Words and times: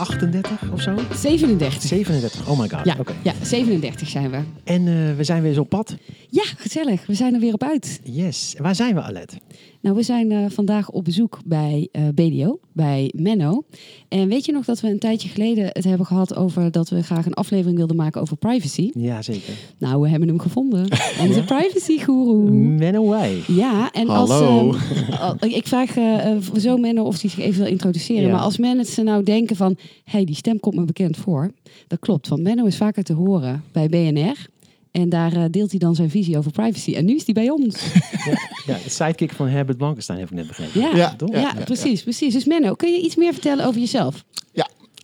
38 0.00 0.70
of 0.72 0.80
zo? 0.80 0.94
37. 1.14 1.82
37, 1.82 2.48
oh 2.48 2.58
my 2.58 2.68
god. 2.68 2.84
Ja, 2.84 2.96
ja, 3.22 3.32
37 3.42 4.08
zijn 4.08 4.30
we. 4.30 4.38
En 4.64 4.86
eh, 4.88 5.16
we 5.16 5.24
zijn 5.24 5.40
weer 5.42 5.50
eens 5.50 5.60
op 5.60 5.68
pad. 5.68 5.96
Ja, 6.30 6.42
gezellig. 6.56 7.06
We 7.06 7.14
zijn 7.14 7.34
er 7.34 7.40
weer 7.40 7.52
op 7.52 7.62
uit. 7.62 8.00
Yes. 8.04 8.54
Waar 8.58 8.74
zijn 8.74 8.94
we, 8.94 9.00
Alet? 9.02 9.36
Nou, 9.80 9.96
we 9.96 10.02
zijn 10.02 10.30
eh, 10.32 10.44
vandaag 10.48 10.90
op 10.90 11.04
bezoek 11.04 11.38
bij 11.44 11.88
eh, 11.92 12.02
BDO, 12.14 12.58
bij 12.72 13.12
Menno. 13.16 13.64
En 14.08 14.28
weet 14.28 14.44
je 14.44 14.52
nog 14.52 14.64
dat 14.64 14.80
we 14.80 14.88
een 14.90 14.98
tijdje 14.98 15.28
geleden 15.28 15.64
het 15.64 15.84
hebben 15.84 16.06
gehad 16.06 16.36
over 16.36 16.70
dat 16.70 16.88
we 16.88 17.02
graag 17.02 17.26
een 17.26 17.34
aflevering 17.34 17.76
wilden 17.76 17.96
maken 17.96 18.20
over 18.20 18.36
privacy? 18.36 18.90
Ja, 18.94 19.22
zeker. 19.22 19.52
Nou, 19.78 20.00
we 20.02 20.08
hebben 20.08 20.28
hem 20.28 20.38
gevonden. 20.38 20.80
Onze 21.26 21.44
privacy 21.44 21.98
guru. 21.98 22.50
Man 22.78 22.94
away. 22.96 23.42
Ja, 23.46 23.90
en 23.92 24.06
Hallo. 24.08 24.68
als 24.68 24.76
eh, 25.08 25.20
al- 25.20 25.36
ik 25.40 25.66
vraag 25.66 25.96
eh, 25.96 26.36
zo 26.58 26.76
Menno 26.76 27.02
of 27.04 27.20
hij 27.20 27.30
zich 27.30 27.38
even 27.44 27.62
wil 27.62 27.70
introduceren. 27.70 28.22
Ja. 28.26 28.30
Maar 28.32 28.40
als 28.40 28.58
mensen 28.58 29.04
nou 29.04 29.22
denken 29.22 29.56
van, 29.56 29.76
hé, 29.78 29.84
hey, 30.04 30.24
die 30.24 30.34
stem 30.34 30.60
komt 30.60 30.74
me 30.76 30.84
bekend 30.84 31.16
voor. 31.16 31.52
Dat 31.86 31.98
klopt, 31.98 32.28
want 32.28 32.42
Menno 32.42 32.64
is 32.64 32.76
vaker 32.76 33.02
te 33.02 33.12
horen 33.12 33.64
bij 33.72 33.88
BNR. 33.88 34.48
En 34.90 35.08
daar 35.08 35.32
eh, 35.32 35.44
deelt 35.50 35.70
hij 35.70 35.78
dan 35.78 35.94
zijn 35.94 36.10
visie 36.10 36.38
over 36.38 36.50
privacy. 36.50 36.94
En 36.94 37.04
nu 37.04 37.14
is 37.14 37.24
hij 37.24 37.34
bij 37.34 37.50
ons. 37.50 37.76
Ja, 38.66 38.78
de 38.84 38.90
sidekick 38.90 39.32
van 39.32 39.48
Herbert 39.48 39.78
Blankenstein 39.78 40.18
heb 40.18 40.30
ik 40.30 40.34
net 40.34 40.46
begrepen. 40.46 40.80
Ja, 40.80 40.96
Ja, 40.96 41.14
toch? 41.16 41.30
ja, 41.30 41.40
ja, 41.40 41.52
ja. 41.58 41.64
precies, 41.64 42.02
precies. 42.02 42.32
Dus 42.32 42.44
Menno, 42.44 42.74
kun 42.74 42.92
je 42.92 43.00
iets 43.00 43.16
meer 43.16 43.32
vertellen 43.32 43.64
over 43.66 43.80
jezelf? 43.80 44.24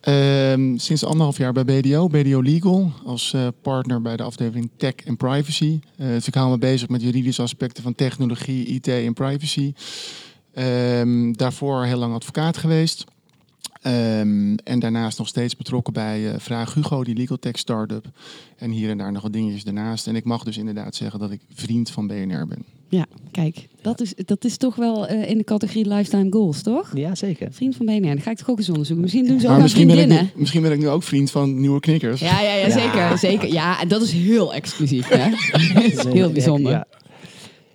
Ehm, 0.07 0.77
sinds 0.77 1.05
anderhalf 1.05 1.37
jaar 1.39 1.53
bij 1.53 1.65
BDO, 1.65 2.07
BDO 2.09 2.41
Legal, 2.43 2.93
als 3.05 3.33
eh, 3.33 3.47
partner 3.63 4.03
bij 4.03 4.17
de 4.17 4.23
afdeling 4.23 4.71
Tech 4.77 4.95
en 4.95 5.17
Privacy. 5.17 5.81
Eh, 5.97 6.07
dus 6.07 6.27
ik 6.27 6.35
hou 6.35 6.51
me 6.51 6.59
bezig 6.59 6.89
met 6.89 7.03
juridische 7.03 7.43
aspecten 7.43 7.83
van 7.83 7.95
technologie, 7.95 8.67
IT 8.67 8.89
en 8.89 9.13
privacy. 9.13 9.73
Ehm, 10.53 11.33
daarvoor 11.33 11.85
heel 11.85 11.99
lang 11.99 12.15
advocaat 12.15 12.57
geweest. 12.57 13.05
Ehm, 13.87 14.55
en 14.65 14.79
daarnaast 14.79 15.19
nog 15.19 15.29
steeds 15.29 15.57
betrokken 15.57 15.93
bij 15.93 16.31
eh, 16.31 16.39
Vraag 16.39 16.75
Hugo, 16.75 17.05
die 17.05 17.15
legal 17.15 17.39
tech 17.39 17.59
startup. 17.59 18.07
En 18.57 18.71
hier 18.71 18.91
en 18.91 18.99
daar 18.99 19.13
nog 19.13 19.23
wat 19.23 19.33
dingetjes 19.33 19.65
daarnaast. 19.65 20.07
En 20.07 20.17
ik 20.17 20.25
mag 20.25 20.45
dus 20.45 20.57
inderdaad 20.57 20.95
zeggen 20.95 21.21
dat 21.21 21.31
ik 21.31 21.41
vriend 21.55 21.91
van 21.91 22.07
BNR 22.07 22.47
ben. 22.47 22.65
Ja, 22.89 23.07
kijk, 23.31 23.67
dat 23.83 24.01
is, 24.01 24.15
dat 24.17 24.45
is 24.45 24.57
toch 24.57 24.75
wel 24.75 25.07
eh, 25.07 25.31
in 25.31 25.39
de 25.39 25.45
categorie 25.45 25.89
lifetime 25.89 26.33
goals, 26.33 26.63
toch? 26.63 26.91
Ja, 26.95 27.15
zeker. 27.15 27.53
Vriend 27.53 27.77
van 27.77 27.87
BNR, 27.87 28.01
dan 28.01 28.21
ga 28.21 28.31
ik 28.31 28.37
toch 28.37 28.51
ook 28.51 28.59
eens 28.59 28.69
onderzoeken. 28.69 29.05
Misschien 29.05 29.27
doen 29.27 29.41
ze 29.41 29.45
ook 29.45 29.51
Maar 29.51 29.57
aan 29.57 29.63
misschien 29.63 29.87
ben, 29.87 29.99
ik 29.99 30.09
nu, 30.09 30.31
misschien 30.35 30.63
ben 30.63 30.73
ik 30.73 30.79
nu 30.79 30.89
ook 30.89 31.03
vriend 31.03 31.31
van 31.31 31.61
Nieuwe 31.61 31.81
Knikkers. 31.81 32.21
Ja, 32.21 32.41
ja, 32.41 32.55
ja, 32.55 32.71
zeker, 32.71 33.19
zeker. 33.19 33.53
Ja, 33.53 33.81
en 33.81 33.89
dat 33.89 34.03
is 34.03 34.13
heel 34.13 34.55
exclusief, 34.55 35.09
hè? 35.09 35.31
dat 35.75 35.83
is 35.83 36.05
heel 36.05 36.33
bijzonder. 36.33 36.73
Ja. 36.73 36.87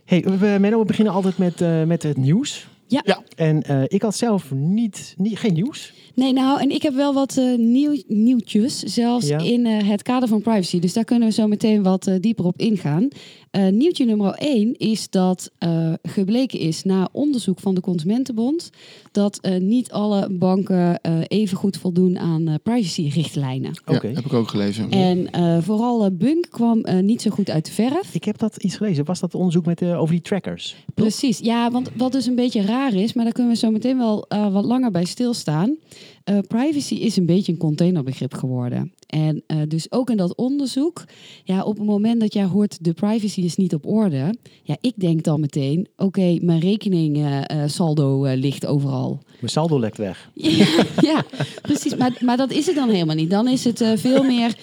Hey, 0.05 0.21
we, 0.21 0.57
Menno, 0.59 0.79
we 0.79 0.85
beginnen 0.85 1.13
altijd 1.13 1.37
met, 1.37 1.61
eh, 1.61 1.83
met 1.83 2.03
het 2.03 2.17
nieuws. 2.17 2.67
Ja. 2.91 3.01
Ja. 3.03 3.23
En 3.35 3.61
eh, 3.61 3.83
ik 3.87 4.01
had 4.01 4.15
zelf 4.15 4.51
niet, 4.51 5.13
niet, 5.17 5.39
geen 5.39 5.53
nieuws. 5.53 5.93
Nee, 6.15 6.33
nou, 6.33 6.61
en 6.61 6.69
ik 6.71 6.81
heb 6.81 6.93
wel 6.93 7.13
wat 7.13 7.37
eh, 7.37 7.57
nieuw, 7.57 8.01
nieuwtjes, 8.07 8.79
zelfs 8.79 9.27
Ja. 9.27 9.37
in 9.37 9.65
eh, 9.65 9.87
het 9.89 10.01
kader 10.01 10.27
van 10.27 10.41
privacy. 10.41 10.79
Dus 10.79 10.93
daar 10.93 11.03
kunnen 11.03 11.27
we 11.27 11.33
zo 11.33 11.47
meteen 11.47 11.83
wat 11.83 12.11
dieper 12.19 12.45
op 12.45 12.59
ingaan. 12.59 13.07
Eh, 13.51 13.67
nieuwtje 13.67 14.05
nummer 14.05 14.33
1 14.39 14.77
is 14.77 15.09
dat 15.09 15.51
eh, 15.57 15.93
gebleken 16.03 16.59
is 16.59 16.83
na 16.83 17.07
onderzoek 17.11 17.59
van 17.59 17.75
de 17.75 17.81
Consumentenbond 17.81 18.69
dat 19.11 19.39
eh, 19.39 19.59
niet 19.59 19.91
alle 19.91 20.29
banken 20.29 21.01
eh, 21.01 21.19
even 21.27 21.57
goed 21.57 21.77
voldoen 21.77 22.19
aan 22.19 22.47
eh, 22.47 22.53
privacyrichtlijnen. 22.63 23.71
Ja, 23.85 23.95
Oké. 23.95 24.07
heb 24.07 24.25
ik 24.25 24.33
ook 24.33 24.47
gelezen. 24.47 24.89
En 24.89 25.31
eh, 25.31 25.57
vooral 25.61 26.11
Bunk 26.11 26.47
kwam 26.49 26.81
eh, 26.81 26.99
niet 26.99 27.21
zo 27.21 27.29
goed 27.29 27.49
uit 27.49 27.65
de 27.65 27.71
verf. 27.71 28.13
Ik 28.15 28.23
heb 28.23 28.37
dat 28.37 28.55
iets 28.63 28.75
gelezen. 28.75 29.05
Was 29.05 29.19
dat 29.19 29.35
onderzoek 29.35 29.65
met, 29.65 29.81
eh, 29.81 29.99
over 29.99 30.13
die 30.13 30.21
trackers? 30.23 30.75
Precies, 30.93 31.39
ja, 31.39 31.71
want 31.71 31.89
wat 31.95 32.11
dus 32.11 32.25
een 32.25 32.35
beetje 32.35 32.61
raar 32.61 32.93
is, 32.93 33.13
maar 33.13 33.23
daar 33.23 33.33
kunnen 33.33 33.51
we 33.51 33.57
zo 33.57 33.71
meteen 33.71 33.97
wel 33.97 34.25
eh, 34.27 34.53
wat 34.53 34.65
langer 34.65 34.91
bij 34.91 35.05
stilstaan. 35.05 35.75
Eh, 36.23 36.37
privacy 36.47 36.95
is 36.95 37.17
een 37.17 37.25
beetje 37.25 37.51
een 37.51 37.57
containerbegrip 37.57 38.33
geworden. 38.33 38.93
En 39.11 39.43
eh, 39.47 39.57
dus 39.67 39.91
ook 39.91 40.09
in 40.09 40.17
dat 40.17 40.35
onderzoek, 40.35 41.03
ja, 41.43 41.63
op 41.63 41.77
het 41.77 41.85
moment 41.85 42.19
dat 42.19 42.33
jij 42.33 42.43
hoort 42.43 42.83
de 42.83 42.93
privacy 42.93 43.41
is 43.41 43.55
niet 43.55 43.73
op 43.73 43.85
orde, 43.85 44.35
ja, 44.63 44.77
ik 44.81 44.93
denk 44.95 45.23
dan 45.23 45.39
meteen, 45.39 45.87
oké, 45.97 46.37
mijn 46.41 46.59
rekening 46.59 47.17
eh, 47.17 47.63
eh, 47.63 47.69
saldo 47.69 48.23
ligt 48.35 48.65
overal. 48.65 49.19
Mijn 49.39 49.51
saldo 49.51 49.79
lekt 49.79 49.97
weg. 49.97 50.29
Ja, 50.61 50.85
ja, 51.01 51.23
precies. 51.61 51.95
Maar, 51.95 52.17
maar 52.19 52.37
dat 52.37 52.51
is 52.51 52.65
het 52.65 52.75
dan 52.75 52.89
helemaal 52.89 53.15
niet. 53.15 53.29
Dan 53.29 53.47
is 53.47 53.63
het 53.63 53.83
veel 53.95 54.23
meer. 54.23 54.55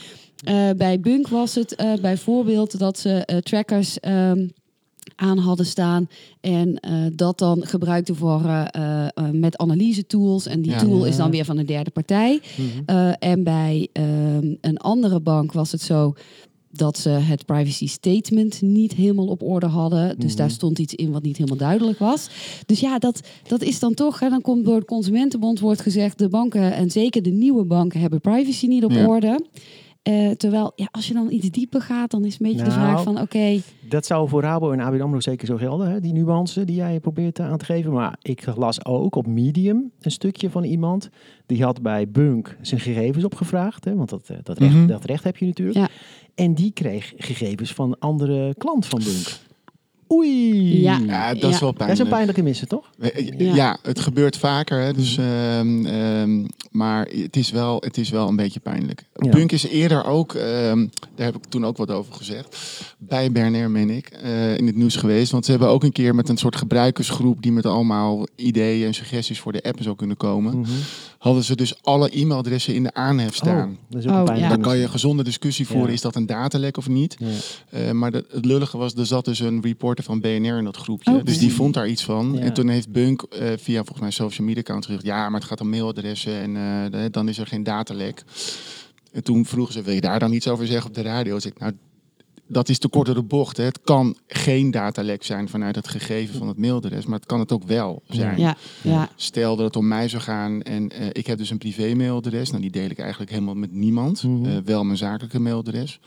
bij 0.77 1.01
Bunk 1.01 1.29
was 1.29 1.55
het 1.55 1.77
bijvoorbeeld 2.01 2.79
dat 2.79 2.99
ze 2.99 3.41
trackers 3.43 4.01
ehm, 4.01 4.47
aan 5.21 5.39
hadden 5.39 5.67
staan. 5.67 6.09
En 6.41 6.81
eh, 6.81 6.93
dat 7.13 7.39
dan 7.39 7.67
gebruikten 7.67 8.17
voor, 8.17 8.45
eh, 8.45 9.07
met 9.33 9.57
analyse 9.57 10.07
tools. 10.07 10.47
En 10.47 10.63
die 10.63 10.71
Ja. 10.73 10.79
tool 10.79 11.05
is 11.05 11.17
dan 11.17 11.31
weer 11.31 11.45
van 11.45 11.59
een 11.59 11.67
derde 11.67 11.91
partij. 11.91 12.41
Mhm. 12.87 13.13
En 13.19 13.43
bij 13.45 13.89
ehm, 13.93 14.55
een 14.61 14.77
andere 14.79 15.21
bank 15.21 15.53
was 15.53 15.73
het 15.73 15.81
zo 15.83 16.13
dat 16.71 16.99
ze 16.99 17.09
het 17.09 17.47
privacy 17.47 17.87
statement 17.87 18.63
niet 18.63 18.95
helemaal 18.95 19.27
op 19.27 19.43
orde 19.43 19.67
hadden. 19.67 20.19
Dus 20.19 20.29
Mhm. 20.31 20.37
daar 20.37 20.51
stond 20.51 20.79
iets 20.79 20.95
in 20.95 21.11
wat 21.13 21.23
niet 21.23 21.37
helemaal 21.37 21.59
duidelijk 21.59 21.99
was. 21.99 22.29
Dus 22.67 22.81
ja, 22.81 22.99
dat, 22.99 23.21
dat 23.47 23.63
is 23.63 23.79
dan 23.79 23.95
toch, 23.95 24.21
hè, 24.21 24.29
dan 24.29 24.41
komt 24.41 24.65
door 24.65 24.79
de 24.81 24.85
Consumentenbond 24.87 25.61
wordt 25.61 25.81
gezegd, 25.81 26.19
de 26.19 26.29
banken 26.29 26.73
en 26.75 26.91
zeker 26.91 27.23
de 27.23 27.31
nieuwe 27.31 27.65
banken 27.65 28.01
hebben 28.01 28.21
privacy 28.21 28.67
niet 28.67 28.85
op 28.85 28.91
Ja. 28.93 29.07
orde. 29.07 29.41
Eh, 30.09 30.31
terwijl, 30.31 30.73
ja, 30.75 30.89
als 30.91 31.09
je 31.09 31.15
dan 31.15 31.31
iets 31.31 31.51
dieper 31.51 31.81
gaat, 31.81 32.11
dan 32.11 32.25
is 32.25 32.33
een 32.33 32.39
beetje 32.47 32.65
de 32.65 32.71
Nou, 32.71 32.81
vraag 32.81 33.03
van, 33.03 33.21
oké, 33.21 33.61
Dat 33.89 34.07
zou 34.07 34.29
voor 34.29 34.43
Rabo 34.43 34.73
en 34.73 34.81
ABN 34.81 35.01
AMRO 35.01 35.21
zeker 35.21 35.47
zo 35.47 35.57
gelden, 35.57 35.91
hè? 35.91 36.01
die 36.01 36.13
nuance 36.13 36.65
die 36.65 36.77
jij 36.77 37.01
probeert 37.01 37.39
eh, 37.39 37.51
aan 37.51 37.59
te 37.59 37.65
geven. 37.65 37.93
Maar 37.93 38.17
ik 38.23 38.47
las 38.57 38.85
ook 38.85 39.15
op 39.15 39.27
Medium 39.27 39.91
een 40.01 40.11
stukje 40.11 40.51
van 40.51 40.65
iemand. 40.65 41.09
Die 41.47 41.63
had 41.63 41.83
bij 41.83 42.09
Bunk 42.09 42.57
zijn 42.61 42.81
gegevens 42.81 43.25
opgevraagd. 43.25 43.85
Hè? 43.85 43.95
Want 43.95 44.09
dat, 44.09 44.29
eh, 44.29 44.37
dat, 44.43 44.59
recht, 44.59 44.75
Mhm. 44.75 44.87
dat 44.87 45.05
recht 45.05 45.25
heb 45.25 45.37
je 45.37 45.47
natuurlijk. 45.47 45.79
Ja. 45.79 45.89
En 46.35 46.55
die 46.55 46.73
kreeg 46.73 47.13
gegevens 47.17 47.73
van 47.73 47.89
een 47.89 47.99
andere 47.99 48.55
klant 48.55 48.87
van 48.87 48.99
Bunk. 49.05 49.39
Oei! 50.13 50.81
Ja. 50.81 50.99
Ja, 51.07 51.35
dat 51.35 51.51
is 51.51 51.59
Ja. 51.59 51.61
wel 51.61 51.61
Dat 51.61 51.71
is 51.71 51.77
pijnlijk. 51.77 51.99
een 52.01 52.09
pijnlijke 52.09 52.43
missen, 52.43 52.69
toch? 52.69 52.91
Eh, 52.99 53.29
Ja. 53.39 53.55
Ja. 53.55 53.79
het 53.83 54.01
gebeurt 54.01 54.37
vaker. 54.37 54.81
Hè, 54.81 54.93
dus, 54.93 55.17
ehm, 55.19 55.87
ehm, 55.87 56.45
maar 56.71 57.07
het 57.23 57.37
is, 57.37 57.51
wel, 57.51 57.81
het 57.85 57.97
is 57.97 58.11
wel 58.11 58.29
een 58.29 58.37
beetje 58.37 58.61
pijnlijk. 58.61 59.05
Ja. 59.15 59.31
Bunk 59.31 59.53
is 59.53 59.67
eerder 59.67 60.05
ook, 60.05 60.35
ehm, 60.35 60.87
daar 61.15 61.27
heb 61.27 61.37
ik 61.37 61.45
toen 61.49 61.67
ook 61.67 61.77
wat 61.77 61.91
over 61.91 62.15
gezegd, 62.15 62.57
bij 62.99 63.33
Berner, 63.33 63.71
meen 63.71 63.91
ik, 63.91 64.09
eh, 64.09 64.57
in 64.57 64.67
het 64.67 64.77
nieuws 64.77 64.97
geweest. 64.97 65.33
Want 65.33 65.45
ze 65.45 65.51
hebben 65.51 65.69
ook 65.69 65.83
een 65.85 65.93
keer 65.93 66.15
met 66.15 66.29
een 66.29 66.37
soort 66.37 66.57
gebruikersgroep 66.57 67.43
die 67.43 67.53
met 67.53 67.67
allemaal 67.67 68.27
ideeën 68.37 68.87
en 68.87 68.95
suggesties 68.95 69.41
voor 69.41 69.53
de 69.53 69.63
app 69.63 69.79
zou 69.83 69.97
kunnen 69.97 70.17
komen, 70.17 70.59
Mhm. 70.59 70.71
Hadden 71.19 71.45
ze 71.45 71.57
dus 71.57 71.83
alle 71.83 72.11
e-mailadressen 72.11 72.75
in 72.75 72.83
de 72.83 72.95
aanhef 72.95 73.35
staan. 73.35 73.69
Oh, 73.71 73.77
dat 73.89 74.05
is 74.05 74.11
ook 74.11 74.29
Oh, 74.29 74.37
ja. 74.37 74.49
Daar 74.49 74.59
kan 74.59 74.77
je 74.77 74.83
een 74.83 74.91
gezonde 74.91 75.25
discussie 75.25 75.67
voeren. 75.67 75.87
Ja. 75.87 75.93
Is 75.93 76.01
dat 76.01 76.15
een 76.17 76.27
datalek 76.27 76.77
of 76.77 76.89
niet? 76.89 77.17
Ja. 77.19 77.27
Eh, 77.71 77.91
maar 77.91 78.11
de- 78.11 78.25
het 78.31 78.45
lullige 78.45 78.79
was, 78.79 78.95
er 78.95 79.07
zat 79.07 79.25
dus 79.25 79.41
een 79.41 79.63
reporter 79.63 80.05
van 80.05 80.21
BNR 80.21 80.59
in 80.59 80.65
dat 80.65 80.77
groepje. 80.77 81.13
Oh. 81.15 81.25
Dus 81.25 81.39
die 81.39 81.53
vond 81.53 81.75
daar 81.75 81.89
iets 81.89 82.05
van. 82.05 82.33
Ja. 82.35 82.41
En 82.41 82.53
toen 82.55 82.69
heeft 82.69 82.93
Bunk 82.93 83.23
eh, 83.23 83.49
via 83.57 83.77
volgens 83.79 84.01
mij 84.01 84.11
social 84.11 84.47
media 84.47 84.61
account 84.63 84.85
gezegd... 84.87 85.05
ja, 85.05 85.29
maar 85.29 85.41
het 85.41 85.49
gaat 85.49 85.61
om 85.61 85.69
mailadressen 85.69 86.41
en 86.57 86.93
eh, 86.93 87.05
dan 87.11 87.29
is 87.29 87.39
er 87.39 87.47
geen 87.47 87.63
datalek. 87.63 88.25
En 89.13 89.23
toen 89.25 89.45
vroegen 89.45 89.73
ze, 89.75 89.83
wil 89.83 89.95
je 89.95 90.01
daar 90.01 90.19
dan 90.19 90.33
iets 90.33 90.49
over 90.49 90.67
zeggen 90.67 90.89
op 90.89 90.95
de 90.95 91.03
radio? 91.03 91.35
Dus 91.35 91.47
ik, 91.47 91.59
nou, 91.59 91.73
dat 92.49 92.69
is 92.69 92.79
te 92.79 92.89
kort 92.89 93.07
door 93.07 93.15
de 93.15 93.23
bocht. 93.23 93.57
Hè. 93.57 93.65
Het 93.65 93.81
kan 93.85 94.17
geen 94.27 94.71
datalek 94.71 95.23
zijn 95.25 95.49
vanuit 95.49 95.75
het 95.75 95.89
gegeven 95.89 96.39
van 96.39 96.49
het 96.49 96.59
mailadres. 96.59 97.07
Maar 97.07 97.19
het 97.19 97.29
kan 97.29 97.41
het 97.41 97.53
ook 97.53 97.65
wel 97.65 98.03
zijn. 98.09 98.39
ja, 98.41 98.57
ja, 98.83 99.09
Stel 99.17 99.57
dat 99.57 99.65
het 99.65 99.77
om 99.77 99.89
mij 99.89 100.09
zou 100.09 100.23
gaan 100.23 100.63
en 100.63 100.89
eh, 100.91 101.07
ik 101.13 101.27
heb 101.27 101.39
dus 101.39 101.51
een 101.51 101.59
privé 101.59 101.95
mailadres. 101.95 102.49
Nou, 102.51 102.63
die 102.63 102.71
deel 102.71 102.91
ik 102.91 102.99
eigenlijk 102.99 103.31
helemaal 103.31 103.55
met 103.55 103.73
niemand. 103.73 104.23
Mhm. 104.23 104.45
Eh, 104.45 104.57
wel 104.65 104.85
mijn 104.85 104.99
zakelijke 104.99 105.41
mailadres. 105.41 106.01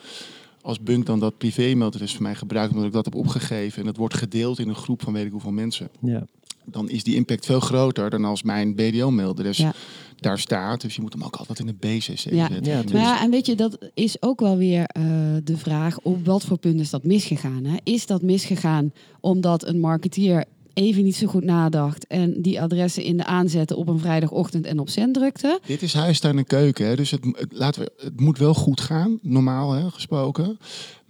Als 0.61 0.79
Bunk 0.79 1.05
dan 1.05 1.19
dat 1.19 1.37
privé 1.37 1.73
mailadres 1.75 2.13
van 2.13 2.23
mij 2.23 2.35
gebruikt 2.35 2.71
omdat 2.71 2.87
ik 2.87 2.93
dat 2.93 3.05
heb 3.05 3.15
opgegeven 3.15 3.81
en 3.81 3.87
het 3.87 3.97
wordt 3.97 4.13
gedeeld 4.13 4.59
in 4.59 4.69
een 4.69 4.75
groep 4.75 5.01
van 5.01 5.13
weet 5.13 5.25
ik 5.25 5.31
hoeveel 5.31 5.51
mensen, 5.51 5.89
Ja. 6.01 6.25
dan 6.65 6.89
is 6.89 7.03
die 7.03 7.15
impact 7.15 7.45
veel 7.45 7.59
groter 7.59 8.09
dan 8.09 8.25
als 8.25 8.43
mijn 8.43 8.75
BDO-mailadres 8.75 9.57
Ja. 9.57 9.73
Daar 10.21 10.39
staat. 10.39 10.81
Dus 10.81 10.95
je 10.95 11.01
moet 11.01 11.13
hem 11.13 11.23
ook 11.23 11.35
altijd 11.35 11.59
in 11.59 11.65
de 11.65 11.73
BCC 11.73 12.07
Ja. 12.07 12.13
zetten. 12.13 12.31
Ja, 12.31 12.47
Maar 12.47 12.83
tuurlijk. 12.83 12.91
ja, 13.05 13.21
en 13.21 13.29
weet 13.31 13.45
je, 13.45 13.55
dat 13.55 13.77
is 13.93 14.21
ook 14.21 14.39
wel 14.39 14.57
weer 14.57 14.83
eh, 14.85 15.03
de 15.43 15.57
vraag 15.57 15.99
op 15.99 16.25
wat 16.25 16.43
voor 16.43 16.57
punt 16.57 16.79
is 16.79 16.89
dat 16.89 17.03
misgegaan. 17.03 17.65
Hè? 17.65 17.75
Is 17.83 18.05
dat 18.05 18.21
misgegaan 18.21 18.93
omdat 19.19 19.67
een 19.67 19.79
marketeer 19.79 20.45
even 20.73 21.03
niet 21.03 21.15
zo 21.15 21.27
goed 21.27 21.43
nadacht 21.43 22.07
en 22.07 22.41
die 22.41 22.61
adressen 22.61 23.03
in 23.03 23.17
de 23.17 23.25
aanzetten 23.25 23.77
op 23.77 23.87
een 23.87 23.99
vrijdagochtend 23.99 24.65
en 24.65 24.79
op 24.79 24.89
zend 24.89 25.13
drukte. 25.13 25.59
Dit 25.65 25.81
is 25.81 25.93
huistuin 25.93 26.37
en 26.37 26.45
keuken, 26.45 26.87
hè? 26.87 26.95
dus 26.95 27.11
het, 27.11 27.23
het, 27.25 27.47
laten 27.49 27.81
we, 27.81 27.91
het 27.97 28.19
moet 28.19 28.37
wel 28.37 28.53
goed 28.53 28.81
gaan, 28.81 29.19
normaal 29.21 29.71
hè, 29.71 29.89
gesproken. 29.89 30.57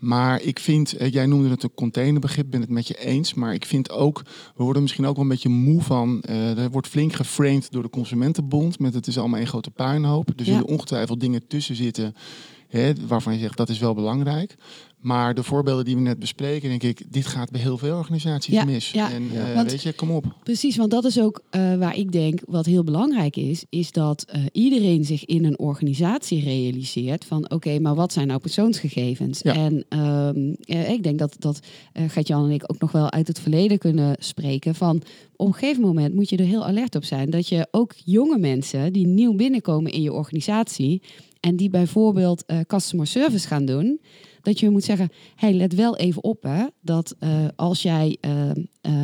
Maar 0.01 0.41
ik 0.41 0.59
vind, 0.59 0.93
eh, 0.93 1.11
jij 1.11 1.25
noemde 1.25 1.49
het 1.49 1.63
een 1.63 1.73
containerbegrip, 1.73 2.45
ben 2.49 2.61
het 2.61 2.69
met 2.69 2.87
je 2.87 2.97
eens. 3.05 3.33
Maar 3.33 3.53
ik 3.53 3.65
vind 3.65 3.91
ook, 3.91 4.21
we 4.55 4.63
worden 4.63 4.81
misschien 4.81 5.05
ook 5.05 5.15
wel 5.15 5.23
een 5.23 5.29
beetje 5.29 5.49
moe 5.49 5.81
van. 5.81 6.21
eh 6.21 6.57
er 6.57 6.69
wordt 6.71 6.87
flink 6.87 7.13
geframed 7.13 7.71
door 7.71 7.83
de 7.83 7.89
Consumentenbond. 7.89 8.79
Met 8.79 8.93
het 8.93 9.07
is 9.07 9.17
allemaal 9.17 9.39
een 9.39 9.47
grote 9.47 9.71
puinhoop. 9.71 10.27
Er 10.29 10.33
Ja. 10.37 10.43
zullen 10.43 10.65
ongetwijfeld 10.67 11.19
dingen 11.19 11.47
tussen 11.47 11.75
zitten. 11.75 12.15
Hè, 12.67 12.93
waarvan 13.07 13.33
je 13.33 13.39
zegt 13.39 13.57
dat 13.57 13.69
is 13.69 13.79
wel 13.79 13.93
belangrijk. 13.93 14.55
Maar 15.01 15.33
de 15.33 15.43
voorbeelden 15.43 15.85
die 15.85 15.95
we 15.95 16.01
net 16.01 16.19
bespreken, 16.19 16.69
denk 16.69 16.83
ik, 16.83 17.01
dit 17.13 17.25
gaat 17.25 17.51
bij 17.51 17.61
heel 17.61 17.77
veel 17.77 17.97
organisaties 17.97 18.53
Ja, 18.53 18.63
mis. 18.65 18.91
ja. 18.91 19.11
En 19.11 19.29
Ja. 19.33 19.47
eh, 19.49 19.55
Want- 19.55 19.71
weet 19.71 19.81
je, 19.81 19.93
kom 19.93 20.11
op. 20.11 20.25
Precies, 20.43 20.75
want 20.75 20.91
dat 20.91 21.05
is 21.05 21.19
ook 21.19 21.41
eh, 21.49 21.75
waar 21.75 21.97
ik 21.97 22.11
denk 22.11 22.39
wat 22.45 22.65
heel 22.65 22.83
belangrijk 22.83 23.35
is, 23.35 23.65
is 23.69 23.91
dat 23.91 24.23
eh, 24.23 24.43
iedereen 24.51 25.05
zich 25.05 25.25
in 25.25 25.45
een 25.45 25.59
organisatie 25.59 26.43
realiseert 26.43 27.25
van 27.25 27.49
oké, 27.51 27.79
maar 27.79 27.95
wat 27.95 28.13
zijn 28.13 28.27
nou 28.27 28.39
persoonsgegevens? 28.39 29.41
En 29.41 29.85
ehm, 29.89 30.53
eh, 30.65 30.89
ik 30.89 31.03
denk 31.03 31.19
dat, 31.19 31.35
dat 31.39 31.59
Gert-Jan 31.93 32.45
en 32.45 32.51
ik 32.51 32.63
ook 32.67 32.79
nog 32.79 32.91
wel 32.91 33.11
uit 33.11 33.27
het 33.27 33.39
verleden 33.39 33.77
kunnen 33.77 34.15
spreken 34.19 34.75
van 34.75 35.01
op 35.35 35.47
een 35.47 35.53
gegeven 35.53 35.81
moment 35.81 36.13
moet 36.15 36.29
je 36.29 36.37
er 36.37 36.45
heel 36.45 36.65
alert 36.65 36.95
op 36.95 37.03
zijn 37.03 37.29
dat 37.29 37.47
je 37.47 37.67
ook 37.71 37.93
jonge 38.05 38.37
mensen 38.37 38.93
die 38.93 39.07
nieuw 39.07 39.33
binnenkomen 39.35 39.91
in 39.91 40.01
je 40.01 40.13
organisatie 40.13 41.01
en 41.39 41.55
die 41.55 41.69
bijvoorbeeld 41.69 42.43
customer 42.67 43.07
service 43.07 43.47
gaan 43.47 43.65
doen, 43.65 43.99
dat 44.41 44.59
je 44.59 44.69
moet 44.69 44.83
zeggen, 44.83 45.09
hey, 45.35 45.53
let 45.53 45.75
wel 45.75 45.97
even 45.97 46.23
op 46.23 46.43
hè, 46.43 46.65
dat 46.81 47.15
eh, 47.19 47.45
als 47.55 47.81
jij 47.81 48.17
eh, 48.21 48.49
eh, 48.49 48.55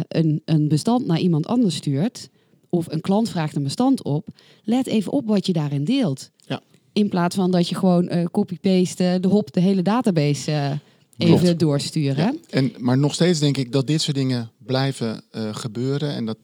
een, 0.07 0.41
een 0.45 0.67
bestand 0.67 1.05
naar 1.05 1.19
iemand 1.19 1.47
anders 1.47 1.75
stuurt, 1.75 2.29
of 2.69 2.91
een 2.91 3.01
klant 3.01 3.29
vraagt 3.29 3.55
een 3.55 3.63
bestand 3.63 4.03
op, 4.03 4.27
let 4.63 4.87
even 4.87 5.11
op 5.11 5.27
wat 5.27 5.45
je 5.45 5.53
daarin 5.53 5.83
deelt. 5.83 6.31
Ja. 6.37 6.61
In 6.93 7.09
plaats 7.09 7.35
van 7.35 7.51
dat 7.51 7.69
je 7.69 7.75
gewoon 7.75 8.29
copy-paste, 8.31 9.17
de 9.21 9.27
hop, 9.27 9.53
de 9.53 9.59
hele 9.59 9.81
database 9.81 10.79
even 11.17 11.39
Klopt. 11.39 11.59
doorsturen. 11.59 12.15
Ja. 12.15 12.33
En, 12.49 12.73
maar 12.77 12.97
nog 12.97 13.13
steeds 13.13 13.39
denk 13.39 13.57
ik 13.57 13.71
dat 13.71 13.87
dit 13.87 14.01
soort 14.01 14.15
dingen 14.15 14.51
blijven 14.57 15.21
gebeuren. 15.51 16.13
En 16.15 16.25
dat 16.25 16.37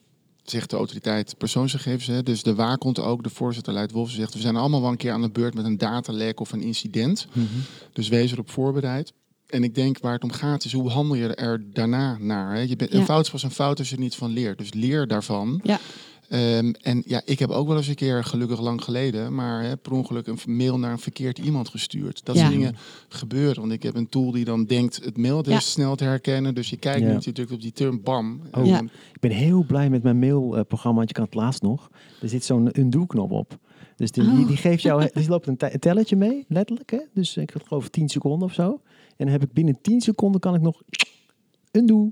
zegt 0.44 0.70
de 0.70 0.76
autoriteit 0.76 1.38
persoonsgegevens. 1.38 2.08
Hè. 2.08 2.24
Dus 2.24 2.44
de 2.44 2.56
waakhond 2.56 3.00
ook, 3.00 3.24
de 3.24 3.30
voorzitter 3.30 3.74
Leid 3.74 3.92
Wolf, 3.92 4.10
zegt... 4.10 4.34
we 4.34 4.40
zijn 4.40 4.56
allemaal 4.56 4.82
wel 4.82 4.92
een 4.92 4.98
keer 4.98 5.12
aan 5.12 5.22
de 5.22 5.30
beurt 5.30 5.54
met 5.54 5.66
een 5.66 5.78
datalek 5.78 6.40
of 6.40 6.52
een 6.52 6.62
incident. 6.62 7.28
Dus 7.94 8.08
wees 8.08 8.32
erop 8.32 8.50
voorbereid. 8.50 9.14
En 9.48 9.64
ik 9.64 9.76
denk 9.76 10.00
waar 10.00 10.14
het 10.14 10.24
om 10.24 10.32
gaat 10.32 10.66
is 10.66 10.74
hoe 10.74 10.90
handel 10.90 11.16
je 11.16 11.36
er 11.36 11.64
daarna 11.74 12.18
naar. 12.20 12.54
Hè? 12.54 12.60
Je 12.60 12.76
bent, 12.76 12.92
Ja. 12.92 13.00
Een 13.00 13.06
fout 13.06 13.26
is 13.26 13.32
pas 13.32 13.44
een 13.44 13.52
fout 13.52 13.80
als 13.80 13.90
je 13.90 13.96
er 13.96 14.02
niet 14.02 14.16
van 14.16 14.32
leert. 14.32 14.58
Dus 14.58 14.74
leer 14.74 15.08
daarvan. 15.08 15.60
Ja. 15.64 15.80
Ehm, 16.34 16.72
en 16.82 17.04
ja, 17.06 17.22
ik 17.26 17.40
heb 17.40 17.50
ook 17.50 17.68
wel 17.68 17.78
eens 17.78 17.88
een 17.88 17.96
keer, 17.96 18.24
gelukkig 18.24 18.62
lang 18.62 18.84
geleden, 18.84 19.36
maar 19.36 19.64
hè, 19.64 19.78
per 19.78 19.92
ongeluk 19.92 20.28
een 20.28 20.38
mail 20.46 20.80
naar 20.80 20.92
een 20.92 21.00
verkeerd 21.00 21.38
iemand 21.38 21.70
gestuurd. 21.70 22.26
Dat 22.26 22.36
Ja. 22.36 22.42
soort 22.42 22.54
dingen 22.54 22.76
gebeuren. 23.10 23.60
Want 23.62 23.72
ik 23.74 23.84
heb 23.84 23.96
een 23.96 24.10
tool 24.10 24.32
die 24.32 24.46
dan 24.46 24.66
denkt 24.66 25.04
het 25.04 25.18
mailadres 25.18 25.54
Ja. 25.54 25.60
snel 25.60 25.96
te 25.96 26.04
herkennen. 26.04 26.56
Dus 26.56 26.70
je 26.70 26.78
kijkt 26.78 27.02
Ja. 27.02 27.14
niet, 27.14 27.24
je 27.24 27.32
drukt 27.32 27.52
op 27.52 27.62
die 27.62 27.72
term 27.72 28.02
bam. 28.04 28.42
Oh. 28.52 28.66
Ja. 28.66 28.82
Ik 29.14 29.20
ben 29.20 29.32
heel 29.32 29.64
blij 29.64 29.90
met 29.90 30.04
mijn 30.04 30.20
mailprogramma, 30.20 30.98
want 30.98 31.10
je 31.10 31.16
kan 31.16 31.24
het 31.26 31.34
laatst 31.34 31.62
nog. 31.62 31.90
Er 32.22 32.30
zit 32.30 32.44
zo'n 32.46 32.80
undo-knop 32.80 33.32
op. 33.32 33.58
Dus 33.96 34.12
die, 34.12 34.24
die, 34.24 34.42
Oh. 34.42 34.48
die 34.48 34.58
geeft 34.58 34.82
jou, 34.82 35.10
dus 35.14 35.28
loopt 35.28 35.48
een, 35.48 35.58
te- 35.58 35.74
een 35.74 35.80
telletje 35.80 36.16
mee, 36.16 36.46
letterlijk. 36.48 36.92
Hè? 36.92 37.00
Dus 37.14 37.38
ik 37.38 37.54
geloof 37.66 37.90
10 37.90 38.10
seconden 38.10 38.48
of 38.48 38.54
zo. 38.54 38.70
En 39.18 39.26
dan 39.26 39.28
heb 39.28 39.44
ik 39.44 39.54
binnen 39.54 39.78
10 39.82 40.02
seconden 40.02 40.42
kan 40.42 40.56
ik 40.56 40.62
nog 40.62 40.82
undo. 41.72 42.12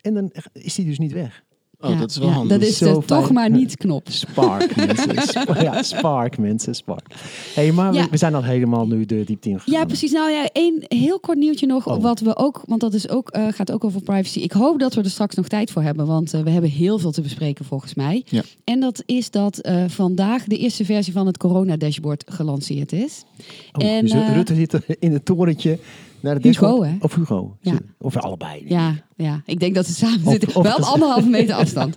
En 0.00 0.14
dan 0.14 0.32
is 0.52 0.74
die 0.74 0.84
dus 0.84 0.98
niet 0.98 1.12
weg. 1.12 1.42
Oh, 1.82 1.90
Ja, 1.90 1.96
dat 1.98 2.10
is 2.10 2.16
wel 2.16 2.28
ja, 2.28 2.34
handig. 2.34 2.58
Dat 2.58 2.68
is 2.68 2.78
de 2.78 3.02
toch 3.06 3.30
maar 3.30 3.50
niet 3.50 3.76
knop. 3.76 4.06
Spark, 4.10 4.76
mensen. 4.76 5.22
Sp- 5.32 5.60
ja, 5.60 5.82
Spark, 5.82 6.38
mensen. 6.38 6.74
Spark. 6.74 7.06
hey, 7.54 7.72
maar 7.72 7.94
Ja. 7.94 8.04
we, 8.04 8.10
we 8.10 8.16
zijn 8.16 8.34
al 8.34 8.44
helemaal 8.44 8.86
nu 8.86 9.04
de 9.04 9.24
diepte 9.24 9.48
in 9.48 9.60
gegaan. 9.60 9.80
Ja, 9.80 9.84
precies. 9.84 10.12
Nou 10.12 10.30
ja, 10.30 10.48
één 10.52 10.84
heel 10.88 11.20
kort 11.20 11.38
nieuwtje 11.38 11.66
nog. 11.66 11.86
Oh. 11.86 12.02
Wat 12.02 12.20
we 12.20 12.36
ook, 12.36 12.62
want 12.66 12.80
dat 12.80 12.94
is 12.94 13.08
ook, 13.08 13.30
eh, 13.30 13.46
gaat 13.50 13.72
ook 13.72 13.84
over 13.84 14.02
privacy. 14.02 14.38
Ik 14.38 14.52
hoop 14.52 14.78
dat 14.78 14.94
we 14.94 15.02
er 15.02 15.10
straks 15.10 15.34
nog 15.34 15.48
tijd 15.48 15.70
voor 15.70 15.82
hebben, 15.82 16.06
want 16.06 16.34
eh, 16.34 16.40
we 16.40 16.50
hebben 16.50 16.70
heel 16.70 16.98
veel 16.98 17.10
te 17.12 17.20
bespreken 17.20 17.64
volgens 17.64 17.94
mij. 17.94 18.22
Ja. 18.26 18.42
En 18.64 18.80
dat 18.80 19.02
is 19.06 19.30
dat 19.30 19.58
eh, 19.58 19.84
vandaag 19.88 20.44
de 20.44 20.58
eerste 20.58 20.84
versie 20.84 21.12
van 21.12 21.26
het 21.26 21.36
corona-dashboard 21.36 22.24
gelanceerd 22.26 22.92
is. 22.92 23.24
Oh, 23.72 23.84
en, 23.84 24.00
dus 24.04 24.12
Rutte 24.12 24.54
zit 24.54 24.72
er 24.72 24.84
in 24.98 25.12
het 25.12 25.24
torentje 25.24 25.78
naar 26.22 26.40
de 26.40 26.48
Hugo, 26.48 26.66
dashboard. 26.66 26.90
hè? 26.90 26.96
Of 27.00 27.14
Hugo. 27.14 27.56
Ja. 27.60 27.74
Of 27.98 28.16
allebei. 28.16 28.62
Ja, 28.66 28.94
ja, 29.16 29.42
ik 29.46 29.60
denk 29.60 29.74
dat 29.74 29.86
ze 29.86 29.92
samen 29.92 30.20
Of- 30.26 30.30
zitten. 30.30 30.54
of- 30.56 30.62
Wel 30.62 30.76
op 30.76 30.82
anderhalve 30.82 31.28
meter 31.28 31.54
afstand. 31.62 31.94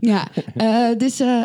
ja, 0.00 0.28
eh, 0.56 0.96
dus, 0.96 1.20
eh, 1.20 1.42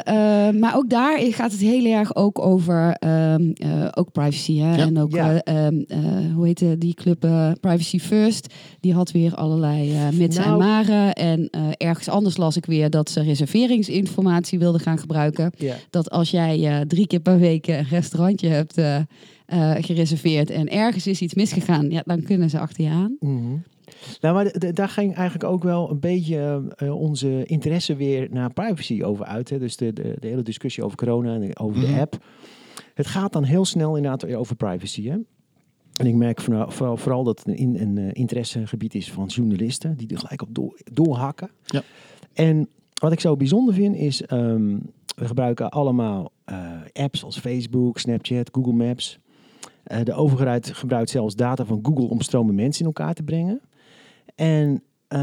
eh, 0.48 0.56
maar 0.56 0.76
ook 0.76 0.90
daar 0.90 1.20
gaat 1.20 1.52
het 1.52 1.62
heel 1.62 1.86
erg 1.86 2.16
ook 2.16 2.40
over 2.40 2.92
ehm, 2.94 3.52
eh, 3.54 3.88
ook 3.92 4.12
privacy. 4.12 4.58
Hè? 4.58 4.76
Ja. 4.76 4.86
En 4.86 5.00
ook, 5.00 5.12
Ja. 5.14 5.42
eh, 5.42 5.66
ehm, 5.66 5.82
eh, 5.88 6.00
hoe 6.36 6.46
heette 6.46 6.78
die 6.78 6.94
club 6.94 7.20
Privacy 7.62 8.00
First? 8.00 8.54
Die 8.80 8.94
had 8.94 9.12
weer 9.12 9.36
allerlei 9.36 9.92
eh 9.94 10.10
mitsen 10.14 10.44
Nou. 10.44 10.62
en 10.62 10.68
maren. 10.68 11.14
En 11.14 11.50
ergens 11.78 12.10
anders 12.10 12.38
las 12.38 12.58
ik 12.58 12.66
weer 12.66 12.90
dat 12.90 13.10
ze 13.10 13.22
reserveringsinformatie 13.22 14.60
wilden 14.60 14.82
gaan 14.82 14.98
gebruiken. 15.00 15.52
Ja. 15.58 15.76
Dat 15.90 16.10
als 16.10 16.32
jij 16.32 16.86
drie 16.88 17.08
keer 17.08 17.20
per 17.20 17.40
week 17.40 17.68
een 17.68 17.84
restaurantje 17.90 18.48
hebt 18.48 18.82
eh, 19.52 19.76
gereserveerd 19.80 20.50
en 20.50 20.68
ergens 20.70 21.08
is 21.08 21.22
iets 21.22 21.34
misgegaan, 21.34 21.90
ja, 21.90 22.02
dan 22.06 22.24
kunnen 22.24 22.50
ze 22.50 22.60
achter 22.60 22.84
je 22.84 22.90
aan. 22.90 23.16
Mhm. 23.20 23.56
Nou, 24.22 24.36
maar 24.36 24.44
de- 24.44 24.60
de- 24.60 24.74
daar 24.74 24.90
ging 24.90 25.16
eigenlijk 25.16 25.50
ook 25.52 25.64
wel 25.64 25.90
een 25.92 26.00
beetje 26.00 26.64
eh, 26.76 26.96
onze 27.00 27.46
interesse 27.46 27.96
weer 27.96 28.28
naar 28.32 28.54
privacy 28.54 29.04
over 29.04 29.26
uit. 29.26 29.50
Hè? 29.50 29.60
Dus 29.60 29.76
de, 29.78 29.94
de, 29.94 30.16
de 30.20 30.28
hele 30.28 30.42
discussie 30.44 30.84
over 30.84 30.98
corona 30.98 31.34
en 31.40 31.58
over 31.60 31.82
Mhm. 31.82 31.94
de 31.94 32.00
app. 32.00 32.24
Het 32.94 33.08
gaat 33.08 33.34
dan 33.34 33.44
heel 33.44 33.66
snel 33.66 33.96
inderdaad 33.96 34.22
weer 34.22 34.38
over 34.38 34.56
privacy. 34.56 35.08
Hè? 35.10 35.18
En 35.96 36.06
ik 36.08 36.16
merk 36.16 36.42
vooral, 36.42 36.72
vooral, 36.72 36.98
vooral 36.98 37.24
dat 37.24 37.38
het 37.40 37.48
een, 37.48 37.56
in- 37.56 37.78
een 37.80 37.98
eh, 37.98 38.10
interessegebied 38.14 38.96
is 38.96 39.12
van 39.12 39.26
journalisten, 39.26 39.98
die 39.98 40.08
er 40.08 40.18
gelijk 40.18 40.42
op 40.42 40.48
door, 40.52 40.80
doorhakken. 40.92 41.50
Ja. 41.66 41.82
En 42.34 42.68
wat 42.94 43.12
ik 43.12 43.20
zo 43.20 43.36
bijzonder 43.38 43.74
vind 43.74 43.96
is, 43.96 44.22
ehm, 44.22 44.78
we 45.16 45.26
gebruiken 45.28 45.70
allemaal 45.70 46.32
eh, 46.46 46.58
apps 46.94 47.24
als 47.24 47.40
Facebook, 47.40 48.00
Snapchat, 48.00 48.50
Google 48.52 48.74
Maps. 48.74 49.20
Eh, 49.84 50.04
de 50.04 50.14
overheid 50.14 50.72
gebruikt 50.74 51.10
zelfs 51.10 51.36
data 51.36 51.66
van 51.66 51.80
Google 51.84 52.08
om 52.08 52.22
stromen 52.22 52.56
mensen 52.56 52.82
in 52.82 52.88
elkaar 52.88 53.14
te 53.14 53.24
brengen. 53.24 53.62
En 54.36 54.84
eh, 55.08 55.20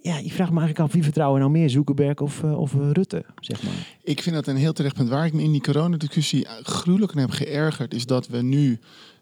ja, 0.00 0.18
je 0.18 0.30
vraagt 0.30 0.50
me 0.50 0.58
eigenlijk 0.58 0.78
af, 0.78 0.92
wie 0.92 1.02
vertrouwen 1.02 1.40
nou 1.40 1.52
meer, 1.52 1.70
Zuckerberg 1.70 2.20
of, 2.20 2.42
eh, 2.42 2.58
of 2.60 2.74
Rutte, 2.74 3.24
zeg 3.40 3.62
maar. 3.62 3.96
Ik 4.02 4.22
vind 4.22 4.34
dat 4.34 4.46
een 4.46 4.56
heel 4.56 4.72
terecht 4.72 4.94
punt. 4.94 5.08
Waar 5.08 5.26
ik 5.26 5.32
me 5.32 5.42
in 5.42 5.52
die 5.52 5.60
coronadiscussie 5.60 6.46
gruwelijk 6.62 7.12
aan 7.12 7.18
heb 7.18 7.30
geërgerd, 7.30 7.94
is 7.94 8.06
dat 8.06 8.28
we 8.28 8.42
nu 8.42 8.78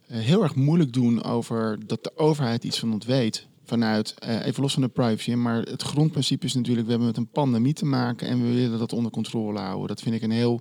heel 0.06 0.42
erg 0.42 0.54
moeilijk 0.54 0.92
doen 0.92 1.24
over 1.24 1.78
dat 1.86 2.04
de 2.04 2.16
overheid 2.16 2.64
iets 2.64 2.78
van 2.78 2.92
ons 2.92 3.06
weet. 3.06 3.46
Vanuit, 3.64 4.14
even 4.44 4.62
los 4.62 4.72
van 4.72 4.82
de 4.82 4.88
privacy, 4.88 5.32
maar 5.32 5.62
het 5.62 5.82
grondprincipe 5.82 6.46
is 6.46 6.54
natuurlijk, 6.54 6.84
we 6.84 6.90
hebben 6.90 7.08
met 7.08 7.16
een 7.16 7.28
pandemie 7.28 7.72
te 7.72 7.84
maken 7.84 8.28
en 8.28 8.42
we 8.42 8.54
willen 8.54 8.78
dat 8.78 8.92
onder 8.92 9.10
controle 9.12 9.58
houden. 9.58 9.88
Dat 9.88 10.00
vind 10.00 10.14
ik 10.14 10.22
een 10.22 10.30
heel 10.30 10.60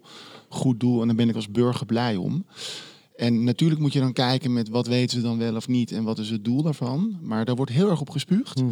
goed 0.49 0.79
doel 0.79 1.01
en 1.01 1.07
daar 1.07 1.15
ben 1.15 1.29
ik 1.29 1.35
als 1.35 1.51
burger 1.51 1.85
blij 1.85 2.15
om. 2.15 2.45
En 3.15 3.43
natuurlijk 3.43 3.81
moet 3.81 3.93
je 3.93 3.99
dan 3.99 4.13
kijken 4.13 4.53
met 4.53 4.69
wat 4.69 4.87
weten 4.87 5.17
ze 5.17 5.23
dan 5.23 5.37
wel 5.37 5.55
of 5.55 5.67
niet 5.67 5.91
en 5.91 6.03
wat 6.03 6.19
is 6.19 6.29
het 6.29 6.43
doel 6.43 6.61
daarvan. 6.61 7.17
Maar 7.21 7.45
daar 7.45 7.55
wordt 7.55 7.71
heel 7.71 7.89
erg 7.89 8.01
op 8.01 8.09
gespuugd. 8.09 8.63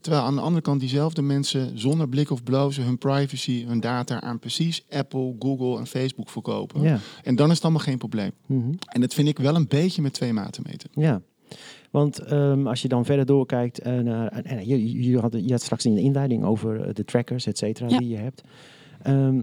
Terwijl 0.00 0.22
aan 0.24 0.34
de 0.34 0.40
andere 0.40 0.62
kant 0.62 0.80
diezelfde 0.80 1.22
mensen 1.22 1.78
zonder 1.78 2.08
blik 2.08 2.30
of 2.30 2.42
blozen 2.42 2.84
hun 2.84 2.98
privacy, 2.98 3.64
hun 3.66 3.80
data 3.80 4.20
aan 4.20 4.38
precies 4.38 4.84
Apple, 4.90 5.34
Google 5.38 5.78
en 5.78 5.86
Facebook 5.86 6.30
verkopen. 6.30 6.82
Ja. 6.82 6.98
En 7.22 7.36
dan 7.36 7.48
is 7.48 7.54
het 7.54 7.62
allemaal 7.62 7.82
geen 7.82 7.98
probleem. 7.98 8.30
Mhm. 8.46 8.72
En 8.86 9.00
dat 9.00 9.14
vind 9.14 9.28
ik 9.28 9.38
wel 9.38 9.54
een 9.56 9.68
beetje 9.68 10.02
met 10.02 10.12
twee 10.12 10.32
maten 10.32 10.62
meten. 10.66 10.90
Ja, 10.94 11.20
want 11.90 12.18
ehm, 12.18 12.66
als 12.66 12.82
je 12.82 12.88
dan 12.88 13.04
verder 13.04 13.26
doorkijkt 13.26 13.78
eh, 13.78 13.98
naar... 13.98 14.28
en, 14.28 14.44
en 14.44 14.66
je, 14.66 15.02
je, 15.10 15.18
had, 15.18 15.32
je 15.32 15.50
had 15.50 15.62
straks 15.62 15.84
in 15.84 15.94
de 15.94 16.00
inleiding 16.00 16.44
over 16.44 16.80
eh, 16.80 16.94
de 16.94 17.04
trackers, 17.04 17.46
et 17.46 17.58
cetera, 17.58 17.88
Ja. 17.88 17.98
die 17.98 18.08
je 18.08 18.16
hebt. 18.16 18.42
Ehm, 19.02 19.42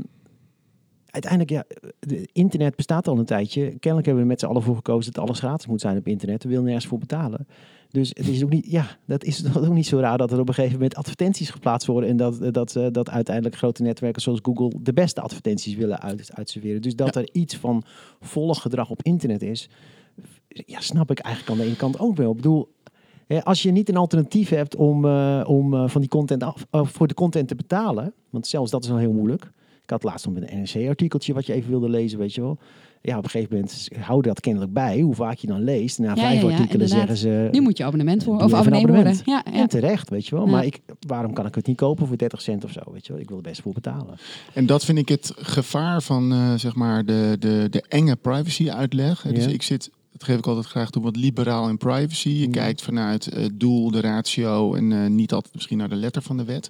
uiteindelijk, 1.24 1.52
ja, 1.52 1.92
de 2.00 2.28
internet 2.32 2.76
bestaat 2.76 3.08
al 3.08 3.18
een 3.18 3.26
tijdje. 3.26 3.62
Kennelijk 3.62 4.06
hebben 4.06 4.24
we 4.24 4.30
met 4.30 4.40
z'n 4.40 4.46
allen 4.46 4.64
voor 4.64 4.76
gekozen 4.76 5.14
dat 5.14 5.24
alles 5.24 5.40
gratis 5.40 5.68
moet 5.68 5.82
zijn 5.82 5.98
op 5.98 6.08
internet. 6.08 6.44
We 6.44 6.50
willen 6.50 6.64
nergens 6.64 6.86
voor 6.86 6.98
betalen. 6.98 7.48
Dus 7.90 8.10
het 8.10 8.28
is 8.28 8.44
ook 8.44 8.50
niet, 8.50 8.72
ja, 8.72 8.98
dat 9.06 9.24
is 9.24 9.56
ook 9.58 9.74
niet 9.74 9.88
zo 9.88 10.00
raar 10.00 10.18
dat 10.18 10.32
er 10.32 10.40
op 10.40 10.48
een 10.48 10.54
gegeven 10.54 10.76
moment 10.76 10.96
advertenties 10.96 11.50
geplaatst 11.50 11.88
worden. 11.88 12.10
En 12.10 12.18
dat, 12.18 12.54
dat, 12.54 12.76
eh, 12.76 12.88
dat 12.92 13.10
uiteindelijk 13.10 13.56
grote 13.56 13.82
netwerken 13.82 14.22
zoals 14.22 14.40
Google 14.42 14.72
de 14.82 14.94
beste 14.94 15.22
advertenties 15.22 15.76
willen 15.76 16.02
uit, 16.02 16.30
uitserveren. 16.34 16.82
Dus 16.82 16.96
dat 16.96 17.16
er 17.16 17.30
iets 17.32 17.56
van 17.56 17.84
volggedrag 18.20 18.90
op 18.90 19.04
internet 19.04 19.42
is, 19.42 19.70
ja, 20.48 20.80
snap 20.80 21.12
ik 21.12 21.20
eigenlijk 21.20 21.54
aan 21.54 21.60
de 21.64 21.70
ene 21.70 21.76
kant 21.76 22.00
ook 22.00 22.16
wel. 22.16 22.30
Ik 22.30 22.36
bedoel, 22.36 22.70
hè, 23.28 23.44
als 23.44 23.62
je 23.62 23.72
niet 23.72 23.90
een 23.90 23.98
alternatief 23.98 24.50
hebt 24.50 24.76
om, 24.76 25.06
eh, 25.06 25.44
om 25.48 25.74
eh, 25.74 25.88
van 25.88 26.02
die 26.02 26.10
content 26.10 26.44
af, 26.44 26.68
eh, 26.70 26.86
voor 26.86 27.08
de 27.08 27.14
content 27.14 27.48
te 27.48 27.56
betalen, 27.56 28.14
want 28.30 28.48
zelfs 28.48 28.72
dat 28.72 28.84
is 28.84 28.92
al 28.92 28.98
heel 28.98 29.14
moeilijk. 29.14 29.52
Ik 29.88 29.94
had 29.94 30.03
laatst 30.03 30.25
nog 30.25 30.36
een 30.36 30.60
NRC-artikeltje 30.62 31.34
wat 31.34 31.46
je 31.46 31.53
even 31.53 31.70
wilde 31.70 31.89
lezen, 31.89 32.20
weet 32.20 32.34
je 32.36 32.41
wel. 32.41 32.58
ja, 33.01 33.17
op 33.17 33.24
een 33.24 33.29
gegeven 33.29 33.56
moment 33.56 33.89
hou 34.00 34.22
dat 34.22 34.39
kennelijk 34.39 34.74
bij, 34.74 35.00
hoe 35.00 35.15
vaak 35.15 35.38
je 35.38 35.48
dan 35.48 35.63
leest. 35.63 36.00
Na 36.00 36.06
Ja, 36.08 36.15
vijf 36.15 36.41
ja, 36.41 36.48
ja, 36.50 36.56
artikelen 36.56 36.70
inderdaad. 36.72 36.89
zeggen 36.89 37.17
ze... 37.17 37.48
Nu 37.51 37.62
moet 37.62 37.77
je 37.77 37.84
abonnement 37.84 38.24
worden. 38.24 38.46
Of 38.46 38.53
abonnee 38.53 38.82
worden. 38.82 38.96
abonnement. 39.00 39.25
Ja, 39.25 39.51
ja. 39.53 39.60
En 39.62 39.67
terecht, 39.67 40.10
weet 40.10 40.27
je 40.27 40.36
wel. 40.36 40.46
Ja. 40.46 40.51
Maar 40.51 40.65
ik, 40.65 40.79
waarom 41.08 41.34
kan 41.34 41.46
ik 41.46 41.56
het 41.56 41.67
niet 41.67 41.77
kopen 41.77 42.08
voor 42.08 42.17
30 42.17 42.41
cent 42.41 42.63
of 42.63 42.72
zo? 42.72 42.79
Weet 42.91 43.06
je 43.06 43.13
wel? 43.13 43.22
Ik 43.22 43.27
wil 43.27 43.38
er 43.38 43.44
best 43.44 43.62
voor 43.62 43.74
betalen. 43.74 44.17
En 44.53 44.65
dat 44.65 44.86
vind 44.86 44.98
ik 44.98 45.10
het 45.10 45.32
gevaar 45.36 46.01
van 46.01 46.32
eh, 46.32 46.53
zeg 46.53 46.75
maar 46.75 47.06
de, 47.06 47.36
de, 47.39 47.67
de 47.70 47.84
enge 47.88 48.15
privacy-uitleg. 48.15 49.22
Dus 49.22 49.46
Ja. 49.46 49.51
ik 49.51 49.62
zit, 49.62 49.89
dat 50.18 50.28
geef 50.28 50.38
ik 50.38 50.48
altijd 50.48 50.66
graag 50.66 50.90
toe, 50.90 51.04
wat 51.04 51.16
liberaal 51.16 51.70
in 51.70 51.78
privacy. 51.78 52.30
Je 52.30 52.46
Mm. 52.46 52.52
kijkt 52.52 52.82
vanuit 52.82 53.26
het 53.26 53.60
doel, 53.60 53.92
de 53.92 54.00
ratio 54.00 54.74
en 54.74 54.92
eh, 54.92 55.10
niet 55.10 55.34
altijd 55.34 55.54
misschien 55.54 55.78
naar 55.78 55.90
de 55.90 55.96
letter 55.96 56.22
van 56.22 56.38
de 56.38 56.44
wet. 56.44 56.70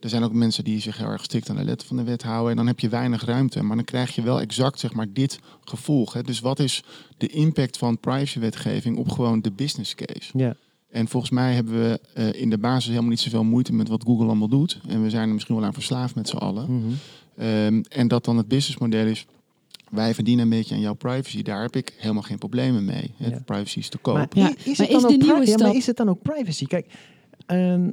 Er 0.00 0.08
zijn 0.08 0.22
ook 0.22 0.32
mensen 0.32 0.64
die 0.64 0.80
zich 0.80 0.96
heel 0.98 1.06
erg 1.08 1.24
strikt 1.24 1.50
aan 1.50 1.56
de 1.56 1.64
letter 1.64 1.88
van 1.88 1.96
de 1.96 2.02
wet 2.02 2.22
houden. 2.22 2.50
En 2.50 2.56
dan 2.56 2.66
heb 2.66 2.80
je 2.80 2.88
weinig 2.88 3.24
ruimte. 3.24 3.62
Maar 3.62 3.76
dan 3.76 3.84
krijg 3.84 4.14
je 4.14 4.22
wel 4.22 4.40
exact 4.40 4.80
zeg 4.80 4.92
maar, 4.94 5.06
dit 5.12 5.38
gevolg. 5.64 6.12
Hè. 6.12 6.22
Dus 6.22 6.40
wat 6.40 6.58
is 6.58 6.82
de 7.16 7.26
impact 7.26 7.78
van 7.78 7.98
privacywetgeving 7.98 8.96
op 8.98 9.10
gewoon 9.10 9.40
de 9.40 9.50
business 9.52 9.94
case? 9.94 10.38
Ja. 10.38 10.54
En 10.90 11.08
volgens 11.08 11.32
mij 11.32 11.54
hebben 11.54 11.72
we 11.74 12.00
eh, 12.14 12.40
in 12.40 12.50
de 12.50 12.58
basis 12.58 12.86
helemaal 12.88 13.10
niet 13.10 13.20
zoveel 13.20 13.44
moeite 13.44 13.72
met 13.72 13.88
wat 13.88 14.02
Google 14.06 14.26
allemaal 14.26 14.48
doet. 14.48 14.80
En 14.88 15.02
we 15.02 15.10
zijn 15.10 15.28
er 15.28 15.34
misschien 15.34 15.54
wel 15.56 15.64
aan 15.64 15.72
verslaafd 15.74 16.14
met 16.14 16.28
z'n 16.28 16.36
allen. 16.36 16.72
Mhm. 16.78 16.92
Ehm, 17.36 17.82
en 17.88 18.08
dat 18.08 18.24
dan 18.24 18.36
het 18.36 18.48
businessmodel 18.48 19.06
is, 19.06 19.26
wij 19.90 20.14
verdienen 20.14 20.44
een 20.44 20.50
beetje 20.50 20.74
aan 20.74 20.80
jouw 20.80 20.94
privacy. 20.94 21.42
Daar 21.42 21.62
heb 21.62 21.76
ik 21.76 21.94
helemaal 21.98 22.22
geen 22.22 22.38
problemen 22.38 22.84
mee. 22.84 23.14
Privacy 23.44 23.78
is 23.78 23.88
te 23.88 23.98
koop. 23.98 24.14
Maar, 24.14 24.26
Ja, 24.30 24.48
is, 24.64 24.64
maar 24.64 24.86
het 24.86 25.00
dan 25.00 25.10
is 25.10 25.14
ook 25.14 25.18
pri- 25.18 25.50
ja, 25.50 25.56
maar 25.56 25.74
is 25.74 25.86
het 25.86 25.96
dan 25.96 26.08
ook 26.08 26.22
privacy? 26.22 26.66
Kijk, 26.66 26.92
ehm, 27.46 27.90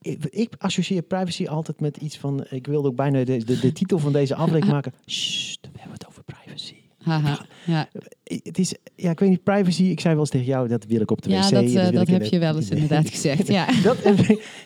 ik, 0.00 0.24
ik 0.24 0.54
associeer 0.58 1.02
privacy 1.02 1.46
altijd 1.46 1.80
met 1.80 1.96
iets 1.96 2.18
van... 2.18 2.46
Ik 2.50 2.66
wilde 2.66 2.88
ook 2.88 2.96
bijna 2.96 3.24
de, 3.24 3.44
de, 3.44 3.58
de 3.58 3.72
titel 3.72 3.98
van 3.98 4.12
deze 4.12 4.34
aflevering 4.34 4.72
maken. 4.72 4.92
Sst, 5.06 5.58
we 5.72 5.78
hebben 5.78 5.92
het 5.98 6.06
over 6.08 6.22
privacy. 6.24 6.74
Haha. 7.02 7.46
Ja, 7.70 7.88
Het 8.24 8.58
is, 8.58 8.74
ja, 8.96 9.10
ik 9.10 9.20
weet 9.20 9.28
niet, 9.28 9.42
privacy. 9.42 9.82
Ik 9.82 10.00
zei 10.00 10.12
wel 10.14 10.22
eens 10.22 10.30
tegen 10.32 10.46
jou, 10.46 10.68
dat 10.68 10.84
wil 10.84 11.00
ik 11.00 11.10
op 11.10 11.22
de 11.22 11.30
ja 11.30 11.40
wc. 11.40 11.50
dat, 11.50 11.62
en 11.64 11.86
eh, 11.86 11.92
dat 11.92 12.08
heb 12.08 12.24
je 12.24 12.38
wel 12.38 12.56
eens 12.56 12.70
inderdaad 12.70 13.10
gezegd. 13.14 13.46
Ja. 13.48 13.66
Dat, 13.82 13.96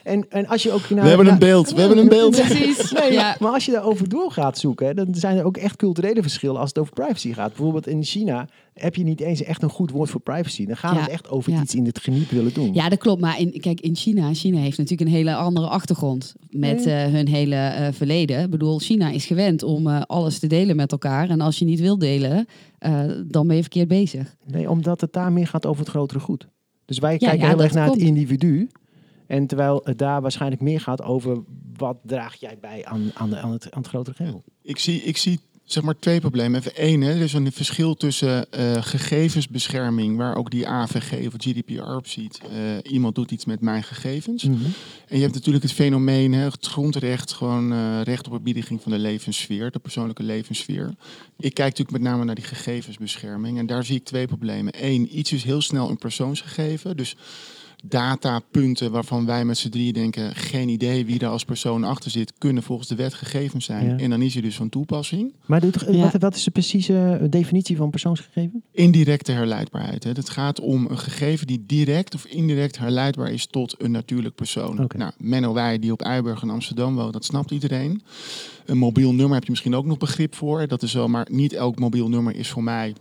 en, 0.03 0.25
en, 0.29 0.47
als 0.47 0.63
je 0.63 0.71
ook... 0.71 0.89
Nou, 0.89 1.01
we 1.01 1.07
hebben 1.07 1.27
een 1.27 1.39
beeld, 1.39 1.73
we 1.73 1.79
hebben 1.79 1.97
een 1.97 2.07
beeld. 2.09 2.35
Precies. 2.35 2.91
Nee, 2.99 3.11
Ja. 3.11 3.35
maar 3.39 3.51
als 3.51 3.65
je 3.65 3.71
daarover 3.71 4.09
door 4.09 4.31
gaat 4.31 4.57
zoeken, 4.57 4.87
hè, 4.87 4.93
dan 4.93 5.07
zijn 5.11 5.37
er 5.37 5.45
ook 5.45 5.57
echt 5.57 5.75
culturele 5.75 6.21
verschillen 6.21 6.59
als 6.59 6.69
het 6.69 6.77
over 6.77 6.93
privacy 6.93 7.33
gaat. 7.33 7.47
Bijvoorbeeld 7.47 7.87
in 7.87 8.03
China 8.03 8.47
heb 8.73 8.95
je 8.95 9.03
niet 9.03 9.21
eens 9.21 9.43
echt 9.43 9.63
een 9.63 9.69
goed 9.69 9.91
woord 9.91 10.09
voor 10.09 10.21
privacy. 10.21 10.65
Dan 10.65 10.77
gaat 10.77 10.95
Ja, 10.95 11.01
het 11.01 11.09
echt 11.09 11.29
over 11.29 11.51
ja. 11.51 11.61
iets 11.61 11.75
in 11.75 11.85
het 11.85 11.99
geniep 11.99 12.29
willen 12.29 12.53
doen. 12.53 12.73
Ja, 12.73 12.89
dat 12.89 12.99
klopt. 12.99 13.21
Maar 13.21 13.39
in, 13.39 13.59
kijk, 13.59 13.81
in 13.81 13.95
China, 13.95 14.33
China 14.33 14.57
heeft 14.59 14.77
natuurlijk 14.77 15.09
een 15.09 15.15
hele 15.15 15.35
andere 15.35 15.67
achtergrond 15.67 16.33
met 16.49 16.85
eh, 16.85 17.03
hun 17.05 17.27
hele 17.27 17.55
eh, 17.55 17.87
verleden. 17.91 18.43
Ik 18.43 18.49
bedoel, 18.49 18.79
China 18.79 19.09
is 19.09 19.25
gewend 19.25 19.63
om 19.63 19.87
eh, 19.87 20.01
alles 20.01 20.39
te 20.39 20.47
delen 20.47 20.75
met 20.75 20.91
elkaar. 20.91 21.29
En 21.29 21.41
als 21.41 21.59
je 21.59 21.65
niet 21.65 21.79
wil 21.79 21.97
delen, 21.97 22.47
eh, 22.79 23.03
dan 23.25 23.47
ben 23.47 23.55
je 23.55 23.61
verkeerd 23.61 23.87
bezig. 23.87 24.35
Nee, 24.45 24.69
omdat 24.69 25.01
het 25.01 25.13
daar 25.13 25.31
meer 25.31 25.47
gaat 25.47 25.65
over 25.65 25.79
het 25.81 25.89
grotere 25.89 26.19
goed. 26.19 26.47
Dus 26.85 26.99
wij 26.99 27.11
Ja, 27.11 27.17
kijken 27.17 27.39
ja, 27.39 27.47
heel 27.47 27.61
erg 27.63 27.73
naar 27.73 27.87
komt. 27.87 27.99
het 27.99 28.07
individu. 28.09 28.69
En 29.27 29.47
terwijl 29.47 29.81
het 29.83 29.97
daar 29.97 30.21
waarschijnlijk 30.21 30.61
meer 30.61 30.79
gaat 30.79 31.01
over 31.01 31.43
wat 31.77 31.97
draag 32.03 32.35
jij 32.35 32.57
bij 32.61 32.85
aan, 32.85 33.11
aan, 33.13 33.29
de, 33.29 33.37
aan, 33.39 33.51
het, 33.51 33.71
aan 33.71 33.79
het 33.81 33.87
grotere 33.87 34.15
geheel. 34.15 34.43
Ik 34.61 34.77
zie, 34.77 35.01
ik 35.01 35.17
zie 35.17 35.39
zeg 35.65 35.83
maar 35.83 35.99
twee 35.99 36.19
problemen. 36.19 36.59
Even 36.59 36.75
één, 36.75 37.01
hè, 37.01 37.09
er 37.09 37.21
is 37.21 37.33
een 37.33 37.51
verschil 37.51 37.95
tussen 37.95 38.51
eh, 38.51 38.83
gegevensbescherming, 38.83 40.17
waar 40.17 40.35
ook 40.35 40.51
die 40.51 40.67
AVG 40.67 41.27
of 41.27 41.33
GDPR 41.37 41.95
op 41.95 42.07
ziet. 42.07 42.39
Eh, 42.51 42.91
iemand 42.91 43.15
doet 43.15 43.31
iets 43.31 43.45
met 43.45 43.61
mijn 43.61 43.83
gegevens. 43.83 44.43
Mhm. 44.43 44.63
En 45.07 45.15
je 45.15 45.21
hebt 45.21 45.33
natuurlijk 45.33 45.63
het 45.63 45.73
fenomeen, 45.73 46.33
hè, 46.33 46.43
het 46.43 46.65
grondrecht, 46.65 47.31
gewoon 47.31 47.73
eh, 47.73 48.01
recht 48.01 48.27
op 48.27 48.33
eerbiediging 48.33 48.81
van 48.81 48.91
de 48.91 48.97
levenssfeer, 48.97 49.71
de 49.71 49.79
persoonlijke 49.79 50.23
levenssfeer. 50.23 50.93
Ik 51.37 51.53
kijk 51.53 51.69
natuurlijk 51.69 51.91
met 51.91 52.11
name 52.11 52.23
naar 52.23 52.35
die 52.35 52.43
gegevensbescherming 52.43 53.57
en 53.57 53.65
daar 53.65 53.85
zie 53.85 53.95
ik 53.95 54.03
twee 54.03 54.27
problemen. 54.27 54.73
Eén, 54.85 55.17
iets 55.17 55.31
is 55.31 55.43
heel 55.43 55.61
snel 55.61 55.89
een 55.89 55.97
persoonsgegeven, 55.97 56.97
dus 56.97 57.15
datapunten 57.89 58.91
waarvan 58.91 59.25
wij 59.25 59.45
met 59.45 59.57
z'n 59.57 59.69
drieën 59.69 59.93
denken, 59.93 60.35
geen 60.35 60.69
idee 60.69 61.05
wie 61.05 61.19
daar 61.19 61.29
als 61.29 61.45
persoon 61.45 61.83
achter 61.83 62.11
zit, 62.11 62.33
kunnen 62.37 62.63
volgens 62.63 62.87
de 62.87 62.95
wet 62.95 63.13
gegevens 63.13 63.65
zijn. 63.65 63.85
Ja. 63.89 63.97
En 63.97 64.09
dan 64.09 64.21
is 64.21 64.33
hij 64.33 64.41
dus 64.41 64.55
van 64.55 64.69
toepassing. 64.69 65.33
Maar 65.45 65.59
doe 65.61 65.71
toch- 65.71 65.91
Ja. 65.91 65.97
wat, 66.11 66.21
wat 66.21 66.35
is 66.35 66.43
de 66.43 66.51
precieze 66.51 67.27
definitie 67.29 67.77
van 67.77 67.89
persoonsgegeven? 67.89 68.63
Indirecte 68.71 69.31
herleidbaarheid. 69.31 70.03
Hè. 70.03 70.09
Het 70.11 70.29
gaat 70.29 70.59
om 70.59 70.85
een 70.89 70.97
gegeven 70.97 71.47
die 71.47 71.63
direct 71.65 72.15
of 72.15 72.25
indirect 72.25 72.77
herleidbaar 72.77 73.31
is 73.31 73.45
tot 73.47 73.75
een 73.77 73.91
natuurlijk 73.91 74.35
persoon. 74.35 74.87
Nou, 74.97 75.11
Menno 75.17 75.53
Wij, 75.53 75.79
die 75.79 75.91
op 75.91 76.01
Eiburg 76.01 76.41
in 76.43 76.49
Amsterdam 76.49 76.95
woont, 76.95 77.13
dat 77.13 77.25
snapt 77.25 77.51
iedereen. 77.51 78.01
Een 78.65 78.77
mobiel 78.77 79.13
nummer 79.13 79.33
heb 79.33 79.43
je 79.43 79.49
misschien 79.49 79.75
ook 79.75 79.85
nog 79.85 79.97
begrip 79.97 80.35
voor. 80.35 80.67
Dat 80.67 80.83
is 80.83 80.93
wel, 80.93 81.07
maar 81.07 81.27
niet 81.31 81.53
elk 81.53 81.79
mobiel 81.79 82.09
nummer 82.09 82.35
is 82.35 82.49
voor 82.49 82.63
mij 82.63 82.93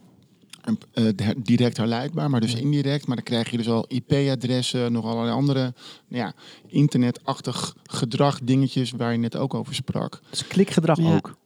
eh, 0.92 1.28
direct 1.36 1.76
herleidbaar, 1.76 2.30
maar 2.30 2.40
dus 2.40 2.54
indirect. 2.54 3.06
Maar 3.06 3.16
dan 3.16 3.24
krijg 3.24 3.50
je 3.50 3.56
dus 3.56 3.68
al 3.68 3.84
IP-adressen, 3.88 4.92
nog 4.92 5.04
allerlei 5.04 5.34
andere 5.36 5.60
nou 6.08 6.22
ja, 6.24 6.32
internetachtig 6.66 7.76
gedrag, 7.82 8.38
dingetjes 8.42 8.90
waar 8.90 9.12
je 9.12 9.18
net 9.18 9.36
ook 9.36 9.54
over 9.54 9.74
sprak. 9.74 10.20
Dus 10.30 10.46
klikgedrag 10.46 10.98
Ja. 10.98 11.14
ook. 11.14 11.36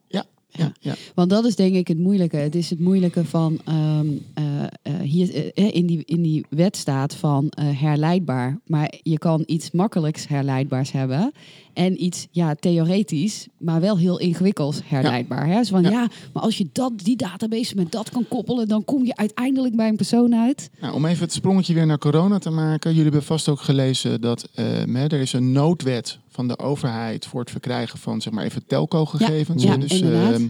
Ja, 0.51 0.71
ja. 0.79 0.95
Want 1.15 1.29
dat 1.29 1.45
is 1.45 1.55
denk 1.55 1.75
ik 1.75 1.87
het 1.87 1.97
moeilijke. 1.97 2.37
Het 2.37 2.55
is 2.55 2.69
het 2.69 2.79
moeilijke 2.79 3.25
van 3.25 3.59
eh, 3.65 3.99
eh, 4.33 4.63
eh, 4.81 4.93
hier 5.01 5.53
eh, 5.53 5.75
in, 5.75 5.85
die, 5.85 6.03
in 6.05 6.21
die 6.21 6.45
wet 6.49 6.77
staat 6.77 7.15
van 7.15 7.51
herleidbaar. 7.61 8.59
Maar 8.65 8.93
je 9.03 9.17
kan 9.17 9.43
iets 9.45 9.71
makkelijks 9.71 10.27
herleidbaars 10.27 10.91
hebben. 10.91 11.31
En 11.73 12.03
iets 12.03 12.27
ja, 12.31 12.55
theoretisch, 12.55 13.47
maar 13.57 13.81
wel 13.81 13.97
heel 13.97 14.19
ingewikkelds 14.19 14.81
herleidbaar. 14.85 15.47
Hè? 15.47 15.57
Dus 15.57 15.69
van, 15.69 15.83
Ja. 15.83 15.89
ja. 15.89 16.07
maar 16.33 16.43
als 16.43 16.57
je 16.57 16.69
dat, 16.73 16.99
die 16.99 17.15
database 17.15 17.75
met 17.75 17.91
dat 17.91 18.09
kan 18.09 18.27
koppelen, 18.27 18.67
dan 18.67 18.85
kom 18.85 19.05
je 19.05 19.15
uiteindelijk 19.15 19.75
bij 19.75 19.87
een 19.87 19.95
persoon 19.95 20.35
uit. 20.35 20.69
Nou, 20.81 20.93
om 20.93 21.05
even 21.05 21.23
het 21.23 21.33
sprongetje 21.33 21.73
weer 21.73 21.85
naar 21.85 21.97
corona 21.97 22.39
te 22.39 22.49
maken. 22.49 22.89
Jullie 22.89 23.03
hebben 23.03 23.23
vast 23.23 23.49
ook 23.49 23.61
gelezen 23.61 24.21
dat 24.21 24.49
er 24.53 25.13
is 25.13 25.33
een 25.33 25.51
noodwet 25.51 26.19
van 26.39 26.47
de 26.47 26.59
overheid 26.59 27.25
voor 27.25 27.39
het 27.39 27.51
verkrijgen 27.51 27.99
van 27.99 28.21
zeg 28.21 28.33
maar 28.33 28.43
even 28.43 28.65
telco-gegevens. 28.65 29.63
Ja, 29.63 29.77
dus, 29.77 30.01
ehm, 30.01 30.47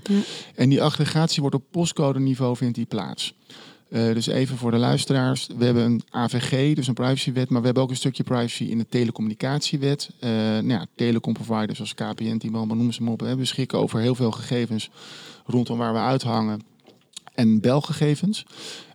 en 0.55 0.69
die 0.69 0.84
aggregatie 0.84 1.41
wordt 1.41 1.55
op 1.55 1.63
postcode-niveau 1.72 2.55
vindt 2.55 2.75
die 2.75 2.86
plaats. 2.86 3.34
Eh, 3.89 4.13
dus 4.13 4.27
even 4.27 4.58
voor 4.58 4.72
de 4.72 4.77
luisteraars. 4.77 5.50
We 5.58 5.65
hebben 5.65 5.84
een 5.84 6.01
AVG, 6.10 6.75
dus 6.75 6.88
een 6.88 6.93
privacywet, 6.93 7.50
maar 7.50 7.60
we 7.60 7.65
hebben 7.65 7.84
ook 7.84 7.89
een 7.89 7.96
stukje 7.96 8.24
privacy 8.24 8.63
in 8.63 8.77
de 8.77 8.86
telecommunicatiewet. 8.89 10.10
Eh 10.19 10.29
nou 10.29 10.67
ja, 10.67 10.86
telecomproviders 10.96 11.77
zoals 11.77 11.93
KPN, 11.93 12.38
T-Mobile, 12.38 12.75
noem 12.75 12.91
ze 12.91 13.03
maar 13.03 13.13
op, 13.13 13.19
hè, 13.19 13.36
beschikken 13.36 13.79
over 13.79 14.00
heel 14.00 14.15
veel 14.15 14.31
gegevens 14.31 14.89
rondom 15.46 15.77
waar 15.77 15.93
we 15.93 16.00
uithangen 16.00 16.62
en 17.34 17.60
belgegevens. 17.60 18.46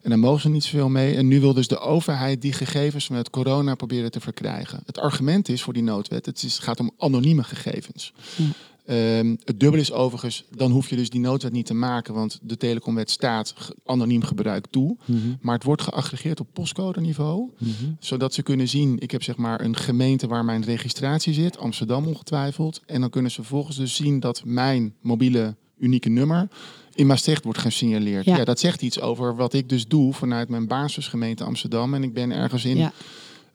En 0.04 0.11
daar 0.11 0.18
mogen 0.18 0.40
ze 0.40 0.49
niet 0.49 0.64
zoveel 0.64 0.88
mee. 0.88 1.16
En 1.16 1.28
nu 1.28 1.40
wil 1.40 1.54
dus 1.54 1.68
de 1.68 1.78
overheid 1.78 2.42
die 2.42 2.52
gegevens 2.52 3.08
met 3.08 3.30
corona 3.30 3.75
proberen 3.75 4.11
te 4.11 4.20
verkrijgen. 4.20 4.82
Het 4.87 4.99
argument 4.99 5.49
is 5.49 5.62
voor 5.62 5.73
die 5.73 5.82
noodwet, 5.82 6.26
het, 6.26 6.42
is, 6.42 6.54
het 6.54 6.62
gaat 6.62 6.80
om 6.80 6.90
anonieme 6.99 7.44
gegevens. 7.44 8.12
Ja. 8.37 8.44
Ehm, 8.87 9.37
het 9.44 9.61
dubbel 9.61 9.80
is 9.80 9.92
overigens, 9.92 10.44
dan 10.50 10.70
hoef 10.70 10.88
je 10.90 10.96
dus 10.96 11.11
die 11.11 11.20
noodwet 11.20 11.52
niet 11.52 11.66
te 11.66 11.75
maken, 11.75 12.14
want 12.14 12.38
de 12.42 12.56
telecomwet 12.56 13.11
staat 13.11 13.54
anoniem 13.84 14.23
gebruik 14.23 14.66
toe. 14.70 14.96
Mhm. 15.04 15.18
Maar 15.40 15.54
het 15.54 15.64
wordt 15.64 15.82
geaggregeerd 15.82 16.40
op 16.40 16.49
postcode-niveau, 16.52 17.50
Mhm. 17.58 17.70
zodat 17.99 18.34
ze 18.34 18.42
kunnen 18.42 18.68
zien, 18.68 18.99
ik 18.99 19.11
heb 19.11 19.23
zeg 19.23 19.37
maar 19.37 19.61
een 19.61 19.76
gemeente 19.76 20.26
waar 20.26 20.44
mijn 20.44 20.64
registratie 20.64 21.34
zit, 21.34 21.58
Amsterdam 21.58 22.06
ongetwijfeld. 22.06 22.80
En 22.87 23.00
dan 23.00 23.11
kunnen 23.11 23.30
ze 23.30 23.40
vervolgens 23.40 23.76
dus 23.76 23.94
zien 23.94 24.20
dat 24.20 24.42
mijn 24.44 24.94
mobiele 25.00 25.54
unieke 25.85 26.09
nummer 26.09 26.49
in 26.95 27.07
Maastricht 27.07 27.45
wordt 27.45 27.59
gesignaleerd. 27.59 28.25
Ja. 28.25 28.37
Ja. 28.37 28.45
dat 28.45 28.61
zegt 28.61 28.83
iets 28.83 29.00
over 29.00 29.37
wat 29.37 29.53
ik 29.53 29.69
dus 29.69 29.87
doe 29.87 30.12
vanuit 30.12 30.49
mijn 30.49 30.67
basisgemeente 30.67 31.45
Amsterdam. 31.45 31.95
En 31.95 32.03
ik 32.03 32.12
ben 32.14 32.31
ergens 32.33 32.64
in 32.64 32.76
Ja. 32.76 32.93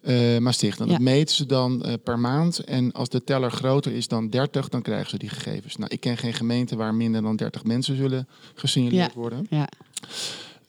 eh, 0.02 0.38
Maastricht. 0.38 0.80
En 0.80 0.88
dat 0.88 0.98
Ja. 0.98 1.04
meten 1.04 1.36
ze 1.36 1.46
dan 1.46 1.84
eh, 1.84 1.94
per 2.04 2.20
maand. 2.20 2.60
En 2.60 2.92
als 2.92 3.10
de 3.10 3.24
teller 3.24 3.52
groter 3.52 3.92
is 3.92 4.08
dan 4.08 4.30
30, 4.30 4.70
dan 4.70 4.82
krijgen 4.82 5.10
ze 5.10 5.18
die 5.18 5.30
gegevens. 5.30 5.76
Nou, 5.76 5.92
ik 5.94 6.00
ken 6.00 6.18
geen 6.18 6.34
gemeente 6.34 6.76
waar 6.76 6.94
minder 6.96 7.22
dan 7.22 7.36
30 7.36 7.64
mensen 7.64 7.96
zullen 7.96 8.28
gesignaleerd 8.56 9.14
worden. 9.14 9.48
Ja. 9.50 9.68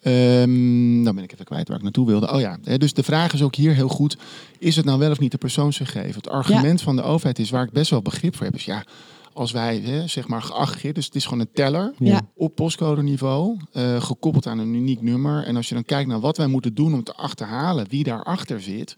Ehm, 0.02 1.02
dan 1.05 1.14
ben 1.14 1.25
ik 1.25 1.33
even 1.33 1.45
kwijt 1.45 1.69
waar 1.69 1.76
ik 1.76 1.83
naartoe 1.83 2.07
wilde. 2.07 2.33
Oh 2.33 2.40
ja, 2.40 2.59
hè, 2.64 2.79
dus 2.79 2.93
de 2.93 3.02
vraag 3.02 3.33
is 3.33 3.43
ook 3.43 3.55
hier 3.55 3.75
heel 3.75 3.88
goed. 3.88 4.17
Is 4.59 4.76
het 4.76 4.85
nou 4.85 4.99
wel 4.99 5.11
of 5.11 5.19
niet 5.19 5.31
de 5.31 5.38
persoonsgegeven? 5.38 6.14
Het 6.14 6.29
argument 6.29 6.83
van 6.83 6.97
de 6.97 7.02
overheid 7.02 7.38
is 7.38 7.50
waar 7.50 7.64
ik 7.64 7.71
best 7.73 7.90
wel 7.90 8.02
begrip 8.02 8.37
voor 8.37 8.47
heb. 8.47 8.55
Is 8.55 8.64
ja, 8.64 8.85
als 9.32 9.52
wij 9.52 9.78
hè, 9.78 10.06
zeg 10.06 10.28
maar 10.28 10.42
geaggregeerd, 10.42 10.94
dus 10.94 11.04
het 11.04 11.14
is 11.14 11.25
gewoon 11.25 11.40
een 11.40 11.52
teller 11.52 11.92
Ja. 11.99 12.20
op 12.34 12.54
postcode-niveau, 12.54 13.56
eh, 13.72 14.02
gekoppeld 14.02 14.46
aan 14.46 14.58
een 14.58 14.75
uniek 14.75 15.02
nummer. 15.02 15.44
En 15.44 15.56
als 15.56 15.68
je 15.68 15.75
dan 15.75 15.84
kijkt 15.84 16.08
naar 16.08 16.20
wat 16.20 16.37
wij 16.37 16.46
moeten 16.46 16.75
doen 16.75 16.94
om 16.94 17.02
te 17.02 17.14
achterhalen 17.14 17.88
wie 17.88 18.04
daarachter 18.04 18.60
zit, 18.60 18.96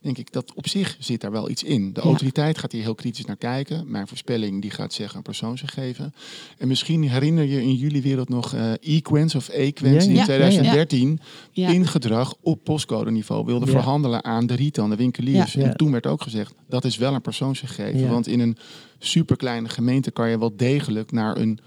denk 0.00 0.18
ik 0.18 0.32
dat 0.32 0.52
op 0.54 0.68
zich 0.68 0.96
zit 0.98 1.20
daar 1.20 1.30
wel 1.30 1.50
iets 1.50 1.62
in. 1.62 1.92
De 1.92 2.00
Ja. 2.00 2.06
autoriteit 2.06 2.58
gaat 2.58 2.72
hier 2.72 2.82
heel 2.82 2.94
kritisch 2.94 3.24
naar 3.24 3.36
kijken. 3.36 3.90
Mijn 3.90 4.06
voorspelling 4.06 4.62
die 4.62 4.70
gaat 4.70 4.92
zeggen 4.92 5.16
een 5.16 5.22
persoonsgegeven. 5.22 6.14
En 6.58 6.68
misschien 6.68 7.08
herinner 7.08 7.44
je 7.44 7.62
in 7.62 7.74
jullie 7.74 8.02
wereld 8.02 8.28
nog 8.28 8.54
eh 8.54 8.72
Equens 8.80 9.34
of 9.34 9.48
Equens 9.48 9.92
Ja, 9.94 10.00
die 10.00 10.08
in 10.10 10.14
ja. 10.16 10.24
2013 10.24 11.20
Ja. 11.52 11.68
in 11.68 11.86
gedrag 11.86 12.34
op 12.40 12.64
postcode-niveau 12.64 13.44
wilde 13.44 13.66
Ja. 13.66 13.70
verhandelen 13.72 14.24
aan 14.24 14.46
de 14.46 14.54
retail, 14.54 14.88
de 14.88 14.96
winkeliers. 14.96 15.56
En 15.56 15.76
toen 15.76 15.92
werd 15.92 16.06
ook 16.06 16.22
gezegd 16.22 16.54
dat 16.68 16.84
is 16.84 16.96
wel 16.96 17.14
een 17.14 17.20
persoonsgegeven. 17.20 18.08
Want 18.08 18.26
in 18.26 18.40
een 18.40 18.56
superkleine 18.98 19.68
gemeente 19.68 20.10
kan 20.10 20.30
je 20.30 20.38
wel 20.38 20.56
degelijk 20.56 21.12
naar 21.12 21.36
een 21.36 21.58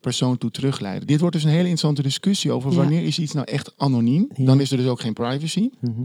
persoon 0.00 0.38
toe 0.38 0.50
terugleiden. 0.50 1.06
Dit 1.06 1.20
wordt 1.20 1.34
dus 1.34 1.44
een 1.44 1.50
hele 1.50 1.60
interessante 1.68 2.02
discussie 2.02 2.52
over 2.52 2.70
Ja. 2.70 2.76
wanneer 2.76 3.02
is 3.04 3.18
iets 3.18 3.32
nou 3.32 3.46
echt 3.46 3.72
anoniem. 3.76 4.28
Ja. 4.36 4.44
Dan 4.44 4.60
is 4.60 4.70
er 4.70 4.76
dus 4.76 4.86
ook 4.86 5.00
geen 5.00 5.12
privacy. 5.12 5.68
Mhm. 5.80 6.02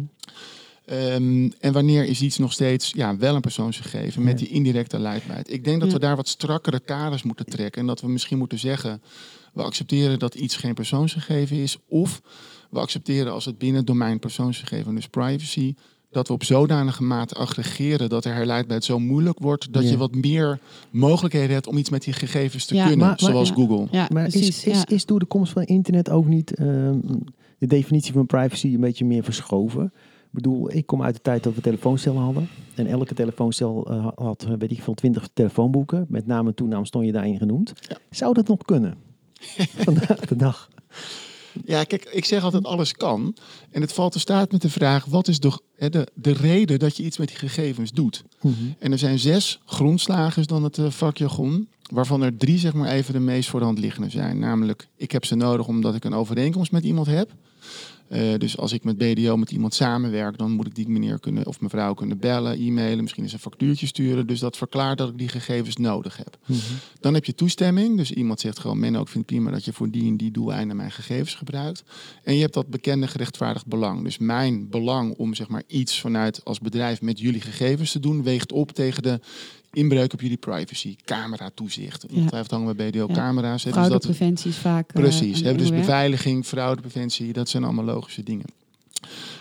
Ehm, 0.89 1.49
en 1.59 1.73
wanneer 1.73 2.05
is 2.05 2.21
iets 2.21 2.37
nog 2.37 2.51
steeds 2.53 2.91
ja, 2.95 3.17
wel 3.17 3.35
een 3.35 3.41
persoonsgegeven 3.41 4.23
met 4.23 4.37
die 4.37 4.47
indirecte 4.47 4.99
leidbaarheid. 4.99 5.51
Ik 5.53 5.63
denk 5.63 5.79
dat 5.79 5.91
we 5.91 5.99
daar 5.99 6.15
wat 6.15 6.27
strakkere 6.27 6.79
kaders 6.79 7.23
moeten 7.23 7.45
trekken. 7.45 7.81
En 7.81 7.87
dat 7.87 8.01
we 8.01 8.07
misschien 8.09 8.37
moeten 8.37 8.59
zeggen, 8.59 9.01
we 9.53 9.61
accepteren 9.63 10.19
dat 10.19 10.35
iets 10.35 10.55
geen 10.55 10.73
persoonsgegeven 10.73 11.57
is. 11.57 11.77
Of 11.87 12.21
we 12.69 12.79
accepteren 12.79 13.31
als 13.33 13.45
het 13.45 13.57
binnen 13.57 13.77
het 13.77 13.87
domein 13.87 14.19
persoonsgegeven, 14.19 14.95
dus 14.95 15.07
privacy, 15.07 15.73
dat 16.11 16.27
we 16.27 16.33
op 16.33 16.43
zodanige 16.43 17.03
mate 17.03 17.35
aggregeren 17.35 18.09
dat 18.09 18.23
de 18.23 18.29
herleidbaarheid 18.29 18.83
zo 18.83 18.99
moeilijk 18.99 19.39
wordt 19.39 19.73
dat 19.73 19.83
Ja. 19.83 19.89
je 19.89 19.97
wat 19.97 20.15
meer 20.15 20.59
mogelijkheden 20.89 21.53
hebt 21.53 21.67
om 21.67 21.77
iets 21.77 21.89
met 21.89 22.03
die 22.03 22.13
gegevens 22.13 22.65
te 22.65 22.75
Ja, 22.75 22.81
kunnen, 22.87 22.99
maar- 23.07 23.17
maar- 23.21 23.31
zoals 23.31 23.47
ja. 23.49 23.53
Google. 23.53 23.87
Ja, 23.91 24.07
Maar 24.13 24.23
precies. 24.29 24.47
is, 24.47 24.63
is, 24.65 24.73
ja. 24.77 24.87
is 24.87 25.05
door 25.05 25.19
de 25.19 25.25
komst 25.25 25.51
van 25.53 25.63
internet 25.63 26.09
ook 26.09 26.25
niet 26.27 26.53
ehm, 26.55 26.97
de 27.57 27.67
definitie 27.67 28.13
van 28.13 28.25
privacy 28.25 28.67
een 28.67 28.79
beetje 28.79 29.05
meer 29.05 29.23
verschoven? 29.23 29.93
Ik 30.29 30.35
bedoel, 30.35 30.71
ik 30.71 30.85
kom 30.85 31.03
uit 31.03 31.15
de 31.15 31.21
tijd 31.21 31.43
dat 31.43 31.55
we 31.55 31.61
telefooncellen 31.61 32.21
hadden. 32.21 32.49
En 32.75 32.87
elke 32.87 33.13
telefooncel 33.13 33.89
eh, 33.89 34.07
had, 34.15 34.43
eh, 34.43 34.53
weet 34.57 34.71
ik 34.71 34.83
veel, 34.83 34.93
twintig 34.93 35.29
telefoonboeken. 35.33 36.05
Met 36.09 36.25
naam 36.25 36.47
en 36.47 36.53
toenaam 36.53 36.85
stond 36.85 37.05
je 37.05 37.11
daarin 37.11 37.37
genoemd. 37.37 37.73
Ja. 37.81 37.97
Zou 38.09 38.33
dat 38.33 38.47
nog 38.47 38.57
kunnen? 38.57 38.97
Vandaag 39.85 40.19
de 40.19 40.35
dag. 40.35 40.69
Ja, 41.65 41.83
kijk, 41.83 42.05
ik 42.05 42.25
zeg 42.25 42.43
altijd 42.43 42.65
alles 42.65 42.93
kan. 42.93 43.35
En 43.71 43.81
het 43.81 43.93
valt 43.93 44.11
te 44.11 44.19
staat 44.19 44.51
met 44.51 44.61
de 44.61 44.69
vraag, 44.69 45.05
wat 45.05 45.27
is 45.27 45.39
de, 45.39 45.59
hè, 45.75 45.89
de, 45.89 46.07
de 46.13 46.31
reden 46.31 46.79
dat 46.79 46.97
je 46.97 47.03
iets 47.03 47.17
met 47.17 47.27
die 47.27 47.37
gegevens 47.37 47.91
doet? 47.91 48.23
Mhm. 48.41 48.53
En 48.79 48.91
er 48.91 48.97
zijn 48.97 49.19
zes 49.19 49.61
grondslagen, 49.65 50.41
is 50.41 50.47
dan 50.47 50.63
het 50.63 50.77
eh, 50.77 50.89
vakjargon. 50.89 51.69
Waarvan 51.91 52.21
er 52.21 52.37
drie 52.37 52.57
zeg 52.57 52.73
maar 52.73 52.89
even 52.89 53.13
de 53.13 53.19
meest 53.19 53.49
voor 53.49 53.59
de 53.59 53.65
hand 53.65 53.79
liggende 53.79 54.09
zijn. 54.09 54.39
Namelijk, 54.39 54.87
ik 54.95 55.11
heb 55.11 55.25
ze 55.25 55.35
nodig 55.35 55.67
omdat 55.67 55.95
ik 55.95 56.03
een 56.03 56.13
overeenkomst 56.13 56.71
met 56.71 56.83
iemand 56.83 57.07
heb. 57.07 57.31
Eh, 58.09 58.37
dus 58.37 58.57
als 58.57 58.71
ik 58.71 58.83
met 58.83 58.97
BDO 58.97 59.37
met 59.37 59.51
iemand 59.51 59.73
samenwerk, 59.73 60.37
dan 60.37 60.51
moet 60.51 60.67
ik 60.67 60.75
die 60.75 60.89
meneer 60.89 61.19
kunnen 61.19 61.45
of 61.45 61.61
mevrouw 61.61 61.93
kunnen 61.93 62.19
bellen, 62.19 62.59
e-mailen, 62.59 63.01
misschien 63.01 63.23
eens 63.23 63.33
een 63.33 63.39
factuurtje 63.39 63.87
sturen. 63.87 64.27
Dus 64.27 64.39
dat 64.39 64.57
verklaart 64.57 64.97
dat 64.97 65.09
ik 65.09 65.17
die 65.17 65.27
gegevens 65.27 65.75
nodig 65.77 66.17
heb. 66.17 66.37
Mhm. 66.45 66.59
Dan 66.99 67.13
heb 67.13 67.25
je 67.25 67.35
toestemming. 67.35 67.97
Dus 67.97 68.11
iemand 68.11 68.39
zegt 68.39 68.59
gewoon, 68.59 68.79
men 68.79 68.95
ook 68.95 69.07
vindt 69.07 69.27
prima 69.27 69.51
dat 69.51 69.65
je 69.65 69.73
voor 69.73 69.89
die 69.89 70.07
en 70.07 70.17
die 70.17 70.31
doeleinden 70.31 70.75
mijn 70.75 70.91
gegevens 70.91 71.35
gebruikt. 71.35 71.83
En 72.23 72.33
je 72.33 72.41
hebt 72.41 72.53
dat 72.53 72.67
bekende 72.67 73.07
gerechtvaardigd 73.07 73.65
belang. 73.65 74.03
Dus 74.03 74.17
mijn 74.17 74.69
belang 74.69 75.13
om 75.17 75.33
zeg 75.33 75.47
maar 75.47 75.63
iets 75.67 75.99
vanuit 75.99 76.45
als 76.45 76.59
bedrijf 76.59 77.01
met 77.01 77.19
jullie 77.19 77.41
gegevens 77.41 77.91
te 77.91 77.99
doen, 77.99 78.23
weegt 78.23 78.51
op 78.51 78.71
tegen 78.71 79.03
de 79.03 79.19
inbreuk 79.73 80.13
op 80.13 80.21
jullie 80.21 80.37
privacy. 80.37 80.95
Camera 81.05 81.49
toezicht. 81.53 82.05
Ongetwijfeld 82.05 82.51
hangen 82.51 82.75
bij 82.75 82.89
BDO 82.89 83.05
Ja. 83.07 83.13
camera's. 83.13 83.63
hè, 83.63 83.69
dus 83.69 84.45
is 84.45 84.57
vaak. 84.57 84.89
eh, 84.91 85.01
Precies. 85.01 85.41
hè, 85.41 85.55
dus 85.55 85.69
beveiliging, 85.69 86.45
fraudepreventie, 86.45 87.33
dat 87.33 87.49
zijn 87.49 87.63
allemaal 87.63 87.85
logische 87.85 88.23
dingen. 88.23 88.45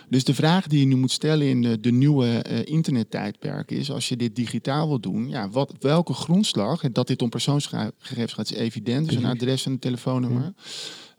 Dus 0.09 0.25
de 0.25 0.35
vraag 0.35 0.67
die 0.67 0.81
je 0.81 0.87
nu 0.87 0.97
moet 0.97 1.11
stellen 1.11 1.47
in 1.49 1.63
de, 1.63 1.81
de 1.81 1.91
nieuwe 1.93 2.27
eh, 2.27 2.59
internettijdperk 2.73 3.71
is, 3.71 3.91
als 3.91 4.09
je 4.09 4.17
dit 4.17 4.37
digitaal 4.37 4.89
wil 4.89 5.01
doen, 5.01 5.29
ja, 5.29 5.49
wat, 5.51 5.75
welke 5.81 6.13
grondslag, 6.13 6.83
en 6.83 6.93
dat 6.93 7.07
dit 7.07 7.23
om 7.23 7.29
persoonsgegevens 7.29 8.33
gaat, 8.33 8.51
is 8.51 8.57
evident, 8.57 9.09
dus 9.09 9.17
een 9.17 9.25
adres 9.25 9.67
en 9.67 9.73
een 9.73 9.79
telefoonnummer. 9.79 10.53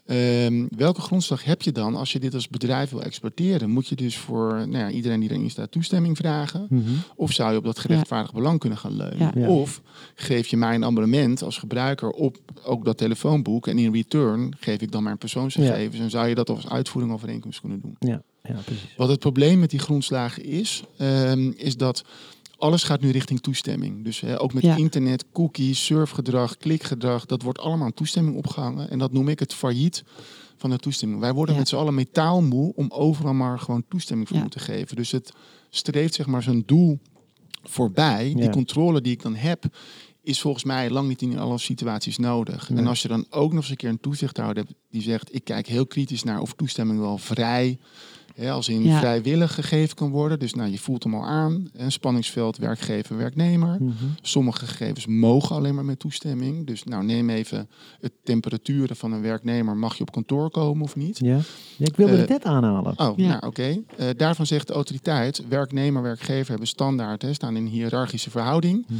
Ehm, 0.09 0.65
welke 0.69 1.01
grondslag 1.01 1.43
heb 1.43 1.61
je 1.61 1.71
dan 1.71 1.95
als 1.95 2.11
je 2.11 2.19
dit 2.19 2.33
als 2.33 2.47
bedrijf 2.47 2.89
wil 2.89 3.03
exporteren? 3.03 3.69
Moet 3.69 3.87
je 3.87 3.95
dus 3.95 4.17
voor 4.17 4.53
nou 4.53 4.77
ja, 4.77 4.89
iedereen 4.89 5.19
die 5.19 5.29
erin 5.29 5.49
staat 5.49 5.71
toestemming 5.71 6.17
vragen? 6.17 6.67
Mhm. 6.69 6.89
Of 7.15 7.31
zou 7.31 7.51
je 7.51 7.57
op 7.57 7.63
dat 7.63 7.79
gerechtvaardigd 7.79 8.33
belang 8.33 8.59
kunnen 8.59 8.77
gaan 8.77 8.95
leunen? 8.95 9.31
Ja. 9.35 9.47
Of 9.47 9.81
geef 10.15 10.47
je 10.47 10.57
mij 10.57 10.75
een 10.75 10.85
abonnement 10.85 11.43
als 11.43 11.57
gebruiker 11.57 12.09
op 12.09 12.37
ook 12.63 12.85
dat 12.85 12.97
telefoonboek 12.97 13.67
en 13.67 13.77
in 13.77 13.93
return 13.93 14.55
geef 14.59 14.81
ik 14.81 14.91
dan 14.91 15.03
mijn 15.03 15.17
persoonsgegevens 15.17 15.99
en 15.99 16.09
zou 16.09 16.27
je 16.27 16.35
dat 16.35 16.49
als 16.49 16.69
uitvoering 16.69 17.13
overeenkomst 17.13 17.59
kunnen 17.59 17.81
doen? 17.81 17.95
Ja, 17.99 18.21
ja, 18.43 18.55
precies. 18.65 18.95
Wat 18.97 19.09
het 19.09 19.19
probleem 19.19 19.59
met 19.59 19.69
die 19.69 19.79
grondslagen 19.79 20.43
is, 20.43 20.83
ehm, 20.97 21.51
is 21.55 21.77
dat 21.77 22.03
alles 22.59 22.83
gaat 22.83 23.01
nu 23.01 23.09
richting 23.11 23.39
toestemming. 23.39 24.03
Dus 24.03 24.19
hè, 24.19 24.41
ook 24.41 24.53
met 24.53 24.63
Ja. 24.63 24.75
internet, 24.75 25.25
cookies, 25.31 25.85
surfgedrag, 25.85 26.57
klikgedrag, 26.57 27.25
dat 27.25 27.41
wordt 27.41 27.59
allemaal 27.59 27.85
aan 27.85 27.93
toestemming 27.93 28.37
opgehangen. 28.37 28.89
En 28.89 28.99
dat 28.99 29.11
noem 29.11 29.27
ik 29.27 29.39
het 29.39 29.53
failliet 29.53 30.03
van 30.57 30.69
de 30.69 30.77
toestemming. 30.77 31.19
Wij 31.21 31.33
worden 31.33 31.53
Ja. 31.53 31.59
met 31.59 31.69
z'n 31.69 31.75
allen 31.75 31.93
metaalmoe 31.93 32.73
om 32.75 32.89
overal 32.91 33.33
maar 33.33 33.59
gewoon 33.59 33.83
toestemming 33.89 34.27
voor 34.27 34.37
Ja. 34.37 34.43
moeten 34.43 34.61
geven. 34.61 34.95
Dus 34.95 35.11
het 35.11 35.31
streeft 35.69 36.13
zeg 36.13 36.25
maar 36.25 36.43
zijn 36.43 36.63
doel 36.65 36.99
voorbij. 37.63 38.33
Die 38.35 38.49
controle 38.49 39.01
die 39.01 39.11
ik 39.11 39.21
dan 39.21 39.35
heb, 39.35 39.63
is 40.21 40.41
volgens 40.41 40.63
mij 40.63 40.89
lang 40.89 41.07
niet 41.07 41.21
in 41.21 41.39
alle 41.39 41.57
situaties 41.57 42.17
nodig. 42.17 42.69
Nee. 42.69 42.79
En 42.79 42.87
als 42.87 43.01
je 43.01 43.07
dan 43.07 43.25
ook 43.29 43.51
nog 43.53 43.61
eens 43.61 43.69
een 43.69 43.75
keer 43.75 43.89
een 43.89 43.99
toezichthouder 43.99 44.63
hebt 44.63 44.75
die 44.89 45.01
zegt: 45.01 45.35
ik 45.35 45.43
kijk 45.43 45.67
heel 45.67 45.85
kritisch 45.87 46.23
naar 46.23 46.39
of 46.41 46.53
toestemming 46.53 46.99
wel 46.99 47.17
vrij, 47.17 47.79
hè, 48.39 48.51
als 48.51 48.69
in 48.69 48.83
Ja. 48.83 48.99
vrijwillig 48.99 49.53
gegeven 49.53 49.95
kan 49.95 50.09
worden. 50.09 50.39
Dus 50.39 50.53
nou, 50.53 50.69
je 50.71 50.77
voelt 50.79 51.03
hem 51.03 51.13
al 51.15 51.25
aan. 51.25 51.69
Een 51.73 51.91
spanningsveld 51.91 52.57
werkgever, 52.57 53.17
werknemer. 53.17 53.77
Mhm. 53.79 53.93
Sommige 54.21 54.65
gegevens 54.67 55.05
mogen 55.07 55.55
alleen 55.55 55.75
maar 55.75 55.85
met 55.85 55.99
toestemming. 55.99 56.67
Dus 56.67 56.83
nou, 56.83 57.03
neem 57.05 57.29
even 57.29 57.69
het 58.01 58.11
temperaturen 58.23 58.95
van 58.95 59.11
een 59.11 59.21
werknemer. 59.21 59.77
Mag 59.77 59.95
je 59.95 60.01
op 60.01 60.11
kantoor 60.11 60.49
komen 60.51 60.83
of 60.83 60.95
niet? 60.95 61.19
Ja. 61.19 61.39
Ik 61.77 61.95
wilde 61.95 62.13
Eh, 62.13 62.19
het 62.19 62.29
net 62.29 62.43
aanhalen. 62.43 62.99
Oh, 62.99 63.17
Ja. 63.17 63.27
nou 63.27 63.45
oké. 63.45 63.81
Eh, 63.97 64.07
daarvan 64.17 64.45
zegt 64.45 64.67
de 64.67 64.73
autoriteit, 64.73 65.43
werknemer, 65.47 66.01
werkgever 66.01 66.49
hebben 66.49 66.67
standaard, 66.67 67.21
hè, 67.21 67.33
staan 67.33 67.55
in 67.55 67.65
een 67.65 67.71
hiërarchische 67.71 68.29
verhouding. 68.29 68.85
Mhm. 68.87 68.99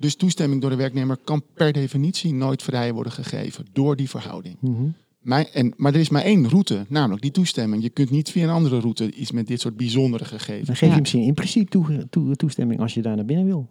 Dus 0.00 0.16
toestemming 0.16 0.60
door 0.60 0.70
de 0.70 0.76
werknemer 0.76 1.16
kan 1.24 1.42
per 1.54 1.72
definitie 1.72 2.32
nooit 2.34 2.62
vrij 2.62 2.92
worden 2.92 3.12
gegeven 3.12 3.66
door 3.72 3.96
die 3.96 4.08
verhouding. 4.08 4.56
Mhm. 4.60 4.82
Mijn, 5.28 5.46
en, 5.52 5.72
maar 5.76 5.94
er 5.94 6.00
is 6.00 6.08
maar 6.08 6.22
één 6.22 6.48
route, 6.48 6.84
namelijk 6.88 7.22
die 7.22 7.30
toestemming. 7.30 7.82
Je 7.82 7.88
kunt 7.90 8.10
niet 8.10 8.30
via 8.30 8.42
een 8.44 8.50
andere 8.50 8.78
route 8.80 9.12
iets 9.12 9.30
met 9.32 9.46
dit 9.46 9.60
soort 9.60 9.76
bijzondere 9.76 10.24
gegevens. 10.24 10.66
Dan 10.66 10.76
geef 10.76 10.88
Ja. 10.88 10.94
je 10.94 11.00
misschien 11.00 11.22
impliciet 11.22 11.70
toe, 11.70 12.06
toe- 12.10 12.36
toestemming 12.36 12.80
als 12.80 12.94
je 12.94 13.02
daar 13.02 13.16
naar 13.16 13.24
binnen 13.24 13.46
wil. 13.46 13.68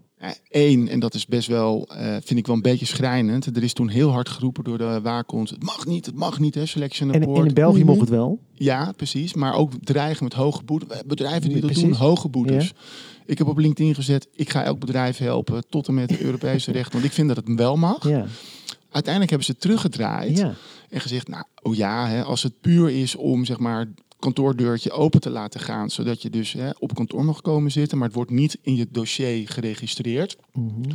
Eén, 0.49 0.87
en 0.89 0.99
dat 0.99 1.13
is 1.13 1.25
best 1.25 1.47
wel, 1.47 1.87
eh, 1.91 2.11
vind 2.23 2.39
ik 2.39 2.47
wel 2.47 2.55
een 2.55 2.61
beetje 2.61 2.85
schrijnend. 2.85 3.45
Er 3.45 3.63
is 3.63 3.73
toen 3.73 3.87
heel 3.89 4.09
hard 4.11 4.29
geroepen 4.29 4.63
door 4.63 4.77
de 4.77 4.99
waakhond. 5.03 5.49
Het 5.49 5.63
mag 5.63 5.85
niet, 5.85 6.05
het 6.05 6.15
mag 6.15 6.39
niet, 6.39 6.55
hè, 6.55 6.65
selection 6.65 7.11
En, 7.13 7.19
report. 7.19 7.39
en 7.39 7.47
in 7.47 7.53
België 7.53 7.77
Mhm. 7.77 7.87
mocht 7.87 7.99
het 7.99 8.09
wel. 8.09 8.39
Ja, 8.53 8.91
precies. 8.95 9.33
Maar 9.33 9.53
ook 9.53 9.71
dreigen 9.83 10.23
met 10.23 10.33
hoge 10.33 10.63
boetes. 10.63 11.01
Bedrijven 11.05 11.41
die 11.49 11.61
dat 11.61 11.65
precies. 11.71 11.83
doen, 11.83 11.93
hoge 11.93 12.29
boetes. 12.29 12.73
Ik 13.25 13.37
heb 13.37 13.47
op 13.47 13.57
LinkedIn 13.57 13.95
gezet, 13.95 14.27
ik 14.35 14.49
ga 14.49 14.63
elk 14.63 14.79
bedrijf 14.79 15.17
helpen 15.17 15.63
tot 15.69 15.87
en 15.87 15.93
met 15.93 16.09
het 16.09 16.19
Europese 16.19 16.71
recht. 16.71 16.93
Want 16.93 17.05
ik 17.05 17.11
vind 17.11 17.27
dat 17.27 17.37
het 17.37 17.55
wel 17.55 17.75
mag. 17.77 18.09
Ja. 18.09 18.25
Uiteindelijk 18.91 19.29
hebben 19.29 19.47
ze 19.55 19.55
teruggedraaid 19.55 20.37
ja. 20.37 20.53
En 20.89 21.01
gezegd, 21.01 21.27
nou, 21.27 21.43
oh 21.61 21.75
ja, 21.75 22.07
hè, 22.07 22.23
als 22.23 22.43
het 22.43 22.61
puur 22.61 22.89
is 22.89 23.15
om 23.15 23.45
zeg 23.45 23.57
maar 23.59 23.79
het 23.79 23.89
kantoordeurtje 24.19 24.91
open 24.91 25.21
te 25.21 25.29
laten 25.29 25.59
gaan, 25.59 25.89
zodat 25.89 26.21
je 26.21 26.29
dus 26.29 26.53
hè, 26.53 26.69
op 26.79 26.95
kantoor 26.95 27.25
mag 27.25 27.41
komen 27.41 27.71
zitten, 27.71 27.97
maar 27.97 28.07
het 28.07 28.15
wordt 28.15 28.31
niet 28.31 28.57
in 28.61 28.75
je 28.75 28.87
dossier 28.91 29.49
geregistreerd, 29.49 30.37
Mhm. 30.53 30.91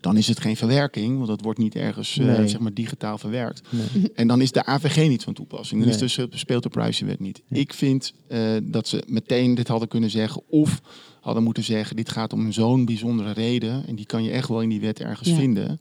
dan 0.00 0.16
is 0.16 0.28
het 0.28 0.40
geen 0.40 0.56
verwerking, 0.56 1.16
want 1.16 1.28
dat 1.28 1.40
wordt 1.42 1.58
niet 1.58 1.74
ergens 1.74 2.18
eh, 2.18 2.34
zeg 2.44 2.58
maar 2.58 2.74
digitaal 2.74 3.18
verwerkt. 3.18 3.62
Nee. 3.70 4.12
En 4.14 4.26
dan 4.28 4.40
is 4.40 4.52
de 4.52 4.64
AVG 4.66 5.08
niet 5.08 5.24
van 5.24 5.34
toepassing. 5.34 5.80
Dan 5.80 5.88
is 5.90 5.96
Nee. 5.96 6.04
dus, 6.04 6.18
eh, 6.18 6.24
speelt 6.38 6.62
de 6.62 6.68
privacywet 6.68 7.20
niet. 7.20 7.42
Ik 7.48 7.72
vind 7.72 8.12
eh, 8.28 8.56
dat 8.62 8.88
ze 8.88 9.02
meteen 9.06 9.54
dit 9.54 9.68
hadden 9.68 9.88
kunnen 9.88 10.10
zeggen. 10.10 10.42
Of 10.48 10.80
hadden 11.20 11.42
moeten 11.42 11.62
zeggen, 11.64 11.96
dit 11.96 12.10
gaat 12.10 12.32
om 12.32 12.52
zo'n 12.52 12.84
bijzondere 12.84 13.32
reden. 13.32 13.86
En 13.86 13.94
die 13.96 14.06
kan 14.06 14.22
je 14.24 14.30
echt 14.30 14.48
wel 14.48 14.60
in 14.62 14.68
die 14.68 14.80
wet 14.80 15.00
ergens 15.00 15.28
Ja. 15.28 15.34
vinden. 15.36 15.80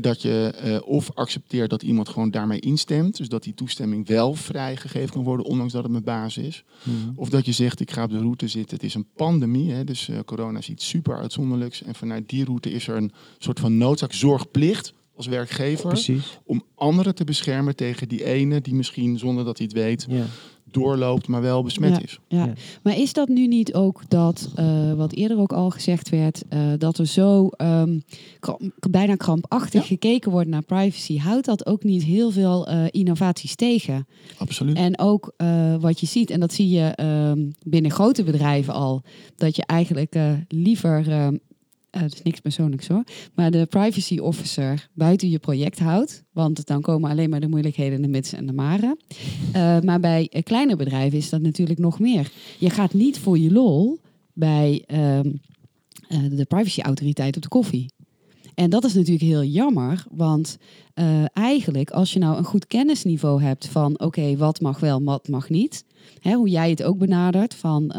Dat 0.00 0.22
je 0.22 0.52
eh, 0.56 0.88
of 0.88 1.10
accepteert 1.14 1.70
dat 1.70 1.82
iemand 1.82 2.08
gewoon 2.08 2.30
daarmee 2.30 2.60
instemt. 2.60 3.16
Dus 3.16 3.28
dat 3.28 3.42
die 3.42 3.54
toestemming 3.54 4.06
wel 4.06 4.34
vrijgegeven 4.34 5.10
kan 5.10 5.22
worden, 5.22 5.46
ondanks 5.46 5.72
dat 5.72 5.82
het 5.82 5.92
met 5.92 6.04
basis 6.04 6.44
is. 6.44 6.64
Mhm. 6.82 6.96
Of 7.14 7.28
dat 7.28 7.46
je 7.46 7.52
zegt, 7.52 7.80
ik 7.80 7.90
ga 7.90 8.02
op 8.02 8.10
de 8.10 8.18
route 8.18 8.48
zitten. 8.48 8.76
Het 8.76 8.86
is 8.86 8.94
een 8.94 9.06
pandemie, 9.16 9.72
hè, 9.72 9.84
dus 9.84 10.08
eh, 10.08 10.18
corona 10.24 10.58
is 10.58 10.68
iets 10.68 10.88
super 10.88 11.16
uitzonderlijks. 11.16 11.82
En 11.82 11.94
vanuit 11.94 12.28
die 12.28 12.44
route 12.44 12.72
is 12.72 12.88
er 12.88 12.96
een 12.96 13.12
soort 13.38 13.60
van 13.60 13.76
noodzaak, 13.76 14.12
zorgplicht 14.12 14.94
als 15.16 15.26
werkgever 15.26 15.88
Precies. 15.88 16.38
om 16.44 16.64
anderen 16.74 17.14
te 17.14 17.24
beschermen 17.24 17.76
tegen 17.76 18.08
die 18.08 18.24
ene 18.24 18.60
die 18.60 18.74
misschien 18.74 19.18
zonder 19.18 19.44
dat 19.44 19.58
hij 19.58 19.66
het 19.66 19.76
weet 19.76 20.06
Ja. 20.08 20.24
Doorloopt, 20.70 21.26
maar 21.28 21.40
wel 21.40 21.62
besmet 21.62 21.90
Ja. 21.96 22.02
is. 22.02 22.18
Ja. 22.28 22.44
Ja. 22.44 22.52
Maar 22.82 22.96
is 22.98 23.12
dat 23.12 23.28
nu 23.28 23.46
niet 23.46 23.74
ook 23.74 24.02
dat, 24.08 24.48
eh, 24.54 24.92
wat 24.92 25.12
eerder 25.12 25.38
ook 25.38 25.52
al 25.52 25.70
gezegd 25.70 26.08
werd, 26.08 26.42
eh, 26.48 26.60
dat 26.78 26.98
er 26.98 27.06
zo 27.06 27.48
ehm, 27.48 27.98
bijna 28.90 29.14
krampachtig 29.16 29.80
Ja. 29.80 29.86
gekeken 29.86 30.30
wordt 30.30 30.48
naar 30.48 30.62
privacy? 30.62 31.18
Houdt 31.18 31.46
dat 31.46 31.66
ook 31.66 31.82
niet 31.84 32.04
heel 32.04 32.30
veel 32.30 32.66
eh, 32.66 32.84
innovaties 32.90 33.54
tegen? 33.54 34.06
Absoluut. 34.38 34.76
En 34.76 34.98
ook 34.98 35.32
eh, 35.36 35.74
wat 35.80 36.00
je 36.00 36.06
ziet, 36.06 36.30
en 36.30 36.40
dat 36.40 36.52
zie 36.52 36.68
je 36.68 36.80
ehm, 36.84 37.38
binnen 37.66 37.90
grote 37.90 38.22
bedrijven 38.22 38.74
al, 38.74 39.02
dat 39.36 39.56
je 39.56 39.62
eigenlijk 39.66 40.14
eh, 40.14 40.32
liever, 40.48 41.04
het 41.90 42.14
is 42.14 42.22
niks 42.22 42.40
persoonlijks 42.40 42.88
hoor, 42.88 43.04
maar 43.34 43.50
de 43.50 43.66
privacy 43.66 44.18
officer 44.18 44.88
buiten 44.94 45.28
je 45.28 45.38
project 45.38 45.78
houdt. 45.78 46.24
Want 46.32 46.66
dan 46.66 46.80
komen 46.80 47.10
alleen 47.10 47.30
maar 47.30 47.40
de 47.40 47.48
moeilijkheden, 47.48 48.02
de 48.02 48.08
mits 48.08 48.32
en 48.32 48.46
de 48.46 48.52
maren. 48.52 48.98
Eh, 49.52 49.80
maar 49.80 50.00
bij 50.00 50.28
eh, 50.30 50.42
kleine 50.42 50.76
bedrijven 50.76 51.18
is 51.18 51.30
dat 51.30 51.40
natuurlijk 51.40 51.78
nog 51.78 51.98
meer. 51.98 52.32
Je 52.58 52.70
gaat 52.70 52.92
niet 52.92 53.18
voor 53.18 53.38
je 53.38 53.52
lol 53.52 53.98
bij 54.32 54.84
eh, 54.86 55.20
de 56.30 56.44
privacyautoriteit 56.48 57.36
op 57.36 57.42
de 57.42 57.48
koffie. 57.48 57.92
En 58.54 58.70
dat 58.70 58.84
is 58.84 58.94
natuurlijk 58.94 59.24
heel 59.24 59.44
jammer, 59.44 60.04
want 60.10 60.58
eigenlijk, 61.32 61.90
als 61.90 62.12
je 62.12 62.18
nou 62.18 62.38
een 62.38 62.44
goed 62.44 62.66
kennisniveau 62.66 63.42
hebt 63.42 63.68
van 63.68 64.00
oké, 64.00 64.36
wat 64.36 64.60
mag 64.60 64.80
wel, 64.80 65.02
wat 65.02 65.28
mag 65.28 65.48
niet. 65.48 65.84
Hè, 66.20 66.32
hoe 66.32 66.48
jij 66.48 66.70
het 66.70 66.82
ook 66.82 66.98
benadert 66.98 67.54
van 67.54 67.92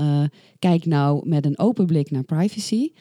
kijk 0.60 0.86
nou 0.86 1.30
met 1.30 1.46
een 1.46 1.60
open 1.60 1.86
blik 1.86 2.12
naar 2.12 2.24
privacy. 2.24 2.92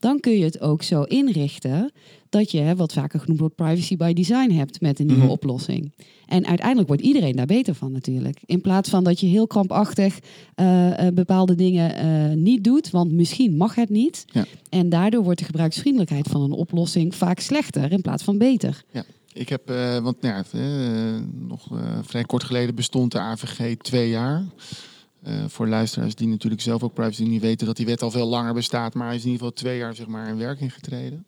Dan 0.00 0.20
kun 0.20 0.32
je 0.32 0.44
het 0.44 0.60
ook 0.60 0.82
zo 0.82 1.02
inrichten 1.02 1.92
dat 2.28 2.50
je, 2.50 2.74
wat 2.76 2.92
vaker 2.92 3.20
genoemd 3.20 3.40
wordt, 3.40 3.54
privacy 3.54 3.96
by 3.96 4.12
design 4.12 4.50
hebt 4.50 4.80
met 4.80 4.98
een 5.00 5.06
nieuwe 5.06 5.22
Mhm. 5.22 5.30
oplossing. 5.30 5.92
En 6.26 6.46
uiteindelijk 6.46 6.88
wordt 6.88 7.02
iedereen 7.02 7.36
daar 7.36 7.46
beter 7.46 7.74
van 7.74 7.92
natuurlijk. 7.92 8.38
In 8.46 8.60
plaats 8.60 8.90
van 8.90 9.04
dat 9.04 9.20
je 9.20 9.26
heel 9.26 9.46
krampachtig 9.46 10.18
eh, 10.54 11.06
eh, 11.06 11.14
bepaalde 11.14 11.54
dingen 11.54 11.94
eh, 11.96 12.36
niet 12.36 12.64
doet, 12.64 12.90
want 12.90 13.12
misschien 13.12 13.56
mag 13.56 13.74
het 13.74 13.88
niet. 13.88 14.24
Ja. 14.32 14.44
En 14.68 14.88
daardoor 14.88 15.22
wordt 15.22 15.38
de 15.38 15.44
gebruiksvriendelijkheid 15.44 16.28
van 16.28 16.42
een 16.42 16.52
oplossing 16.52 17.14
vaak 17.14 17.40
slechter 17.40 17.92
in 17.92 18.00
plaats 18.02 18.22
van 18.22 18.38
beter. 18.38 18.82
Ik 19.32 19.48
heb, 19.48 19.70
eh, 19.70 19.98
want 19.98 20.20
nou 20.20 20.34
ja, 20.52 20.58
nog 21.48 21.68
vrij 22.02 22.24
kort 22.24 22.44
geleden 22.44 22.74
bestond 22.74 23.12
de 23.12 23.18
AVG 23.18 23.76
twee 23.76 24.08
jaar. 24.10 24.44
Eh, 25.22 25.44
voor 25.48 25.68
luisteraars 25.68 26.14
die 26.14 26.28
natuurlijk 26.28 26.62
zelf 26.62 26.82
ook 26.82 26.94
privacy 26.94 27.22
niet 27.22 27.40
weten 27.40 27.66
dat 27.66 27.76
die 27.76 27.86
wet 27.86 28.02
al 28.02 28.10
veel 28.10 28.26
langer 28.26 28.54
bestaat, 28.54 28.94
maar 28.94 29.06
hij 29.06 29.16
is 29.16 29.24
in 29.24 29.30
ieder 29.30 29.46
geval 29.46 29.62
twee 29.62 29.78
jaar 29.78 29.94
zeg 29.94 30.06
maar, 30.06 30.28
in 30.28 30.36
werking 30.36 30.74
getreden. 30.74 31.26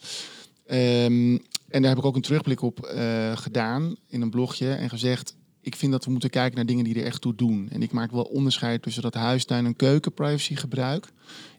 Ehm, 0.67 1.39
en 1.69 1.83
daar 1.83 1.91
heb 1.91 1.99
ik 1.99 2.05
ook 2.05 2.17
een 2.17 2.23
terugblik 2.23 2.63
op 2.63 2.85
eh, 2.85 3.37
gedaan 3.37 3.95
in 4.09 4.21
een 4.21 4.31
blogje 4.31 4.73
en 4.73 4.89
gezegd, 4.89 5.37
ik 5.61 5.77
vind 5.77 5.93
dat 5.93 6.05
we 6.05 6.11
moeten 6.11 6.31
kijken 6.31 6.57
naar 6.57 6.67
dingen 6.67 6.85
die 6.85 6.95
er 6.95 7.05
echt 7.05 7.21
toe 7.21 7.35
doen. 7.35 7.69
En 7.71 7.83
ik 7.83 7.93
maak 7.93 8.11
wel 8.11 8.25
onderscheid 8.25 8.83
tussen 8.83 9.03
dat 9.03 9.15
huistuin- 9.15 9.67
en 9.67 9.77
keukenprivacy 9.77 10.55
gebruik. 10.55 11.09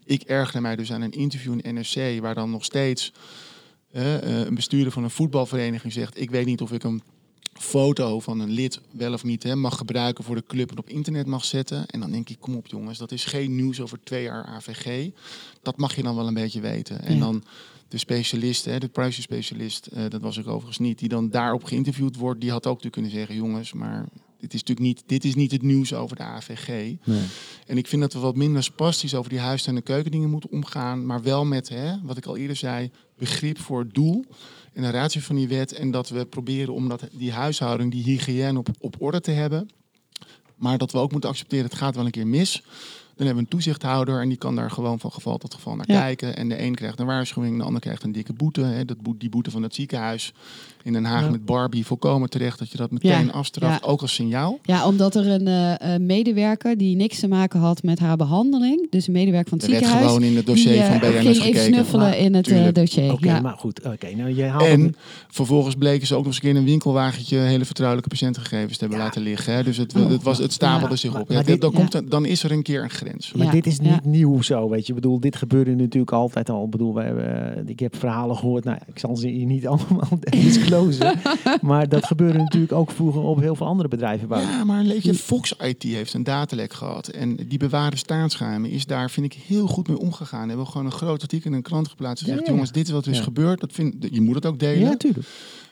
Ik 0.06 0.22
ergerde 0.22 0.62
mij 0.62 0.76
dus 0.76 0.91
aan 0.91 1.02
een 1.02 1.12
interview 1.12 1.60
in 1.62 1.74
NRC 1.76 2.22
waar 2.22 2.36
dan 2.36 2.50
nog 2.50 2.65
steeds 2.65 3.13
eh, 3.91 4.46
een 4.46 4.56
bestuurder 4.56 4.91
van 4.91 5.04
een 5.04 5.10
voetbalvereniging 5.10 5.93
zegt: 5.93 6.19
Ik 6.19 6.32
weet 6.32 6.46
niet 6.46 6.62
of 6.62 6.72
ik 6.72 6.84
een 6.84 7.02
foto 7.54 8.20
van 8.20 8.39
een 8.39 8.50
lid 8.50 8.82
wel 8.92 9.13
of 9.13 9.24
niet 9.24 9.44
hè, 9.44 9.56
mag 9.56 9.78
gebruiken 9.78 10.24
voor 10.24 10.36
de 10.36 10.44
club 10.48 10.72
en 10.72 10.78
op 10.78 10.89
internet 10.89 11.26
mag 11.26 11.46
zetten. 11.46 11.86
En 11.86 12.00
dan 12.00 12.12
denk 12.12 12.30
ik: 12.30 12.39
Kom 12.39 12.56
op, 12.56 12.68
jongens, 12.68 12.98
dat 12.98 13.12
is 13.12 13.26
geen 13.26 13.56
nieuws 13.56 13.82
over 13.82 14.00
twee 14.04 14.24
jaar 14.24 14.46
AVG. 14.46 15.10
Dat 15.62 15.78
mag 15.78 15.96
je 15.96 16.04
dan 16.04 16.16
wel 16.16 16.28
een 16.28 16.34
beetje 16.34 16.62
weten. 16.62 17.02
En 17.02 17.20
dan 17.20 17.44
de 17.88 17.98
specialist, 17.98 18.66
hè, 18.66 18.80
de 18.80 18.88
privacy 18.88 19.22
specialist, 19.22 19.86
eh, 19.86 20.04
dat 20.10 20.22
was 20.22 20.38
ik 20.38 20.48
overigens 20.48 20.80
niet, 20.80 21.00
die 21.00 21.10
dan 21.10 21.30
daarop 21.30 21.63
geïnterviewd 21.63 22.16
wordt, 22.16 22.42
die 22.42 22.52
had 22.52 22.68
ook 22.68 22.84
natuurlijk 22.84 22.94
kunnen 22.94 23.12
zeggen: 23.12 23.36
Jongens, 23.36 23.74
maar. 23.74 24.06
Dit 24.39 24.54
is 24.54 24.60
natuurlijk 24.60 24.88
niet, 24.88 25.04
dit 25.06 25.24
is 25.24 25.36
niet 25.36 25.52
het 25.52 25.62
nieuws 25.62 25.94
over 25.94 26.16
de 26.16 26.24
AVG. 26.24 26.68
Nee. 26.68 27.22
En 27.68 27.78
ik 27.78 27.88
vind 27.88 28.02
dat 28.02 28.13
we 28.13 28.20
wat 28.20 28.36
minder 28.36 28.63
spastisch 28.63 29.16
over 29.16 29.30
die 29.30 29.39
huis- 29.39 29.68
en 29.68 29.76
de 29.76 29.82
keukendingen 29.82 30.30
moeten 30.30 30.52
omgaan. 30.52 31.06
Maar 31.06 31.22
wel 31.22 31.46
met, 31.46 31.70
hè, 31.70 31.96
wat 32.02 32.18
ik 32.18 32.26
al 32.26 32.38
eerder 32.38 32.56
zei, 32.56 32.92
begrip 33.18 33.60
voor 33.60 33.80
het 33.80 33.94
doel 33.94 34.26
en 34.74 34.82
de 34.82 34.90
ratio 34.90 35.22
van 35.22 35.36
die 35.36 35.48
wet. 35.48 35.72
En 35.74 35.92
dat 35.92 36.10
we 36.10 36.26
proberen 36.26 36.74
om 36.74 36.90
dat, 36.90 37.04
die 37.12 37.32
huishouding, 37.32 37.92
die 37.92 38.04
hygiëne 38.04 38.58
op, 38.58 38.70
op 38.80 38.96
orde 39.00 39.22
te 39.22 39.32
hebben. 39.32 39.70
Maar 40.56 40.78
dat 40.78 40.92
we 40.92 40.98
ook 40.98 41.12
moeten 41.12 41.30
accepteren, 41.30 41.66
het 41.66 41.76
gaat 41.76 41.96
wel 41.96 42.06
een 42.06 42.12
keer 42.12 42.28
mis. 42.28 42.64
Dan 43.16 43.26
hebben 43.26 43.36
we 43.36 43.50
een 43.52 43.58
toezichthouder 43.58 44.22
en 44.22 44.28
die 44.30 44.38
kan 44.38 44.56
daar 44.56 44.72
gewoon 44.72 45.00
van 45.00 45.12
geval 45.12 45.38
tot 45.38 45.54
geval 45.54 45.76
naar 45.76 45.92
Ja. 45.92 46.00
kijken. 46.02 46.36
En 46.36 46.50
de 46.50 46.62
een 46.62 46.76
krijgt 46.76 47.00
een 47.00 47.06
waarschuwing, 47.06 47.58
de 47.58 47.64
ander 47.64 47.82
krijgt 47.82 48.04
een 48.04 48.12
dikke 48.12 48.34
boete. 48.34 48.62
Hè. 48.62 48.86
Dat 48.86 49.02
boet, 49.02 49.20
die 49.20 49.30
boete 49.30 49.52
van 49.52 49.64
het 49.64 49.76
ziekenhuis 49.76 50.34
in 50.84 50.93
Den 50.93 51.04
Haag 51.06 51.24
Ja. 51.24 51.30
met 51.30 51.46
Barbie, 51.46 51.86
volkomen 51.86 52.30
terecht 52.30 52.60
dat 52.60 52.69
je 52.72 52.78
dat 52.78 52.91
meteen 52.91 53.26
Ja. 53.26 53.32
afstraft, 53.32 53.82
Ja. 53.84 53.88
ook 53.89 54.02
als 54.02 54.13
signaal. 54.13 54.60
Ja, 54.63 54.88
omdat 54.88 55.15
er 55.15 55.28
een 55.28 55.48
eh, 55.48 55.93
eh, 55.96 56.02
medewerker 56.02 56.78
die 56.78 56.96
niks 56.96 57.19
te 57.19 57.28
maken 57.28 57.60
had 57.60 57.84
met 57.84 58.00
haar 58.00 58.17
behandeling, 58.17 58.88
dus 58.89 59.08
een 59.08 59.13
medewerker 59.13 59.50
van 59.50 59.58
het 59.58 59.67
Er 59.67 59.74
werd 59.74 59.84
ziekenhuis, 59.84 60.13
gewoon 60.13 60.30
in 60.30 60.36
het 60.38 60.46
dossier 60.46 60.72
die, 60.74 60.82
eh, 60.82 60.89
van 60.89 61.00
BNS 61.00 61.10
ging 61.13 61.28
even 61.28 61.41
gekeken. 61.41 61.63
snuffelen 61.74 62.06
Maar- 62.06 62.17
in 62.17 62.34
het 62.36 62.48
eh, 62.48 62.67
dossier. 62.74 63.12
Oké, 63.12 63.26
ja. 63.28 63.39
maar 63.41 63.58
goed. 63.58 63.82
Oké, 63.86 64.15
nou 64.15 64.36
je 64.36 64.43
haalt 64.43 64.63
En 64.63 64.80
hem- 64.82 64.96
vervolgens 65.30 65.76
bleken 65.76 66.08
ze 66.08 66.13
ook 66.13 66.17
nog 66.19 66.28
eens 66.28 66.36
een 66.36 66.41
keer 66.41 66.52
in 66.52 66.56
een 66.58 66.65
winkelwagentje 66.65 67.38
hele 67.38 67.65
vertrouwelijke 67.65 68.10
patiëntengegevens 68.10 68.74
te 68.74 68.80
hebben 68.80 68.98
Ja. 68.98 69.04
laten 69.06 69.22
liggen. 69.22 69.54
Hè. 69.54 69.63
Dus 69.63 69.78
het, 69.78 69.96
Oh, 69.96 70.10
het, 70.10 70.24
was, 70.24 70.38
het 70.38 70.54
stapelde 70.54 70.96
zich 70.96 71.19
op. 71.19 71.28
maar 71.28 71.38
Ja, 71.38 71.43
dit- 71.43 71.62
dan, 71.62 71.72
ja. 71.72 71.78
komt 71.78 71.93
er- 71.93 72.10
dan 72.10 72.26
is 72.26 72.43
er 72.43 72.52
een 72.52 72.63
keer 72.63 72.84
een 72.84 72.89
grens. 72.89 73.32
Maar 73.34 73.46
Ja, 73.46 73.52
dit 73.52 73.65
is 73.65 73.80
niet 73.80 73.89
ja. 73.89 74.00
nieuw 74.04 74.41
zo, 74.41 74.69
weet 74.69 74.82
je. 74.88 74.93
Ik 74.93 75.02
bedoel, 75.02 75.19
dit 75.19 75.36
gebeurde 75.36 75.76
natuurlijk 75.76 76.12
altijd 76.12 76.50
al. 76.50 76.63
Ik 76.65 76.69
bedoel, 76.72 76.93
we 76.93 77.02
hebben, 77.02 77.63
ik 77.67 77.80
heb 77.80 77.96
verhalen 77.96 78.36
gehoord. 78.38 78.63
Nou, 78.63 78.78
ik 78.88 79.00
zal 79.00 79.15
ze 79.15 79.28
hier 79.28 79.46
niet 79.46 79.67
allemaal 79.72 80.10
maar 81.62 81.90
dat 81.90 82.06
gebeurde 82.06 82.38
natuurlijk 82.38 82.72
ook 82.72 82.92
vroeger 82.92 83.22
op 83.22 83.40
heel 83.40 83.56
veel 83.56 83.68
andere 83.68 83.90
bedrijven. 83.90 84.40
Ja, 84.40 84.64
maar 84.64 84.84
weet 84.84 85.04
je, 85.04 85.14
Fox 85.14 85.54
IT 85.62 85.84
heeft 85.84 86.14
een 86.14 86.24
datalek 86.24 86.74
gehad. 86.74 87.08
En 87.08 87.36
die 87.36 87.58
bewaren 87.58 87.98
staatsgeheimen 87.98 88.70
is 88.70 88.86
daar, 88.86 89.10
vind 89.10 89.26
ik, 89.26 89.34
heel 89.48 89.68
goed 89.68 89.88
mee 89.88 90.00
omgegaan. 90.00 90.48
Hebben 90.48 90.66
we 90.66 90.72
gewoon 90.72 90.86
een 90.86 90.92
groot 90.92 91.22
artikel 91.22 91.50
in 91.50 91.56
een 91.56 91.62
krant 91.62 91.88
geplaatst. 91.88 92.28
En 92.28 92.34
Ja, 92.34 92.40
ja. 92.40 92.52
jongens, 92.52 92.72
dit 92.72 92.88
is 92.88 92.94
wat 92.94 93.06
er 93.06 93.12
is 93.12 93.20
gebeurd. 93.20 93.60
Dat 93.60 93.72
vind, 93.72 93.96
je 94.12 94.22
moet 94.22 94.36
het 94.36 94.46
ook 94.46 94.60
delen. 94.60 94.80
Ja, 94.80 94.90
natuurlijk. 94.90 95.28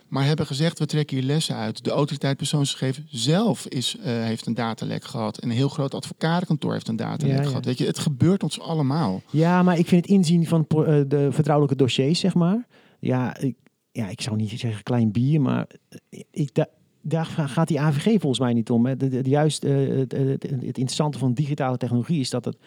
Maar 0.08 0.26
hebben 0.26 0.46
gezegd, 0.46 0.80
we 0.80 0.86
trekken 0.86 1.18
hier 1.18 1.26
lessen 1.26 1.56
uit. 1.56 1.84
De 1.84 1.92
autoriteit 1.92 2.38
persoonsgegevens 2.38 3.06
zelf 3.10 3.68
is, 3.68 3.96
eh, 4.04 4.14
heeft 4.14 4.46
een 4.46 4.54
datalek 4.54 5.04
gehad. 5.04 5.38
En 5.38 5.50
een 5.50 5.56
heel 5.56 5.70
groot 5.70 5.94
advocatenkantoor 5.96 6.74
heeft 6.74 6.88
een 6.88 6.96
datalek 6.96 7.36
Ja, 7.36 7.42
ja. 7.42 7.48
gehad. 7.48 7.66
Weet 7.66 7.78
je, 7.78 7.86
het 7.86 8.00
gebeurt 8.00 8.44
ons 8.44 8.60
allemaal. 8.60 9.22
Ja, 9.30 9.64
maar 9.64 9.78
ik 9.78 9.88
vind 9.88 10.02
het 10.02 10.12
inzien 10.16 10.48
van 10.48 10.66
eh, 10.68 10.76
de 11.08 11.28
vertrouwelijke 11.32 11.78
dossiers, 11.78 12.20
zeg 12.20 12.34
maar. 12.34 12.68
Ja, 13.00 13.38
ik, 13.38 13.56
ja, 13.92 14.10
ik 14.10 14.22
zou 14.22 14.36
niet 14.36 14.50
zeggen 14.60 14.84
klein 14.84 15.12
bier, 15.12 15.42
maar 15.42 15.68
eh, 16.10 16.22
ik, 16.32 16.56
da- 16.56 16.70
daar 17.02 17.26
ga- 17.26 17.48
gaat 17.48 17.68
die 17.68 17.80
AVG 17.82 18.04
volgens 18.04 18.40
mij 18.40 18.54
niet 18.54 18.70
om. 18.70 18.86
Hè. 18.86 18.94
Juist 19.24 19.64
eh, 19.64 19.88
het, 19.88 20.12
het 20.44 20.44
interessante 20.64 21.18
van 21.18 21.34
digitale 21.34 21.78
technologie 21.78 22.20
is 22.20 22.30
dat 22.30 22.46
het 22.46 22.58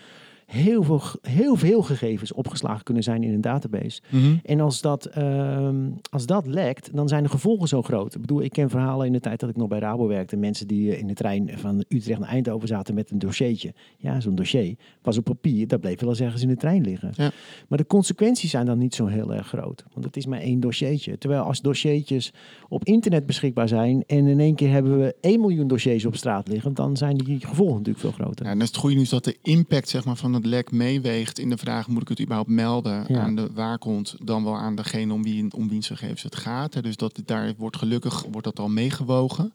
heel 0.46 0.83
veel, 0.83 1.02
heel 1.22 1.57
veel 1.57 1.83
gegevens 1.83 2.33
opgeslagen 2.33 2.85
kunnen 2.85 3.02
zijn 3.02 3.22
in 3.22 3.33
een 3.33 3.40
database. 3.40 4.00
En 4.44 4.61
als 4.61 4.80
dat, 4.80 5.07
ehm, 5.07 5.90
als 6.11 6.26
dat 6.26 6.46
lekt, 6.46 6.90
dan 6.92 7.09
zijn 7.09 7.22
de 7.22 7.28
gevolgen 7.28 7.68
zo 7.68 7.83
groot. 7.83 8.14
Ik 8.14 8.20
bedoel, 8.20 8.42
ik 8.42 8.52
ken 8.52 8.70
verhalen 8.70 9.07
in 9.07 9.12
de 9.12 9.20
tijd 9.20 9.40
dat 9.40 9.48
ik 9.48 9.57
nog 9.57 9.68
bij 9.68 9.78
Rabo 9.78 10.07
werkte. 10.07 10.37
Mensen 10.37 10.66
die 10.66 10.92
eh, 10.92 10.98
in 10.98 11.07
de 11.07 11.14
trein 11.14 11.50
van 11.59 11.85
Utrecht 11.88 12.20
naar 12.20 12.28
Eindhoven 12.28 12.68
zaten 12.68 12.94
met 12.94 13.11
een 13.11 13.18
dossiertje. 13.18 13.74
Ja, 13.96 14.20
zo'n 14.20 14.35
dossier 14.35 14.76
was 15.02 15.18
op 15.18 15.24
papier. 15.24 15.68
Dat 15.68 15.80
bleef 15.80 16.00
wel 16.00 16.09
eens 16.09 16.20
ergens 16.20 16.42
in 16.42 16.48
de 16.48 16.57
trein 16.57 16.83
liggen. 16.83 17.12
Ja. 17.16 17.30
Maar 17.68 17.78
de 17.78 17.87
consequenties 17.87 18.50
zijn 18.50 18.66
dan 18.66 18.78
niet 18.78 18.94
zo 18.94 19.07
heel 19.07 19.35
erg 19.35 19.46
groot. 19.46 19.85
Want 19.92 20.04
het 20.04 20.16
is 20.16 20.26
maar 20.26 20.40
één 20.40 20.61
dossiertje. 20.61 21.18
Terwijl 21.18 21.42
als 21.42 21.61
dossiertjes 21.61 22.33
op 22.68 22.85
internet 22.85 23.26
beschikbaar 23.26 23.68
zijn... 23.68 24.04
en 24.07 24.26
in 24.26 24.40
één 24.40 24.54
keer 24.54 24.70
hebben 24.70 24.98
we 24.98 25.14
1 25.20 25.40
miljoen 25.40 25.68
dossiers 25.68 26.04
op 26.04 26.16
straat 26.16 26.48
liggen... 26.48 26.74
dan 26.74 26.96
zijn 26.96 27.16
die 27.16 27.40
gevolgen 27.40 27.76
natuurlijk 27.76 28.04
veel 28.04 28.12
groter. 28.12 28.44
Ja, 28.44 28.50
en 28.50 28.59
dat 28.59 28.66
is 28.66 28.72
het 28.72 28.80
goede 28.83 28.96
nieuws 28.96 29.09
dat 29.09 29.24
de 29.24 29.37
impact 29.42 29.88
zeg 29.88 30.04
maar, 30.04 30.16
van 30.16 30.34
het 30.35 30.47
lek 30.47 30.70
meeweegt 30.70 31.38
in 31.38 31.51
de 31.51 31.57
vraag: 31.57 31.88
moet 31.88 32.03
ik 32.03 32.09
het 32.09 32.20
überhaupt 32.20 32.49
melden 32.51 33.05
Ja. 33.09 33.20
aan 33.20 33.35
de 33.35 33.49
waakhond, 33.53 34.14
dan 34.23 34.44
wel 34.44 34.57
aan 34.57 34.75
degene 34.77 35.12
om, 35.12 35.23
wie, 35.23 35.47
om 35.55 35.68
wiens 35.68 35.87
gegevens 35.87 36.23
het 36.23 36.37
gaat. 36.37 36.75
Hè. 36.75 36.83
Dus 36.83 36.97
dat, 36.97 37.20
daar 37.25 37.55
wordt 37.57 37.77
gelukkig 37.77 38.25
wordt 38.31 38.47
dat 38.47 38.59
al 38.59 38.68
meegewogen. 38.68 39.53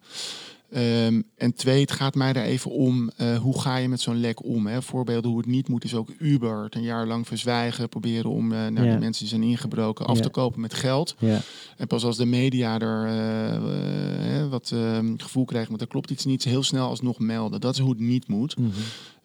Ehm, 0.72 1.22
en 1.36 1.54
twee, 1.54 1.82
het 1.82 1.92
gaat 1.92 2.16
mij 2.16 2.34
er 2.34 2.44
even 2.44 2.72
om, 2.72 3.10
eh, 3.18 3.38
hoe 3.38 3.60
ga 3.62 3.78
je 3.78 3.88
met 3.90 4.02
zo'n 4.02 4.20
lek 4.20 4.44
om? 4.46 4.68
Hè? 4.68 4.82
Voorbeelden 4.82 5.30
hoe 5.30 5.40
het 5.40 5.48
niet 5.50 5.68
moet 5.68 5.84
is 5.84 5.96
ook 5.96 6.10
Uber. 6.20 6.64
Het 6.64 6.76
een 6.76 6.82
jaar 6.82 7.08
lang 7.08 7.28
verzwijgen, 7.28 7.90
proberen 7.90 8.30
om 8.32 8.52
eh, 8.52 8.58
naar 8.68 8.86
Ja. 8.86 8.90
die 8.92 9.00
mensen 9.00 9.20
die 9.28 9.28
zijn 9.38 9.44
ingebroken 9.50 10.06
af 10.06 10.18
Ja. 10.18 10.24
te 10.24 10.30
kopen 10.30 10.62
met 10.62 10.74
geld. 10.74 11.16
Ja. 11.20 11.40
En 11.78 11.88
pas 11.88 12.04
als 12.06 12.18
de 12.18 12.26
media 12.26 12.80
er 12.80 13.06
eh, 13.08 14.48
wat 14.50 14.72
eh, 14.74 15.00
gevoel 15.18 15.46
krijgen, 15.46 15.70
want 15.70 15.82
er 15.82 15.88
klopt 15.88 16.12
iets 16.12 16.26
niet, 16.26 16.44
heel 16.44 16.64
snel 16.64 16.88
alsnog 16.88 17.20
melden. 17.20 17.62
Dat 17.62 17.74
is 17.74 17.80
hoe 17.80 17.90
het 17.90 18.00
niet 18.00 18.28
moet. 18.28 18.58
Mhm. 18.58 18.70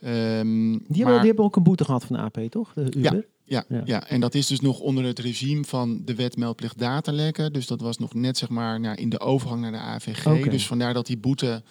Ehm, 0.00 0.70
Die, 0.70 0.78
maar- 0.78 0.96
hebben, 0.96 1.16
die 1.18 1.26
hebben 1.26 1.44
ook 1.44 1.56
een 1.56 1.62
boete 1.62 1.84
gehad 1.84 2.04
van 2.04 2.16
de 2.16 2.22
AP, 2.22 2.38
toch? 2.50 2.72
De 2.72 2.92
Uber? 2.96 3.26
Ja, 3.44 3.64
Ja. 3.68 3.82
ja. 3.84 4.08
en 4.08 4.20
dat 4.20 4.34
is 4.34 4.46
dus 4.46 4.60
nog 4.60 4.78
onder 4.78 5.04
het 5.04 5.18
regime 5.18 5.64
van 5.64 6.02
de 6.04 6.14
wet 6.14 6.36
meldplicht 6.36 6.78
datalekken. 6.78 7.52
Dus 7.52 7.66
dat 7.66 7.80
was 7.80 7.98
nog 7.98 8.14
net 8.14 8.38
zeg 8.38 8.48
maar 8.48 8.80
nou, 8.80 8.96
in 8.96 9.08
de 9.08 9.20
overgang 9.20 9.60
naar 9.60 9.72
de 9.72 9.78
AVG. 9.78 10.50
Dus 10.50 10.66
vandaar 10.66 10.94
dat 10.94 11.06
die 11.06 11.18
boete 11.18 11.62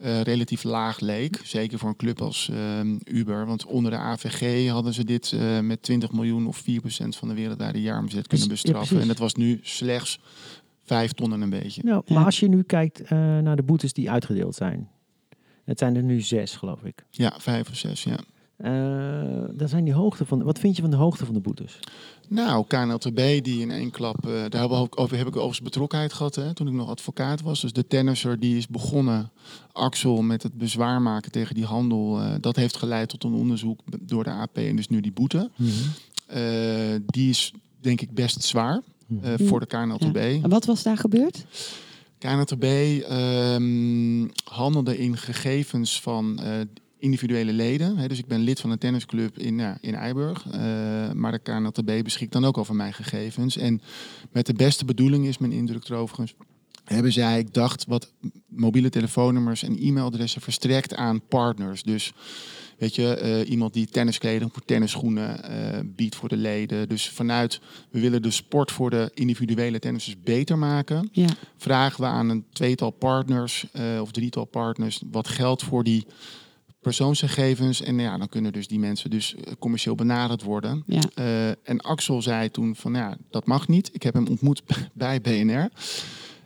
eh, 0.00 0.20
relatief 0.20 0.62
laag 0.62 1.00
leek. 1.00 1.40
Zeker 1.44 1.78
voor 1.78 1.88
een 1.88 1.96
club 1.96 2.20
als 2.20 2.50
ehm, 2.52 2.96
Uber. 3.04 3.46
Want 3.46 3.66
onder 3.66 3.90
de 3.90 3.96
AVG 3.96 4.68
hadden 4.68 4.94
ze 4.94 5.04
dit 5.04 5.32
eh, 5.32 5.60
met 5.60 5.82
20 5.82 6.12
miljoen 6.12 6.46
of 6.46 6.62
4% 6.62 6.64
van 7.08 7.28
de 7.28 7.34
wereldwijde 7.34 7.80
jaaromzet 7.80 8.26
kunnen 8.26 8.46
ja, 8.46 8.52
bestraffen. 8.52 9.00
en 9.00 9.08
dat 9.08 9.18
was 9.18 9.34
nu 9.34 9.60
slechts 9.62 10.18
5 10.84 11.12
ton 11.12 11.32
en 11.32 11.40
een 11.40 11.50
beetje. 11.50 11.82
Nou, 11.84 12.02
maar 12.06 12.24
als 12.24 12.40
je 12.40 12.48
nu 12.48 12.62
kijkt 12.62 13.00
eh, 13.00 13.08
naar 13.38 13.56
de 13.56 13.62
boetes 13.62 13.92
die 13.92 14.10
uitgedeeld 14.10 14.54
zijn. 14.54 14.88
Het 15.64 15.78
zijn 15.78 15.96
er 15.96 16.02
nu 16.02 16.20
zes, 16.20 16.56
geloof 16.56 16.82
ik. 16.82 17.04
Ja, 17.10 17.34
vijf 17.38 17.68
of 17.68 17.76
zes, 17.76 18.02
ja. 18.02 18.18
Eh 18.62 19.38
dat 19.52 19.70
zijn 19.70 19.84
die 19.84 19.92
hoogte 19.94 20.24
van. 20.24 20.42
Wat 20.42 20.58
vind 20.58 20.76
je 20.76 20.82
van 20.82 20.90
de 20.90 20.96
hoogte 20.96 21.24
van 21.24 21.34
de 21.34 21.40
boetes? 21.40 21.78
Nou, 22.28 22.64
KNLTB 22.66 23.16
die 23.44 23.60
in 23.60 23.70
één 23.70 23.90
klap, 23.90 24.26
eh, 24.26 24.30
daar 24.32 24.60
hebben 24.60 24.68
we 24.70 24.74
ook, 24.84 25.00
over 25.00 25.16
heb 25.16 25.26
ik 25.26 25.32
overigens 25.34 25.60
betrokkenheid 25.62 26.12
gehad 26.12 26.34
hè, 26.34 26.54
toen 26.54 26.66
ik 26.68 26.72
nog 26.72 26.88
advocaat 26.88 27.40
was. 27.42 27.60
Dus 27.60 27.72
de 27.72 27.86
tennisser 27.86 28.40
die 28.40 28.56
is 28.56 28.68
begonnen, 28.68 29.30
Axel, 29.72 30.22
met 30.22 30.42
het 30.42 30.54
bezwaar 30.58 31.02
maken 31.02 31.32
tegen 31.32 31.54
die 31.54 31.64
handel. 31.64 32.20
eh, 32.20 32.34
dat 32.40 32.56
heeft 32.56 32.76
geleid 32.76 33.08
tot 33.08 33.24
een 33.24 33.32
onderzoek 33.34 33.80
door 34.00 34.24
de 34.24 34.30
AP 34.30 34.56
en 34.56 34.76
dus 34.76 34.88
nu 34.88 35.00
die 35.00 35.12
boete. 35.12 35.50
Eh, 36.26 36.40
die 37.06 37.30
is 37.30 37.52
denk 37.80 38.00
ik 38.00 38.14
best 38.14 38.42
zwaar 38.42 38.80
eh, 39.22 39.32
Mhm. 39.34 39.44
voor 39.46 39.60
de 39.60 39.66
KNLTB. 39.66 40.16
En 40.16 40.48
wat 40.50 40.64
was 40.64 40.82
daar 40.82 40.96
gebeurd? 40.98 41.44
KNLTB 42.18 42.64
ehm, 43.08 44.28
handelde 44.44 44.98
in 44.98 45.16
gegevens 45.16 46.00
van 46.00 46.38
eh, 46.38 46.52
individuele 47.00 47.52
leden. 47.52 47.96
Hè, 47.96 48.08
dus 48.08 48.18
ik 48.18 48.26
ben 48.26 48.40
lid 48.40 48.60
van 48.60 48.70
een 48.70 48.78
tennisclub 48.78 49.38
in, 49.38 49.58
ja, 49.58 49.78
in 49.80 49.94
Eiburg. 49.94 50.46
Eh, 50.50 50.60
maar 51.12 51.32
de 51.32 51.38
KNLTB 51.38 52.04
beschikt 52.04 52.32
dan 52.32 52.44
ook 52.44 52.58
over 52.58 52.74
mijn 52.74 52.92
gegevens. 52.92 53.56
En 53.56 53.80
met 54.32 54.46
de 54.46 54.54
beste 54.54 54.84
bedoeling 54.84 55.26
is 55.26 55.38
mijn 55.38 55.52
indruk 55.52 55.84
er 55.84 55.94
overigens... 55.94 56.34
hebben 56.84 57.12
zij, 57.12 57.38
ik 57.38 57.54
dacht, 57.54 57.84
wat 57.86 58.12
mobiele 58.48 58.88
telefoonnummers 58.88 59.62
en 59.62 59.78
e-mailadressen 59.78 60.40
verstrekt 60.40 60.94
aan 60.94 61.26
partners. 61.28 61.82
Dus 61.82 62.12
weet 62.78 62.94
je, 62.94 63.14
eh, 63.14 63.50
iemand 63.50 63.72
die 63.72 63.86
tenniskleding 63.86 64.52
voor 64.52 64.64
tennisschoenen 64.64 65.44
eh, 65.44 65.80
biedt 65.84 66.16
voor 66.16 66.28
de 66.28 66.36
leden. 66.36 66.88
Dus 66.88 67.08
vanuit, 67.08 67.60
we 67.90 68.00
willen 68.00 68.22
de 68.22 68.30
sport 68.30 68.72
voor 68.72 68.90
de 68.90 69.10
individuele 69.14 69.78
tennissers 69.78 70.16
beter 70.22 70.58
maken. 70.58 71.08
Ja, 71.12 71.28
Vragen 71.56 72.00
we 72.00 72.06
aan 72.06 72.28
een 72.28 72.44
tweetal 72.52 72.90
partners 72.90 73.66
of 74.00 74.10
drietal 74.10 74.44
partners 74.44 75.02
wat 75.10 75.28
geld 75.28 75.62
voor 75.62 75.84
die 75.84 76.06
persoonsgegevens. 76.80 77.82
En 77.82 77.98
ja, 77.98 78.18
dan 78.18 78.28
kunnen 78.28 78.52
dus 78.52 78.68
die 78.68 78.78
mensen 78.78 79.10
dus 79.10 79.34
eh, 79.34 79.52
commercieel 79.58 79.94
benaderd 79.94 80.42
worden. 80.42 80.82
ja, 80.86 81.00
Eh, 81.14 81.48
en 81.48 81.80
Axel 81.80 82.22
zei 82.22 82.50
toen 82.50 82.76
van 82.76 82.94
ja, 82.94 83.16
dat 83.30 83.46
mag 83.46 83.68
niet. 83.68 83.90
Ik 83.92 84.02
heb 84.02 84.14
hem 84.14 84.26
ontmoet 84.26 84.62
bij 84.92 85.20
BNR. 85.20 85.68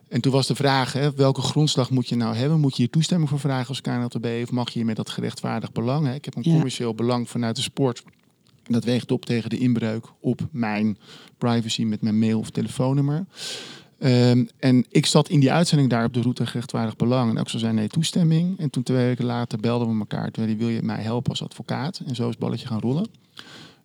En 0.09 0.21
toen 0.21 0.33
was 0.33 0.47
de 0.47 0.55
vraag, 0.55 0.93
hè, 0.93 1.13
welke 1.15 1.41
grondslag 1.41 1.91
moet 1.91 2.09
je 2.09 2.17
nou 2.17 2.35
hebben? 2.37 2.61
Moet 2.61 2.77
je 2.77 2.83
hier 2.83 2.91
toestemming 2.91 3.29
voor 3.31 3.39
vragen 3.41 3.69
als 3.69 3.81
KNLTB 3.81 4.27
of 4.43 4.51
mag 4.51 4.71
je 4.71 4.85
met 4.85 4.97
dat 4.97 5.11
gerechtvaardigd 5.11 5.73
belang? 5.73 6.07
Hè? 6.07 6.15
Ik 6.15 6.25
heb 6.25 6.37
een 6.37 6.43
Ja. 6.45 6.53
commercieel 6.53 6.95
belang 6.95 7.31
vanuit 7.31 7.57
de 7.57 7.63
sport. 7.63 8.03
En 8.63 8.73
dat 8.73 8.85
weegt 8.85 9.11
op 9.13 9.25
tegen 9.25 9.51
de 9.51 9.59
inbreuk 9.59 10.07
op 10.21 10.41
mijn 10.51 10.99
privacy 11.39 11.85
met 11.85 12.03
mijn 12.03 12.19
mail 12.19 12.39
of 12.39 12.51
telefoonnummer. 12.51 13.27
Ehm, 14.05 14.45
en 14.59 14.85
ik 14.89 15.07
zat 15.07 15.29
in 15.29 15.41
die 15.41 15.53
uitzending 15.53 15.91
daar 15.91 16.05
op 16.05 16.15
de 16.15 16.21
route 16.21 16.47
gerechtvaardigd 16.47 16.97
belang. 16.97 17.31
En 17.31 17.37
Axel 17.37 17.59
zei 17.59 17.73
nee, 17.73 17.89
toestemming. 17.89 18.59
En 18.59 18.71
toen 18.71 18.83
twee 18.83 19.07
weken 19.07 19.25
later 19.25 19.59
belden 19.59 19.89
we 19.89 19.99
elkaar. 19.99 20.31
Toen 20.31 20.45
zei 20.45 20.57
wil 20.57 20.69
je 20.69 20.83
mij 20.83 21.03
helpen 21.03 21.31
als 21.31 21.43
advocaat? 21.43 22.01
En 22.07 22.15
zo 22.15 22.23
is 22.23 22.29
het 22.29 22.39
balletje 22.39 22.67
gaan 22.67 22.81
rollen. 22.81 23.09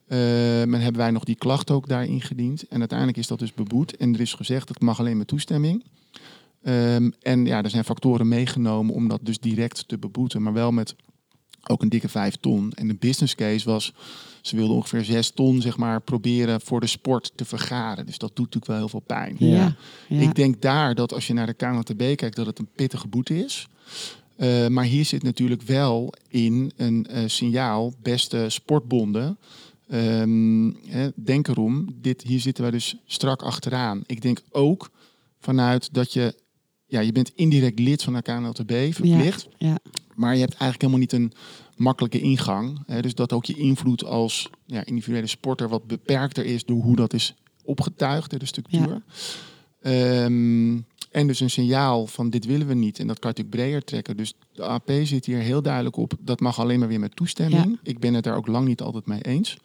Ehm, 0.08 0.74
en 0.74 0.82
hebben 0.82 1.02
wij 1.02 1.12
nog 1.12 1.24
die 1.24 1.36
klacht 1.36 1.72
ook 1.72 1.88
daar 1.88 2.06
ingediend. 2.06 2.68
En 2.68 2.80
uiteindelijk 2.80 3.18
is 3.18 3.28
dat 3.28 3.40
dus 3.40 3.54
beboet. 3.54 3.98
En 3.98 4.14
er 4.14 4.22
is 4.22 4.34
gezegd, 4.34 4.68
dat 4.68 4.80
mag 4.80 5.00
alleen 5.00 5.18
met 5.18 5.28
toestemming. 5.28 5.84
Ehm, 6.64 7.10
en 7.22 7.46
ja, 7.46 7.64
er 7.64 7.70
zijn 7.70 7.84
factoren 7.84 8.28
meegenomen 8.28 8.94
om 8.94 9.08
dat 9.08 9.20
dus 9.24 9.40
direct 9.40 9.88
te 9.88 9.98
beboeten. 9.98 10.42
Maar 10.42 10.54
wel 10.54 10.72
met 10.72 10.96
ook 11.68 11.82
een 11.82 11.90
dikke 11.90 12.10
vijf 12.10 12.36
ton. 12.36 12.72
En 12.76 12.88
de 12.88 12.96
business 12.96 13.36
case 13.36 13.70
was, 13.70 13.94
ze 14.42 14.56
wilden 14.56 14.76
ongeveer 14.76 15.04
zes 15.04 15.30
ton 15.30 15.62
zeg 15.62 15.78
maar, 15.78 16.02
proberen 16.02 16.62
voor 16.62 16.80
de 16.80 16.88
sport 16.88 17.32
te 17.36 17.46
vergaren. 17.46 18.06
Dus 18.06 18.18
dat 18.18 18.36
doet 18.36 18.46
natuurlijk 18.46 18.66
wel 18.66 18.78
heel 18.78 18.90
veel 18.90 19.00
pijn. 19.00 19.36
ja. 19.40 19.76
ja. 20.08 20.22
Ik 20.22 20.36
denk 20.36 20.62
daar 20.62 20.96
dat 20.96 21.14
als 21.14 21.28
je 21.28 21.34
naar 21.34 21.46
de 21.46 21.54
KNTB 21.54 21.98
kijkt, 21.98 22.36
dat 22.36 22.46
het 22.46 22.60
een 22.60 22.70
pittige 22.76 23.08
boete 23.08 23.44
is. 23.44 23.68
Eh, 24.36 24.68
maar 24.68 24.84
hier 24.84 25.06
zit 25.06 25.24
natuurlijk 25.24 25.62
wel 25.62 26.14
in 26.28 26.72
een 26.76 27.06
eh, 27.06 27.24
signaal, 27.28 27.94
beste 28.02 28.46
sportbonden. 28.48 29.38
Ehm, 29.88 30.72
hè, 30.86 31.10
denk 31.16 31.48
erom, 31.48 31.88
dit, 32.02 32.22
hier 32.22 32.40
zitten 32.40 32.64
wij 32.64 32.72
dus 32.72 32.96
strak 33.06 33.42
achteraan. 33.42 34.04
Ik 34.06 34.22
denk 34.22 34.42
ook 34.52 34.90
vanuit 35.40 35.94
dat 35.94 36.14
je, 36.14 36.36
ja, 36.86 37.00
je 37.00 37.12
bent 37.12 37.32
indirect 37.36 37.80
lid 37.80 38.04
van 38.04 38.14
de 38.14 38.22
KNLTB, 38.22 38.94
verplicht. 38.94 39.48
ja. 39.58 39.78
Maar 40.16 40.34
je 40.34 40.40
hebt 40.40 40.54
eigenlijk 40.54 40.82
helemaal 40.82 41.00
niet 41.00 41.14
een 41.14 41.32
makkelijke 41.80 42.20
ingang. 42.22 42.80
Hè, 42.86 43.02
dus 43.02 43.16
dat 43.16 43.34
ook 43.34 43.46
je 43.46 43.56
invloed 43.58 44.04
als 44.04 44.50
ja, 44.66 44.86
individuele 44.86 45.28
sporter 45.28 45.70
wat 45.70 45.88
beperkter 45.88 46.46
is 46.46 46.66
door 46.66 46.82
hoe 46.82 46.96
dat 46.96 47.14
is 47.14 47.36
opgetuigd, 47.64 48.32
hè, 48.32 48.38
de 48.38 48.46
structuur. 48.46 49.02
Ehm, 49.82 50.78
en 51.12 51.28
dus 51.28 51.40
een 51.40 51.50
signaal 51.50 52.08
van 52.08 52.30
dit 52.30 52.46
willen 52.46 52.68
we 52.68 52.74
niet. 52.74 53.00
En 53.00 53.08
dat 53.08 53.20
kan 53.20 53.32
je 53.36 53.38
natuurlijk 53.38 53.64
breder 53.64 53.84
trekken. 53.86 54.18
Dus 54.18 54.34
de 54.54 54.64
AP 54.64 54.92
zit 55.04 55.26
hier 55.26 55.38
heel 55.40 55.62
duidelijk 55.62 55.96
op. 55.98 56.14
Dat 56.20 56.40
mag 56.40 56.60
alleen 56.60 56.80
maar 56.80 56.88
weer 56.88 57.00
met 57.00 57.16
toestemming. 57.16 57.80
Ik 57.84 58.00
ben 58.00 58.14
het 58.14 58.24
daar 58.24 58.36
ook 58.36 58.48
lang 58.48 58.68
niet 58.68 58.82
altijd 58.82 59.06
mee 59.06 59.22
eens. 59.22 59.58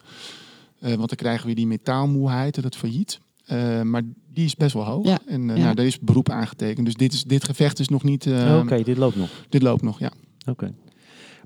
Eh, 0.79 0.93
want 0.93 1.07
dan 1.09 1.17
krijgen 1.17 1.47
we 1.47 1.53
die 1.55 1.67
metaalmoeheid 1.67 2.57
en 2.57 2.63
het 2.63 2.75
failliet. 2.75 3.19
Eh, 3.45 3.81
maar 3.81 4.01
die 4.33 4.45
is 4.45 4.55
best 4.55 4.73
wel 4.73 4.83
hoog. 4.83 5.05
Ja, 5.05 5.19
En 5.27 5.47
ja. 5.47 5.53
nou, 5.55 5.75
daar 5.75 5.85
is 5.85 5.99
beroep 5.99 6.29
aangetekend. 6.29 6.85
Dus 6.85 6.95
dit, 6.95 7.13
is, 7.13 7.23
dit 7.23 7.43
gevecht 7.43 7.79
is 7.79 7.89
nog 7.89 8.03
niet... 8.03 8.25
eh, 8.25 8.59
Oké, 8.63 8.83
dit 8.83 8.97
loopt 8.97 9.15
nog. 9.15 9.29
Dit 9.49 9.61
loopt 9.61 9.81
nog, 9.81 9.99
ja. 9.99 10.11
Oké. 10.49 10.73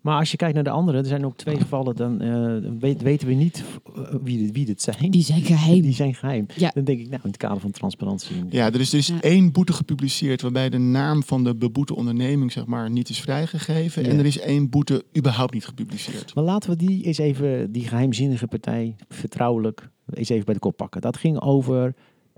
Maar 0.01 0.19
als 0.19 0.31
je 0.31 0.37
kijkt 0.37 0.55
naar 0.55 0.63
de 0.63 0.69
andere, 0.69 0.97
er 0.97 1.05
zijn 1.05 1.25
ook 1.25 1.37
twee 1.37 1.57
gevallen, 1.57 1.95
dan 1.95 2.21
eh, 2.21 2.71
weet- 2.79 3.01
weten 3.01 3.27
we 3.27 3.33
niet 3.33 3.63
eh, 3.95 4.01
wie, 4.23 4.37
dit- 4.37 4.51
wie 4.51 4.65
dit 4.65 4.81
zijn. 4.81 5.11
Die 5.11 5.23
zijn 5.23 5.41
geheim. 5.41 5.81
Die 5.81 5.93
zijn 5.93 6.15
geheim. 6.15 6.45
Ja. 6.55 6.71
Dan 6.73 6.83
denk 6.83 6.99
ik, 6.99 7.05
nou, 7.09 7.21
in 7.23 7.29
het 7.29 7.37
kader 7.37 7.59
van 7.59 7.71
transparantie. 7.71 8.35
Ja, 8.49 8.65
er 8.73 8.79
is, 8.79 8.91
er 8.91 8.97
is 8.97 9.07
Ja. 9.07 9.21
één 9.21 9.51
boete 9.51 9.73
gepubliceerd 9.73 10.41
waarbij 10.41 10.69
de 10.69 10.77
naam 10.77 11.23
van 11.23 11.43
de 11.43 11.55
beboete 11.55 11.95
onderneming 11.95 12.51
zeg 12.51 12.65
maar, 12.65 12.89
niet 12.91 13.09
is 13.09 13.19
vrijgegeven. 13.21 14.03
Ja. 14.03 14.09
En 14.09 14.19
er 14.19 14.25
is 14.25 14.39
één 14.39 14.69
boete 14.69 15.03
überhaupt 15.17 15.53
niet 15.53 15.65
gepubliceerd. 15.65 16.35
Maar 16.35 16.43
laten 16.43 16.69
we 16.69 16.75
die 16.75 17.03
eens 17.03 17.17
even, 17.17 17.71
die 17.71 17.87
geheimzinnige 17.87 18.47
partij, 18.47 18.95
vertrouwelijk, 19.09 19.89
eens 20.13 20.29
even 20.29 20.45
bij 20.45 20.53
de 20.53 20.59
kop 20.59 20.77
pakken. 20.77 21.01
Dat 21.01 21.17
ging 21.17 21.39
over 21.41 21.95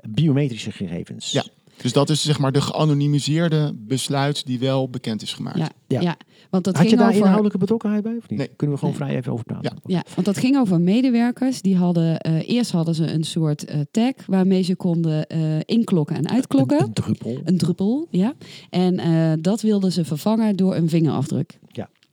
biometrische 0.09 0.71
gegevens. 0.71 1.31
Ja. 1.31 1.43
Dus 1.81 1.93
dat 1.93 2.09
is 2.09 2.21
zeg 2.21 2.39
maar 2.39 2.51
de 2.51 2.61
geanonimiseerde 2.61 3.73
besluit 3.75 4.45
die 4.45 4.59
wel 4.59 4.89
bekend 4.89 5.21
is 5.21 5.33
gemaakt. 5.33 5.57
Ja, 5.57 5.69
Ja. 5.87 6.01
ja. 6.01 6.17
want 6.49 6.63
dat 6.63 6.73
Had 6.73 6.83
je 6.83 6.89
ging 6.89 6.99
daar 7.01 7.09
over... 7.09 7.19
inhoudelijke 7.21 7.57
betrokkenheid 7.57 8.03
bij 8.03 8.15
of 8.17 8.29
niet? 8.29 8.39
Nee. 8.39 8.47
Kunnen 8.55 8.75
we 8.75 8.81
gewoon 8.81 8.97
Nee. 8.99 9.07
vrij 9.07 9.19
even 9.19 9.31
over 9.31 9.45
praten? 9.45 9.77
Ja, 9.85 10.03
want 10.15 10.25
dat 10.25 10.37
ging 10.37 10.57
over 10.57 10.81
medewerkers. 10.81 11.61
Die 11.61 11.75
hadden, 11.77 12.19
eh, 12.19 12.49
eerst 12.49 12.71
hadden 12.71 12.95
ze 12.95 13.11
een 13.13 13.23
soort 13.23 13.65
eh, 13.65 13.79
tag 13.91 14.13
waarmee 14.27 14.61
ze 14.61 14.75
konden 14.75 15.27
eh, 15.27 15.39
inklokken 15.65 16.15
en 16.15 16.23
Een, 16.25 16.31
uitklokken. 16.31 16.81
een 16.81 16.93
druppel. 16.93 17.37
Een 17.45 17.57
druppel, 17.57 18.07
ja. 18.09 18.33
En 18.69 18.99
eh, 18.99 19.31
dat 19.39 19.61
wilden 19.61 19.91
ze 19.91 20.05
vervangen 20.05 20.55
door 20.55 20.75
een 20.75 20.89
vingerafdruk. 20.89 21.59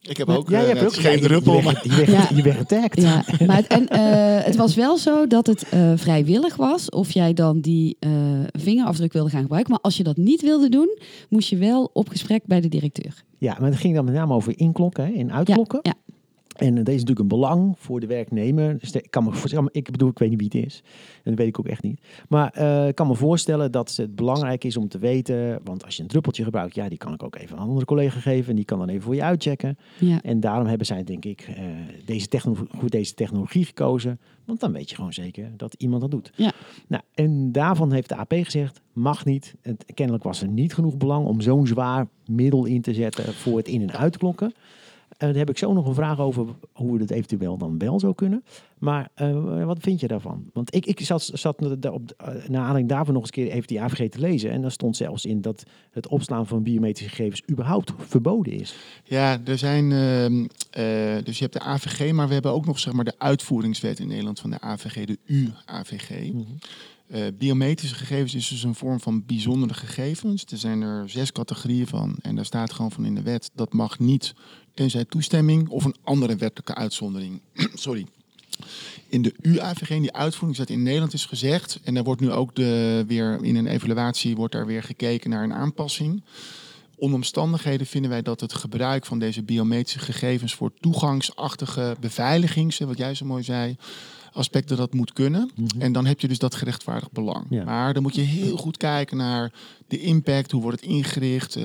Ik 0.03 0.17
heb 0.17 0.27
Maar 0.27 0.37
ook 0.37 0.49
jij 0.51 0.61
eh, 0.61 0.67
hebt 0.69 0.85
ook 0.85 0.95
geen 0.95 1.21
druppel, 1.21 1.57
Je 1.57 1.63
maar 1.63 1.81
je 1.83 1.95
werd, 1.97 2.09
Ja. 2.09 2.29
je 2.37 2.43
werd 2.43 2.57
getagd. 2.57 3.01
Ja, 3.01 3.25
maar 3.47 3.57
het, 3.57 3.67
en, 3.67 3.89
eh, 3.89 4.45
het 4.45 4.57
was 4.57 4.75
wel 4.75 4.97
zo 4.97 5.27
dat 5.27 5.47
het 5.47 5.69
eh, 5.69 5.93
vrijwillig 5.97 6.57
was 6.57 6.91
of 6.91 7.11
jij 7.11 7.33
dan 7.35 7.61
die 7.61 7.97
eh, 8.01 8.11
vingerafdruk 8.53 9.13
wilde 9.13 9.31
gaan 9.31 9.41
gebruiken. 9.43 9.73
Maar 9.73 9.81
als 9.83 9.97
je 9.97 10.03
dat 10.03 10.17
niet 10.17 10.43
wilde 10.43 10.69
doen, 10.69 10.99
moest 11.29 11.49
je 11.49 11.57
wel 11.57 11.91
op 11.93 12.09
gesprek 12.09 12.43
bij 12.47 12.61
de 12.61 12.69
directeur. 12.69 13.23
Ja, 13.39 13.57
maar 13.61 13.71
het 13.71 13.79
ging 13.79 13.95
dan 13.95 14.05
met 14.05 14.15
name 14.15 14.35
over 14.35 14.59
inklokken 14.59 15.05
hè, 15.07 15.13
en 15.13 15.33
uitklokken. 15.33 15.81
Ja, 15.83 15.95
En 16.59 16.67
uh, 16.77 16.85
deze 16.85 16.97
is 16.97 17.05
natuurlijk 17.05 17.19
een 17.19 17.29
belang 17.39 17.75
voor 17.79 18.01
de 18.01 18.07
werknemer. 18.07 18.79
Dus 18.79 18.93
ik 18.93 19.11
kan 19.11 19.25
me 19.25 19.33
voorstellen, 19.33 19.69
ik 19.73 19.91
bedoel, 19.91 20.09
ik 20.09 20.19
weet 20.19 20.29
niet 20.31 20.39
wie 20.51 20.61
het 20.61 20.67
is. 20.67 20.83
En 21.15 21.31
dat 21.31 21.35
weet 21.35 21.49
ik 21.49 21.59
ook 21.59 21.67
echt 21.67 21.83
niet. 21.83 22.01
Maar 22.29 22.51
eh, 22.53 22.89
ik 22.89 22.95
kan 22.95 23.07
me 23.07 23.15
voorstellen 23.15 23.73
dat 23.73 23.97
het 23.97 24.15
belangrijk 24.17 24.65
is 24.65 24.77
om 24.77 24.89
te 24.89 24.99
weten. 24.99 25.61
Want 25.65 25.85
als 25.85 25.97
je 25.97 26.03
een 26.03 26.09
druppeltje 26.09 26.45
gebruikt, 26.45 26.75
ja, 26.75 26.89
die 26.89 26.99
kan 26.99 27.13
ik 27.13 27.23
ook 27.23 27.37
even 27.37 27.57
aan 27.57 27.63
een 27.63 27.69
andere 27.69 27.87
collega 27.87 28.21
geven. 28.21 28.51
En 28.51 28.57
die 28.57 28.65
kan 28.65 28.79
dan 28.79 28.89
even 28.89 29.03
voor 29.03 29.15
je 29.15 29.23
uitchecken. 29.23 29.79
Ja, 29.99 30.23
En 30.23 30.41
daarom 30.41 30.67
hebben 30.67 30.87
zij, 30.87 31.05
denk 31.05 31.25
ik, 31.25 31.41
eh, 31.57 31.65
deze, 32.05 32.27
techno- 32.29 32.67
goed 32.79 32.91
deze 32.91 33.15
technologie 33.15 33.65
gekozen. 33.65 34.21
Want 34.45 34.61
dan 34.61 34.73
weet 34.73 34.89
je 34.91 34.97
gewoon 34.97 35.13
zeker 35.13 35.51
dat 35.57 35.75
iemand 35.79 36.01
dat 36.01 36.11
doet. 36.11 36.31
Ja. 36.37 36.53
Nou, 36.89 37.03
en 37.15 37.53
daarvan 37.53 37.93
heeft 37.93 38.09
de 38.09 38.17
AP 38.17 38.33
gezegd, 38.33 38.81
mag 38.93 39.25
niet. 39.25 39.55
Het, 39.63 39.85
kennelijk 39.95 40.25
was 40.25 40.43
er 40.43 40.49
niet 40.49 40.75
genoeg 40.75 40.97
belang 40.97 41.27
om 41.27 41.41
zo'n 41.41 41.67
zwaar 41.67 42.07
middel 42.27 42.65
in 42.65 42.81
te 42.83 42.95
zetten 42.95 43.35
voor 43.35 43.57
het 43.57 43.69
in- 43.69 43.83
en 43.83 43.93
uitklokken. 43.93 44.53
En 45.19 45.29
daar 45.29 45.37
heb 45.37 45.51
ik 45.51 45.59
zo 45.59 45.73
nog 45.73 45.87
een 45.87 45.95
vraag 45.95 46.19
over 46.19 46.47
hoe 46.73 46.93
we 46.93 47.01
het 47.03 47.11
eventueel 47.11 47.57
dan 47.57 47.79
wel 47.79 48.01
zou 48.01 48.15
kunnen. 48.15 48.45
Maar 48.79 49.09
eh, 49.15 49.65
wat 49.65 49.79
vind 49.81 50.01
je 50.01 50.09
daarvan? 50.09 50.51
Want 50.53 50.75
ik, 50.75 50.87
ik 50.87 51.01
zat, 51.01 51.31
zat 51.33 51.63
op, 51.91 52.15
uh, 52.21 52.27
naar 52.27 52.61
aanleiding 52.61 52.89
daarvan 52.89 53.15
nog 53.15 53.23
eens 53.23 53.37
een 53.37 53.45
keer 53.45 53.53
even 53.53 53.67
die 53.67 53.81
AVG 53.81 54.09
te 54.11 54.19
lezen. 54.21 54.51
En 54.51 54.63
daar 54.63 54.71
stond 54.71 54.97
zelfs 54.97 55.25
in 55.25 55.41
dat 55.41 55.63
het 55.91 56.09
opslaan 56.09 56.47
van 56.47 56.63
biometrische 56.63 57.09
gegevens 57.09 57.43
überhaupt 57.51 57.93
verboden 57.97 58.53
is. 58.53 58.75
Ja, 59.05 59.41
er 59.45 59.59
zijn. 59.59 59.93
ehm, 59.93 60.47
eh, 60.71 61.25
dus 61.25 61.39
je 61.39 61.45
hebt 61.45 61.53
de 61.53 61.61
AVG, 61.61 62.13
maar 62.13 62.27
we 62.29 62.33
hebben 62.33 62.53
ook 62.53 62.67
nog 62.67 62.79
zeg 62.79 62.93
maar 62.93 63.05
de 63.05 63.19
uitvoeringswet 63.19 63.99
in 63.99 64.09
Nederland 64.09 64.41
van 64.41 64.51
de 64.51 64.61
AVG, 64.61 65.05
de 65.05 65.19
U-AVG. 65.27 66.33
Mhm. 66.33 66.43
Eh, 67.09 67.23
biometrische 67.39 67.95
gegevens 67.95 68.35
is 68.35 68.49
dus 68.49 68.63
een 68.63 68.75
vorm 68.75 69.01
van 69.01 69.27
bijzondere 69.27 69.75
gegevens. 69.75 70.45
Er 70.45 70.59
zijn 70.59 70.83
er 70.83 71.09
zes 71.09 71.33
categorieën 71.33 71.87
van. 71.87 72.17
En 72.23 72.37
daar 72.37 72.45
staat 72.45 72.73
gewoon 72.73 72.93
van 72.93 73.05
in 73.05 73.15
de 73.15 73.23
wet 73.23 73.51
dat 73.55 73.73
mag 73.73 73.99
niet 73.99 74.35
tenzij 74.75 75.05
toestemming 75.05 75.69
of 75.69 75.85
een 75.85 75.97
andere 76.03 76.37
wettelijke 76.37 76.75
uitzondering. 76.75 77.41
Sorry. 77.75 78.07
In 79.09 79.23
de 79.23 79.35
UAVG, 79.41 79.89
die 79.89 80.13
uitvoeringswet 80.13 80.71
in 80.71 80.83
Nederland 80.83 81.13
is 81.13 81.25
gezegd, 81.25 81.81
en 81.85 81.95
daar 81.95 82.05
wordt 82.05 82.21
nu 82.21 82.31
ook 82.31 82.55
de, 82.55 83.05
weer 83.07 83.39
in 83.43 83.57
een 83.57 83.67
evaluatie 83.67 84.37
wordt 84.37 84.53
daar 84.53 84.67
weer 84.67 84.83
gekeken 84.83 85.31
naar 85.31 85.45
een 85.45 85.53
aanpassing. 85.53 86.23
Onder 86.97 87.17
omstandigheden 87.17 87.87
vinden 87.87 88.11
wij 88.11 88.23
dat 88.23 88.41
het 88.41 88.55
gebruik 88.55 89.07
van 89.07 89.19
deze 89.19 89.43
biometrische 89.43 89.99
gegevens 89.99 90.55
voor 90.55 90.73
toegangsachtige 90.81 91.97
beveiligings, 92.01 92.79
wat 92.79 92.99
jij 92.99 93.15
zo 93.15 93.25
mooi 93.25 93.43
zei, 93.43 93.77
aspecten 94.33 94.77
dat 94.77 94.95
moet 94.95 95.13
kunnen. 95.13 95.51
Mhm. 95.55 95.81
En 95.81 95.93
dan 95.93 96.07
heb 96.07 96.21
je 96.21 96.29
dus 96.29 96.39
dat 96.39 96.55
gerechtvaardigd 96.55 97.13
belang. 97.13 97.47
Ja. 97.51 97.65
Maar 97.65 97.95
dan 97.95 98.03
moet 98.03 98.15
je 98.15 98.21
heel 98.21 98.57
goed 98.57 98.77
kijken 98.77 99.17
naar 99.17 99.53
de 99.89 100.01
impact, 100.01 100.51
hoe 100.51 100.63
wordt 100.63 100.81
het 100.81 100.91
ingericht, 100.91 101.57
eh 101.57 101.63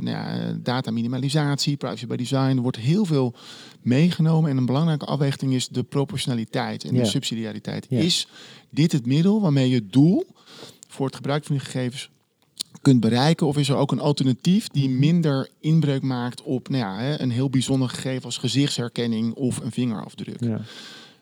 nou 0.00 0.04
ja, 0.10 0.52
data 0.62 0.90
minimalisatie, 0.90 1.76
privacy 1.76 2.06
by 2.06 2.16
design. 2.16 2.56
Er 2.56 2.62
wordt 2.62 2.76
heel 2.78 3.04
veel 3.04 3.34
meegenomen 3.82 4.50
en 4.50 4.56
een 4.56 4.66
belangrijke 4.66 5.04
afweging 5.04 5.52
is 5.54 5.68
de 5.68 5.82
proportionaliteit 5.82 6.84
en 6.84 6.94
Ja. 6.94 7.02
de 7.02 7.08
subsidiariteit. 7.08 7.86
Is 7.90 8.26
dit 8.70 8.92
het 8.92 9.06
middel 9.06 9.40
waarmee 9.40 9.68
je 9.68 9.74
het 9.74 9.92
doel 9.92 10.26
voor 10.88 11.06
het 11.06 11.14
gebruik 11.16 11.44
van 11.44 11.56
die 11.56 11.64
gegevens 11.64 12.10
kunt 12.82 13.00
bereiken? 13.00 13.46
Of 13.46 13.56
is 13.56 13.68
er 13.68 13.76
ook 13.76 13.92
een 13.92 14.00
alternatief 14.00 14.68
die 14.68 14.88
Mhm. 14.88 14.98
minder 14.98 15.48
inbreuk 15.60 16.02
maakt 16.02 16.42
op 16.42 16.68
nou 16.68 16.82
ja, 16.84 17.20
een 17.20 17.30
heel 17.30 17.50
bijzonder 17.50 17.88
gegeven 17.88 18.24
als 18.24 18.38
gezichtsherkenning 18.38 19.34
of 19.34 19.56
een 19.58 19.72
vingerafdruk? 19.72 20.40
Ja. 20.44 20.60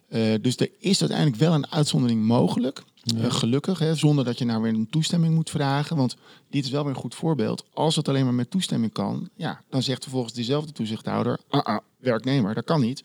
Eh, 0.08 0.34
dus 0.40 0.56
er 0.56 0.70
is 0.78 1.00
uiteindelijk 1.00 1.38
wel 1.40 1.54
een 1.54 1.70
uitzondering 1.70 2.22
mogelijk. 2.22 2.82
Ja. 3.02 3.22
Eh, 3.22 3.30
gelukkig, 3.32 3.78
hè, 3.78 3.94
zonder 3.94 4.24
dat 4.24 4.38
je 4.38 4.44
nou 4.44 4.62
weer 4.62 4.72
een 4.74 4.88
toestemming 4.90 5.34
moet 5.34 5.50
vragen. 5.50 5.96
Want 5.96 6.16
dit 6.50 6.64
is 6.64 6.70
wel 6.70 6.82
weer 6.84 6.90
een 6.94 7.00
goed 7.00 7.14
voorbeeld. 7.14 7.64
Als 7.74 7.96
het 7.96 8.08
alleen 8.08 8.24
maar 8.24 8.34
met 8.34 8.50
toestemming 8.50 8.92
kan, 8.92 9.28
ja, 9.36 9.62
dan 9.70 9.82
zegt 9.82 10.02
vervolgens 10.02 10.32
diezelfde 10.32 10.72
toezichthouder: 10.72 11.38
ah, 11.48 11.62
ah, 11.62 11.78
werknemer, 11.98 12.54
dat 12.54 12.64
kan 12.64 12.80
niet. 12.80 13.02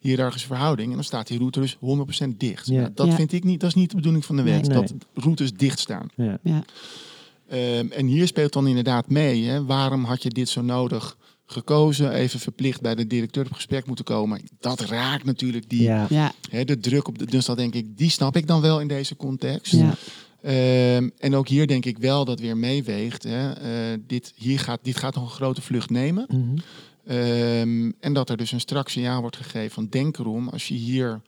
Hiërarchische 0.00 0.46
verhouding. 0.46 0.88
En 0.88 0.94
dan 0.94 1.04
staat 1.04 1.26
die 1.26 1.38
route 1.38 1.60
dus 1.60 1.76
100% 1.80 2.38
dicht. 2.40 2.66
Ja. 2.66 2.80
Nou, 2.80 2.92
dat 2.94 3.06
Ja. 3.06 3.14
vind 3.14 3.32
ik 3.32 3.44
niet, 3.44 3.60
dat 3.60 3.68
is 3.68 3.74
niet 3.74 3.90
de 3.90 3.96
bedoeling 3.96 4.24
van 4.24 4.36
de 4.36 4.42
wet. 4.42 4.68
Nee. 4.68 4.80
Dat 4.80 4.92
routes 5.14 5.52
dicht 5.52 5.78
staan. 5.78 6.08
Ja. 6.14 6.38
Ja. 6.42 6.64
Ehm, 7.48 7.86
en 7.90 8.06
hier 8.06 8.26
speelt 8.26 8.52
dan 8.52 8.66
inderdaad 8.66 9.08
mee. 9.08 9.44
Hè, 9.44 9.64
waarom 9.64 10.04
had 10.04 10.22
je 10.22 10.28
dit 10.30 10.48
zo 10.48 10.62
nodig 10.62 11.16
gekozen? 11.46 12.12
Even 12.12 12.40
verplicht 12.40 12.80
bij 12.80 12.94
de 12.94 13.06
directeur 13.06 13.44
op 13.44 13.52
gesprek 13.52 13.86
moeten 13.86 14.04
komen. 14.04 14.40
Dat 14.58 14.80
raakt 14.80 15.24
natuurlijk 15.24 15.68
die, 15.70 15.82
Ja. 15.82 16.06
Ja. 16.10 16.32
hè, 16.50 16.64
de 16.64 16.78
druk 16.78 17.08
op 17.08 17.18
de. 17.18 17.26
Dus 17.26 17.44
dat 17.44 17.56
denk 17.56 17.74
ik, 17.74 17.96
die 17.96 18.10
snap 18.10 18.36
ik 18.36 18.46
dan 18.46 18.60
wel 18.60 18.80
in 18.80 18.88
deze 18.88 19.16
context. 19.16 19.72
Ja. 19.72 19.94
Ehm, 20.42 21.08
en 21.18 21.34
ook 21.34 21.48
hier 21.48 21.66
denk 21.66 21.84
ik 21.84 21.98
wel 21.98 22.24
dat 22.24 22.40
weer 22.40 22.56
meeweegt. 22.56 23.22
Hè, 23.22 23.52
eh, 23.52 23.98
dit, 24.06 24.32
hier 24.36 24.58
gaat, 24.58 24.78
dit 24.82 24.96
gaat 24.96 25.14
nog 25.14 25.24
een 25.24 25.30
grote 25.30 25.62
vlucht 25.62 25.90
nemen. 25.90 26.26
Mhm. 26.28 26.56
Ehm, 27.06 27.90
en 28.00 28.12
dat 28.12 28.30
er 28.30 28.36
dus 28.36 28.52
een 28.52 28.60
strak 28.60 28.88
signaal 28.88 29.20
wordt 29.20 29.36
gegeven 29.36 29.70
van 29.70 29.86
denk 29.90 30.18
erom, 30.18 30.48
als 30.48 30.68
je 30.68 30.74
hier 30.74 31.20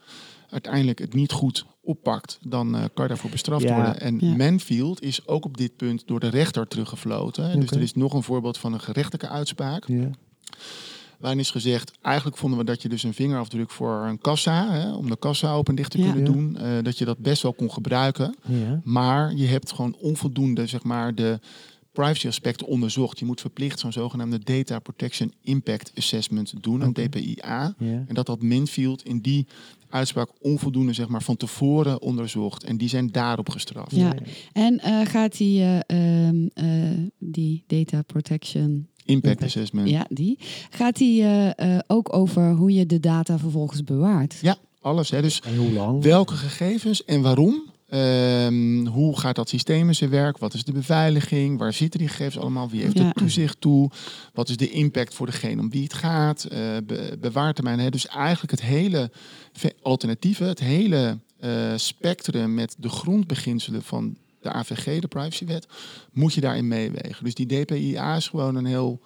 uiteindelijk 0.50 0.98
het 0.98 1.14
niet 1.14 1.32
goed 1.32 1.66
oppakt, 1.86 2.38
dan 2.48 2.74
eh, 2.76 2.80
kan 2.94 3.02
je 3.04 3.08
daarvoor 3.08 3.30
bestraft 3.30 3.62
Ja. 3.62 3.74
worden. 3.74 4.00
En 4.00 4.16
Ja. 4.20 4.36
Manfield 4.36 5.02
is 5.02 5.26
ook 5.26 5.44
op 5.44 5.56
dit 5.56 5.76
punt 5.76 6.02
door 6.06 6.20
de 6.20 6.28
rechter 6.28 6.66
teruggefloten. 6.68 7.60
Dus 7.60 7.70
er 7.70 7.80
is 7.80 7.94
nog 7.94 8.12
een 8.14 8.22
voorbeeld 8.22 8.58
van 8.58 8.72
een 8.72 8.80
gerechtelijke 8.80 9.28
uitspraak. 9.28 9.84
Ja. 9.88 10.10
Waarin 11.18 11.40
is 11.40 11.50
gezegd, 11.50 11.92
eigenlijk 12.02 12.36
vonden 12.36 12.58
we 12.58 12.64
dat 12.64 12.82
je 12.82 12.88
dus 12.88 13.02
een 13.02 13.14
vingerafdruk 13.14 13.70
voor 13.70 14.04
een 14.06 14.18
kassa, 14.18 14.70
hè, 14.70 14.92
om 14.94 15.08
de 15.10 15.16
kassa 15.18 15.52
open 15.52 15.70
en 15.70 15.74
dicht 15.76 15.90
te 15.90 15.98
kunnen 15.98 16.24
doen, 16.24 16.56
eh, 16.56 16.70
dat 16.82 16.98
je 16.98 17.04
dat 17.04 17.18
best 17.18 17.42
wel 17.42 17.52
kon 17.52 17.70
gebruiken. 17.72 18.34
Maar 18.84 19.34
je 19.34 19.46
hebt 19.46 19.72
gewoon 19.72 19.96
onvoldoende, 20.00 20.66
zeg 20.66 20.82
maar, 20.82 21.14
de 21.14 21.38
privacy 21.92 22.26
aspecten 22.26 22.66
onderzocht. 22.66 23.18
Je 23.18 23.24
moet 23.24 23.40
verplicht 23.40 23.78
zo'n 23.78 23.92
zogenaamde 23.92 24.38
Data 24.38 24.78
Protection 24.78 25.32
Impact 25.42 25.92
Assessment 25.96 26.52
doen, 26.62 26.80
een. 26.80 26.92
DPIA. 26.92 27.74
En 27.78 28.08
dat 28.14 28.26
had 28.26 28.42
Minfield 28.42 29.04
in 29.04 29.20
die 29.20 29.46
uitspraak 29.90 30.28
onvoldoende, 30.40 30.92
zeg 30.92 31.08
maar, 31.08 31.22
van 31.22 31.36
tevoren 31.36 32.02
onderzocht. 32.02 32.64
En 32.64 32.76
die 32.76 32.88
zijn 32.88 33.10
daarop 33.12 33.48
gestraft. 33.48 33.94
Ja. 33.96 34.14
En 34.52 34.78
eh, 34.78 35.06
gaat 35.06 35.36
die, 35.36 35.60
eh, 35.60 35.78
ehm, 36.26 36.46
eh, 36.54 36.66
die 37.18 37.64
data 37.66 38.02
protection, 38.02 38.88
Impact 39.04 39.24
Impact. 39.32 39.42
Assessment. 39.42 39.88
ja, 39.88 40.06
die, 40.08 40.38
gaat 40.70 40.96
die 40.96 41.22
eh, 41.22 41.74
eh, 41.76 41.80
ook 41.86 42.14
over 42.16 42.52
hoe 42.52 42.72
je 42.72 42.86
de 42.86 43.00
data 43.00 43.38
vervolgens 43.38 43.84
bewaart? 43.84 44.38
Ja, 44.42 44.56
alles. 44.80 45.10
Hè. 45.10 45.22
Dus 45.22 45.40
En 45.40 45.56
hoe 45.56 45.70
lang? 45.72 46.02
welke 46.02 46.34
gegevens 46.34 47.04
en 47.04 47.22
waarom? 47.22 47.62
Ehm, 47.88 48.86
hoe 48.86 49.18
gaat 49.18 49.34
dat 49.36 49.48
systeem 49.48 49.88
in 49.88 49.94
zijn 49.94 50.10
werk? 50.10 50.38
Wat 50.38 50.54
is 50.54 50.64
de 50.64 50.72
beveiliging? 50.72 51.58
Waar 51.58 51.72
zitten 51.72 52.00
die 52.00 52.08
gegevens 52.08 52.38
allemaal? 52.38 52.70
Wie 52.70 52.82
heeft 52.82 52.98
Ja. 52.98 53.04
er 53.06 53.12
toezicht 53.12 53.60
toe? 53.60 53.90
Wat 54.32 54.48
is 54.48 54.56
de 54.56 54.70
impact 54.70 55.14
voor 55.14 55.26
degene 55.26 55.60
om 55.60 55.70
wie 55.70 55.82
het 55.82 55.94
gaat? 55.94 56.44
Eh 56.44 56.58
be 56.86 57.16
bewaartermijn. 57.20 57.78
Hè? 57.78 57.90
Dus 57.90 58.06
eigenlijk 58.06 58.50
het 58.50 58.62
hele 58.62 59.10
ve- 59.52 59.74
alternatieve, 59.82 60.44
het 60.44 60.60
hele 60.60 61.18
eh, 61.40 61.72
spectrum 61.76 62.54
met 62.54 62.74
de 62.78 62.88
grondbeginselen 62.88 63.82
van 63.82 64.16
de 64.40 64.52
AVG, 64.52 65.00
de 65.00 65.08
privacywet, 65.08 65.66
moet 66.12 66.34
je 66.34 66.40
daarin 66.40 66.68
meewegen. 66.68 67.24
Dus 67.24 67.34
die 67.34 67.46
DPIA 67.46 68.16
is 68.16 68.28
gewoon 68.28 68.54
een 68.54 68.64
heel 68.64 69.00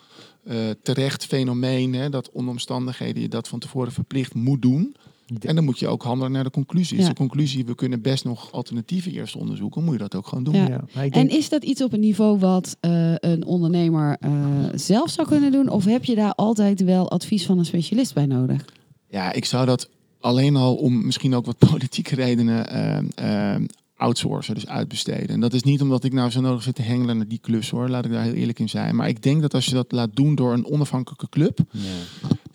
eh, 0.45 0.57
terecht 0.83 1.25
fenomeen, 1.25 1.95
hè, 1.95 2.09
dat 2.11 2.31
onder 2.31 2.51
omstandigheden 2.53 3.23
je 3.23 3.29
dat 3.29 3.49
van 3.49 3.59
tevoren 3.59 3.93
verplicht 3.93 4.35
moet 4.35 4.62
doen. 4.62 4.97
En 5.38 5.55
dan 5.55 5.64
moet 5.64 5.79
je 5.79 5.88
ook 5.88 6.03
handelen 6.03 6.33
naar 6.33 6.45
de 6.45 6.51
conclusie. 6.51 6.99
Ja. 6.99 7.09
de 7.09 7.14
conclusie, 7.14 7.64
we 7.64 7.75
kunnen 7.75 8.01
best 8.03 8.25
nog 8.25 8.53
alternatieven 8.53 9.12
eerst 9.12 9.37
onderzoeken, 9.37 9.85
moet 9.85 9.93
je 9.93 9.99
dat 9.99 10.14
ook 10.14 10.27
gewoon 10.27 10.45
doen. 10.45 10.55
Ja. 10.55 10.85
En 11.11 11.29
is 11.29 11.49
dat 11.49 11.64
iets 11.64 11.83
op 11.83 11.93
een 11.93 12.01
niveau 12.01 12.38
wat 12.38 12.77
eh, 12.81 13.14
een 13.14 13.45
ondernemer 13.45 14.16
eh, 14.21 14.33
zelf 14.75 15.11
zou 15.11 15.29
kunnen 15.29 15.53
doen? 15.53 15.69
Of 15.69 15.85
heb 15.85 16.05
je 16.05 16.14
daar 16.14 16.35
altijd 16.35 16.85
wel 16.85 17.11
advies 17.11 17.47
van 17.47 17.59
een 17.59 17.64
specialist 17.64 18.14
bij 18.14 18.27
nodig? 18.27 18.64
Ja, 19.09 19.33
ik 19.33 19.45
zou 19.45 19.66
dat 19.66 19.88
alleen 20.21 20.57
al 20.57 20.75
om 20.75 21.05
misschien 21.05 21.35
ook 21.35 21.47
wat 21.47 21.59
politieke 21.71 22.14
redenen 22.14 22.66
eh, 23.14 23.57
outsourcen, 23.97 24.55
dus 24.55 24.66
uitbesteden. 24.66 25.29
En 25.29 25.40
dat 25.40 25.53
is 25.53 25.62
niet 25.62 25.83
omdat 25.83 26.05
ik 26.05 26.12
nou 26.12 26.31
zo 26.31 26.40
nodig 26.40 26.62
zit 26.62 26.75
te 26.75 26.83
hengelen 26.83 27.16
naar 27.16 27.29
die 27.29 27.40
klus 27.43 27.71
hoor, 27.71 27.88
laat 27.88 28.05
ik 28.05 28.11
daar 28.11 28.23
heel 28.23 28.33
eerlijk 28.33 28.59
in 28.59 28.69
zijn. 28.69 28.97
Maar 28.97 29.09
ik 29.09 29.23
denk 29.23 29.40
dat 29.40 29.55
als 29.55 29.66
je 29.66 29.75
dat 29.75 29.93
laat 29.93 30.11
doen 30.14 30.35
door 30.35 30.53
een 30.53 30.66
onafhankelijke 30.66 31.29
club, 31.29 31.59
ja. 31.71 31.81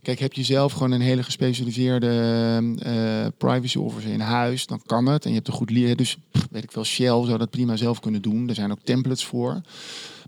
Kijk, 0.06 0.20
heb 0.20 0.34
je 0.34 0.44
zelf 0.44 0.74
gewoon 0.74 0.92
een 0.92 1.02
hele 1.02 1.24
gespecialiseerde 1.24 2.08
eh, 2.80 3.28
privacy 3.38 3.78
officer 3.78 4.12
in 4.12 4.20
huis, 4.20 4.66
dan 4.66 4.82
kan 4.86 5.06
het. 5.06 5.24
En 5.24 5.30
je 5.30 5.36
hebt 5.36 5.48
een 5.48 5.54
goed 5.54 5.70
leer. 5.70 5.96
Dus 5.96 6.18
pff, 6.32 6.48
weet 6.52 6.64
ik 6.64 6.72
veel, 6.72 6.84
Shell 6.84 7.26
zou 7.26 7.38
dat 7.38 7.50
prima 7.50 7.76
zelf 7.76 8.00
kunnen 8.00 8.22
doen. 8.22 8.50
Er 8.50 8.56
zijn 8.56 8.72
ook 8.72 8.80
templates 8.84 9.26
voor. 9.26 9.62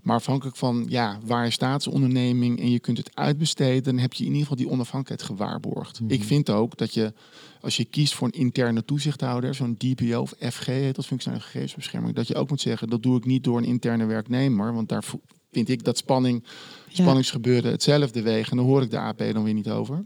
Maar 0.02 0.16
afhankelijk 0.16 0.56
van 0.56 0.86
ja, 0.88 1.18
waar 1.24 1.44
je 1.44 1.50
staat 1.50 1.74
als 1.74 1.94
onderneming 1.94 2.60
en 2.60 2.70
je 2.70 2.78
kunt 2.78 2.98
het 2.98 3.16
uitbesteden, 3.16 3.82
dan 3.82 3.98
heb 3.98 4.12
je 4.12 4.24
in 4.24 4.30
ieder 4.30 4.42
geval 4.42 4.56
die 4.56 4.70
onafhankelijkheid 4.70 5.30
gewaarborgd. 5.30 6.00
Mhm. 6.00 6.12
Ik 6.12 6.22
vind 6.22 6.50
ook 6.50 6.76
dat 6.76 6.94
je, 6.94 7.12
als 7.60 7.76
je 7.76 7.84
kiest 7.84 8.14
voor 8.14 8.26
een 8.26 8.40
interne 8.40 8.84
toezichthouder, 8.84 9.54
zo'n 9.54 9.76
DPO 9.76 10.20
of 10.20 10.34
FG 10.40 10.92
dat, 10.92 11.06
functionele 11.06 11.42
gegevensbescherming, 11.42 12.14
dat 12.14 12.28
je 12.28 12.34
ook 12.34 12.48
moet 12.50 12.60
zeggen, 12.60 12.88
dat 12.88 13.02
doe 13.02 13.16
ik 13.16 13.24
niet 13.24 13.44
door 13.44 13.58
een 13.58 13.64
interne 13.64 14.04
werknemer, 14.04 14.74
want 14.74 14.88
daar 14.88 15.04
vind 15.52 15.68
ik 15.68 15.84
dat 15.84 15.96
spanning 15.98 16.44
spanningsgebeuren 16.92 17.70
hetzelfde 17.70 18.22
wegen. 18.22 18.50
En 18.50 18.56
dan 18.56 18.66
hoor 18.66 18.82
ik 18.82 18.90
de 18.90 18.98
AP 18.98 19.18
dan 19.32 19.44
weer 19.44 19.54
niet 19.54 19.70
over. 19.70 20.04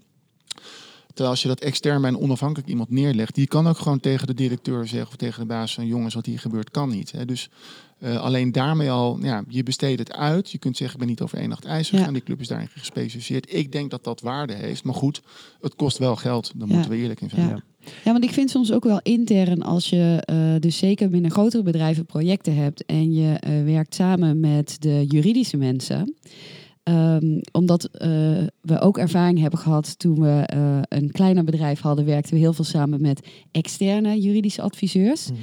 Terwijl 1.06 1.30
als 1.30 1.42
je 1.42 1.48
dat 1.48 1.60
extern 1.60 2.00
bij 2.00 2.10
een 2.10 2.18
onafhankelijk 2.18 2.68
iemand 2.68 2.90
neerlegt, 2.90 3.34
die 3.34 3.46
kan 3.46 3.66
ook 3.68 3.78
gewoon 3.78 4.00
tegen 4.00 4.26
de 4.26 4.34
directeur 4.34 4.86
zeggen 4.88 5.08
of 5.10 5.16
tegen 5.16 5.40
de 5.40 5.46
baas 5.46 5.74
van 5.74 5.86
jongens, 5.86 6.14
wat 6.14 6.26
hier 6.26 6.38
gebeurt 6.38 6.70
kan 6.70 6.88
niet. 6.88 7.12
Hè. 7.12 7.24
Dus 7.24 7.50
eh, 7.98 8.20
alleen 8.20 8.52
daarmee 8.52 8.90
al, 8.90 9.18
ja, 9.22 9.44
je 9.48 9.62
besteedt 9.62 9.98
het 9.98 10.12
uit. 10.12 10.50
Je 10.50 10.58
kunt 10.58 10.76
zeggen, 10.76 10.94
ik 10.96 11.00
ben 11.04 11.10
niet 11.12 11.20
over 11.22 11.38
één 11.38 11.48
nacht 11.48 11.64
ijs 11.64 11.90
Ja. 11.90 11.98
gegaan. 11.98 12.12
Die 12.12 12.22
club 12.22 12.40
is 12.40 12.48
daarin 12.48 12.68
gespecialiseerd. 12.68 13.54
Ik 13.54 13.72
denk 13.72 13.90
dat 13.90 14.04
dat 14.04 14.20
waarde 14.20 14.52
heeft. 14.54 14.84
Maar 14.84 14.94
goed, 14.94 15.22
het 15.60 15.74
kost 15.74 15.98
wel 15.98 16.16
geld. 16.16 16.52
Daar 16.56 16.68
Ja. 16.68 16.74
moeten 16.74 16.90
we 16.90 16.96
eerlijk 16.96 17.20
in 17.20 17.30
zijn. 17.30 17.48
Ja. 17.48 17.62
Ja, 18.04 18.12
want 18.12 18.24
ik 18.24 18.30
vind 18.30 18.50
soms 18.50 18.72
ook 18.72 18.84
wel 18.84 19.00
intern 19.02 19.62
als 19.62 19.88
je 19.88 20.22
eh, 20.24 20.36
dus 20.60 20.78
zeker 20.78 21.08
binnen 21.08 21.30
grotere 21.30 21.62
bedrijven 21.62 22.06
projecten 22.06 22.56
hebt 22.56 22.84
en 22.84 23.12
je 23.12 23.34
eh, 23.34 23.64
werkt 23.64 23.94
samen 23.94 24.40
met 24.40 24.76
de 24.80 25.04
juridische 25.08 25.56
mensen. 25.56 26.14
Ehm, 26.82 27.40
omdat 27.52 27.84
eh, 27.84 28.08
we 28.60 28.80
ook 28.80 28.98
ervaring 28.98 29.40
hebben 29.40 29.58
gehad 29.58 29.98
toen 29.98 30.20
we 30.20 30.44
een 30.88 31.10
kleiner 31.10 31.44
bedrijf 31.44 31.80
hadden, 31.80 32.04
werkten 32.04 32.34
we 32.34 32.40
heel 32.40 32.52
veel 32.52 32.64
samen 32.64 33.00
met 33.00 33.28
externe 33.50 34.20
juridische 34.20 34.62
adviseurs. 34.62 35.30
Mhm. 35.30 35.38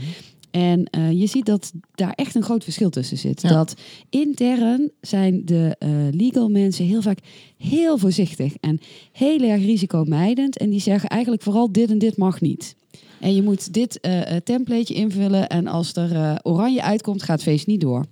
En 0.51 0.85
eh, 0.85 1.11
je 1.11 1.27
ziet 1.27 1.45
dat 1.45 1.71
daar 1.95 2.13
echt 2.15 2.35
een 2.35 2.43
groot 2.43 2.63
verschil 2.63 2.89
tussen 2.89 3.17
zit. 3.17 3.41
Ja. 3.41 3.49
Dat 3.49 3.73
intern 4.09 4.91
zijn 5.01 5.45
de 5.45 5.75
eh, 5.79 5.89
legal 6.11 6.49
mensen 6.49 6.85
heel 6.85 7.01
vaak 7.01 7.19
heel 7.57 7.97
voorzichtig 7.97 8.55
en 8.59 8.79
heel 9.11 9.39
erg 9.39 9.61
risicomijdend. 9.61 10.57
En 10.57 10.69
die 10.69 10.79
zeggen 10.79 11.09
eigenlijk 11.09 11.43
vooral 11.43 11.71
dit 11.71 11.89
en 11.89 11.97
dit 11.97 12.17
mag 12.17 12.41
niet. 12.41 12.75
En 13.19 13.35
je 13.35 13.43
moet 13.43 13.73
dit 13.73 13.99
eh, 13.99 14.21
templateje 14.43 14.99
invullen 14.99 15.49
en 15.49 15.67
als 15.67 15.95
er 15.95 16.15
eh, 16.15 16.35
oranje 16.41 16.83
uitkomt, 16.83 17.23
gaat 17.23 17.35
het 17.35 17.49
feest 17.49 17.67
niet 17.67 17.81
door. 17.81 18.05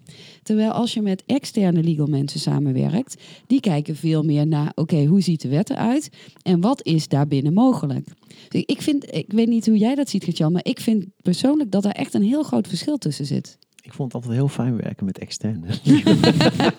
Terwijl 0.43 0.71
als 0.71 0.93
je 0.93 1.01
met 1.01 1.23
externe 1.25 1.83
legal 1.83 2.05
mensen 2.05 2.39
samenwerkt, 2.39 3.21
die 3.47 3.59
kijken 3.59 3.95
veel 3.95 4.23
meer 4.23 4.47
naar, 4.47 4.71
oké, 4.75 5.05
hoe 5.05 5.21
ziet 5.21 5.41
de 5.41 5.47
wet 5.47 5.69
eruit 5.69 6.09
en 6.41 6.61
wat 6.61 6.83
is 6.85 7.07
daarbinnen 7.07 7.53
mogelijk? 7.53 8.07
Dus 8.49 8.63
ik 8.65 8.81
vind, 8.81 9.13
ik 9.15 9.31
weet 9.31 9.47
niet 9.47 9.65
hoe 9.65 9.77
jij 9.77 9.95
dat 9.95 10.09
ziet, 10.09 10.23
Gertjan, 10.23 10.51
maar 10.51 10.65
ik 10.65 10.79
vind 10.79 11.05
persoonlijk 11.21 11.71
dat 11.71 11.85
er 11.85 11.91
echt 11.91 12.13
een 12.13 12.23
heel 12.23 12.43
groot 12.43 12.67
verschil 12.67 12.97
tussen 12.97 13.25
zit. 13.25 13.57
Ik 13.87 13.93
vond 13.93 14.13
het 14.13 14.21
altijd 14.21 14.39
heel 14.39 14.47
fijn 14.47 14.77
werken 14.77 15.05
met 15.05 15.17
externe. 15.17 15.67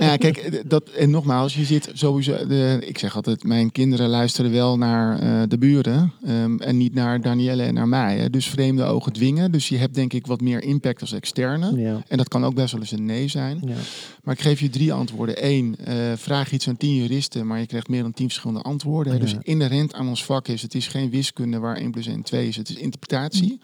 Ja, 0.00 0.16
kijk, 0.16 0.36
eh, 0.36 0.60
dat, 0.66 0.88
en 0.88 1.10
nogmaals, 1.10 1.54
je 1.54 1.64
zit 1.64 1.90
sowieso. 1.92 2.46
De, 2.46 2.78
ik 2.86 2.98
zeg 2.98 3.16
altijd, 3.16 3.44
mijn 3.44 3.72
kinderen 3.72 4.08
luisteren 4.08 4.52
wel 4.52 4.78
naar 4.78 5.18
eh, 5.18 5.42
de 5.48 5.58
buren 5.58 6.12
ehm, 6.24 6.58
en 6.58 6.76
niet 6.76 6.94
naar 6.94 7.20
Danielle 7.20 7.62
en 7.62 7.74
naar 7.74 7.88
mij. 7.88 8.18
Hè. 8.18 8.30
Dus 8.30 8.48
vreemde 8.48 8.84
ogen 8.84 9.12
dwingen. 9.12 9.52
Dus 9.52 9.68
je 9.68 9.76
hebt 9.76 9.94
denk 9.94 10.12
ik 10.12 10.26
wat 10.26 10.40
meer 10.40 10.62
impact 10.62 11.00
als 11.00 11.12
externe. 11.12 11.80
ja. 11.80 12.02
En 12.08 12.16
dat 12.16 12.28
kan 12.28 12.44
ook 12.44 12.54
best 12.54 12.72
wel 12.72 12.80
eens 12.80 12.90
een 12.90 13.04
nee 13.04 13.28
zijn. 13.28 13.60
Ja. 13.66 13.74
Maar 14.22 14.34
ik 14.34 14.40
geef 14.40 14.60
je 14.60 14.68
drie 14.68 14.92
antwoorden. 14.92 15.46
Eén, 15.46 15.76
eh, 15.84 15.94
vraag 16.16 16.52
iets 16.52 16.68
aan 16.68 16.76
tien 16.76 16.94
juristen, 16.94 17.46
maar 17.46 17.58
je 17.58 17.66
krijgt 17.66 17.88
meer 17.88 18.02
dan 18.02 18.12
tien 18.12 18.26
verschillende 18.26 18.62
antwoorden. 18.62 19.12
hè. 19.12 19.18
Dus 19.18 19.34
inherent 19.42 19.94
aan 19.94 20.08
ons 20.08 20.24
vak 20.24 20.48
is, 20.48 20.62
het 20.62 20.74
is 20.74 20.88
geen 20.88 21.10
wiskunde 21.10 21.58
waar 21.58 21.76
1 21.76 21.90
plus 21.90 22.06
1 22.06 22.22
2 22.22 22.48
is. 22.48 22.56
Het 22.56 22.68
is 22.68 22.76
interpretatie. 22.76 23.60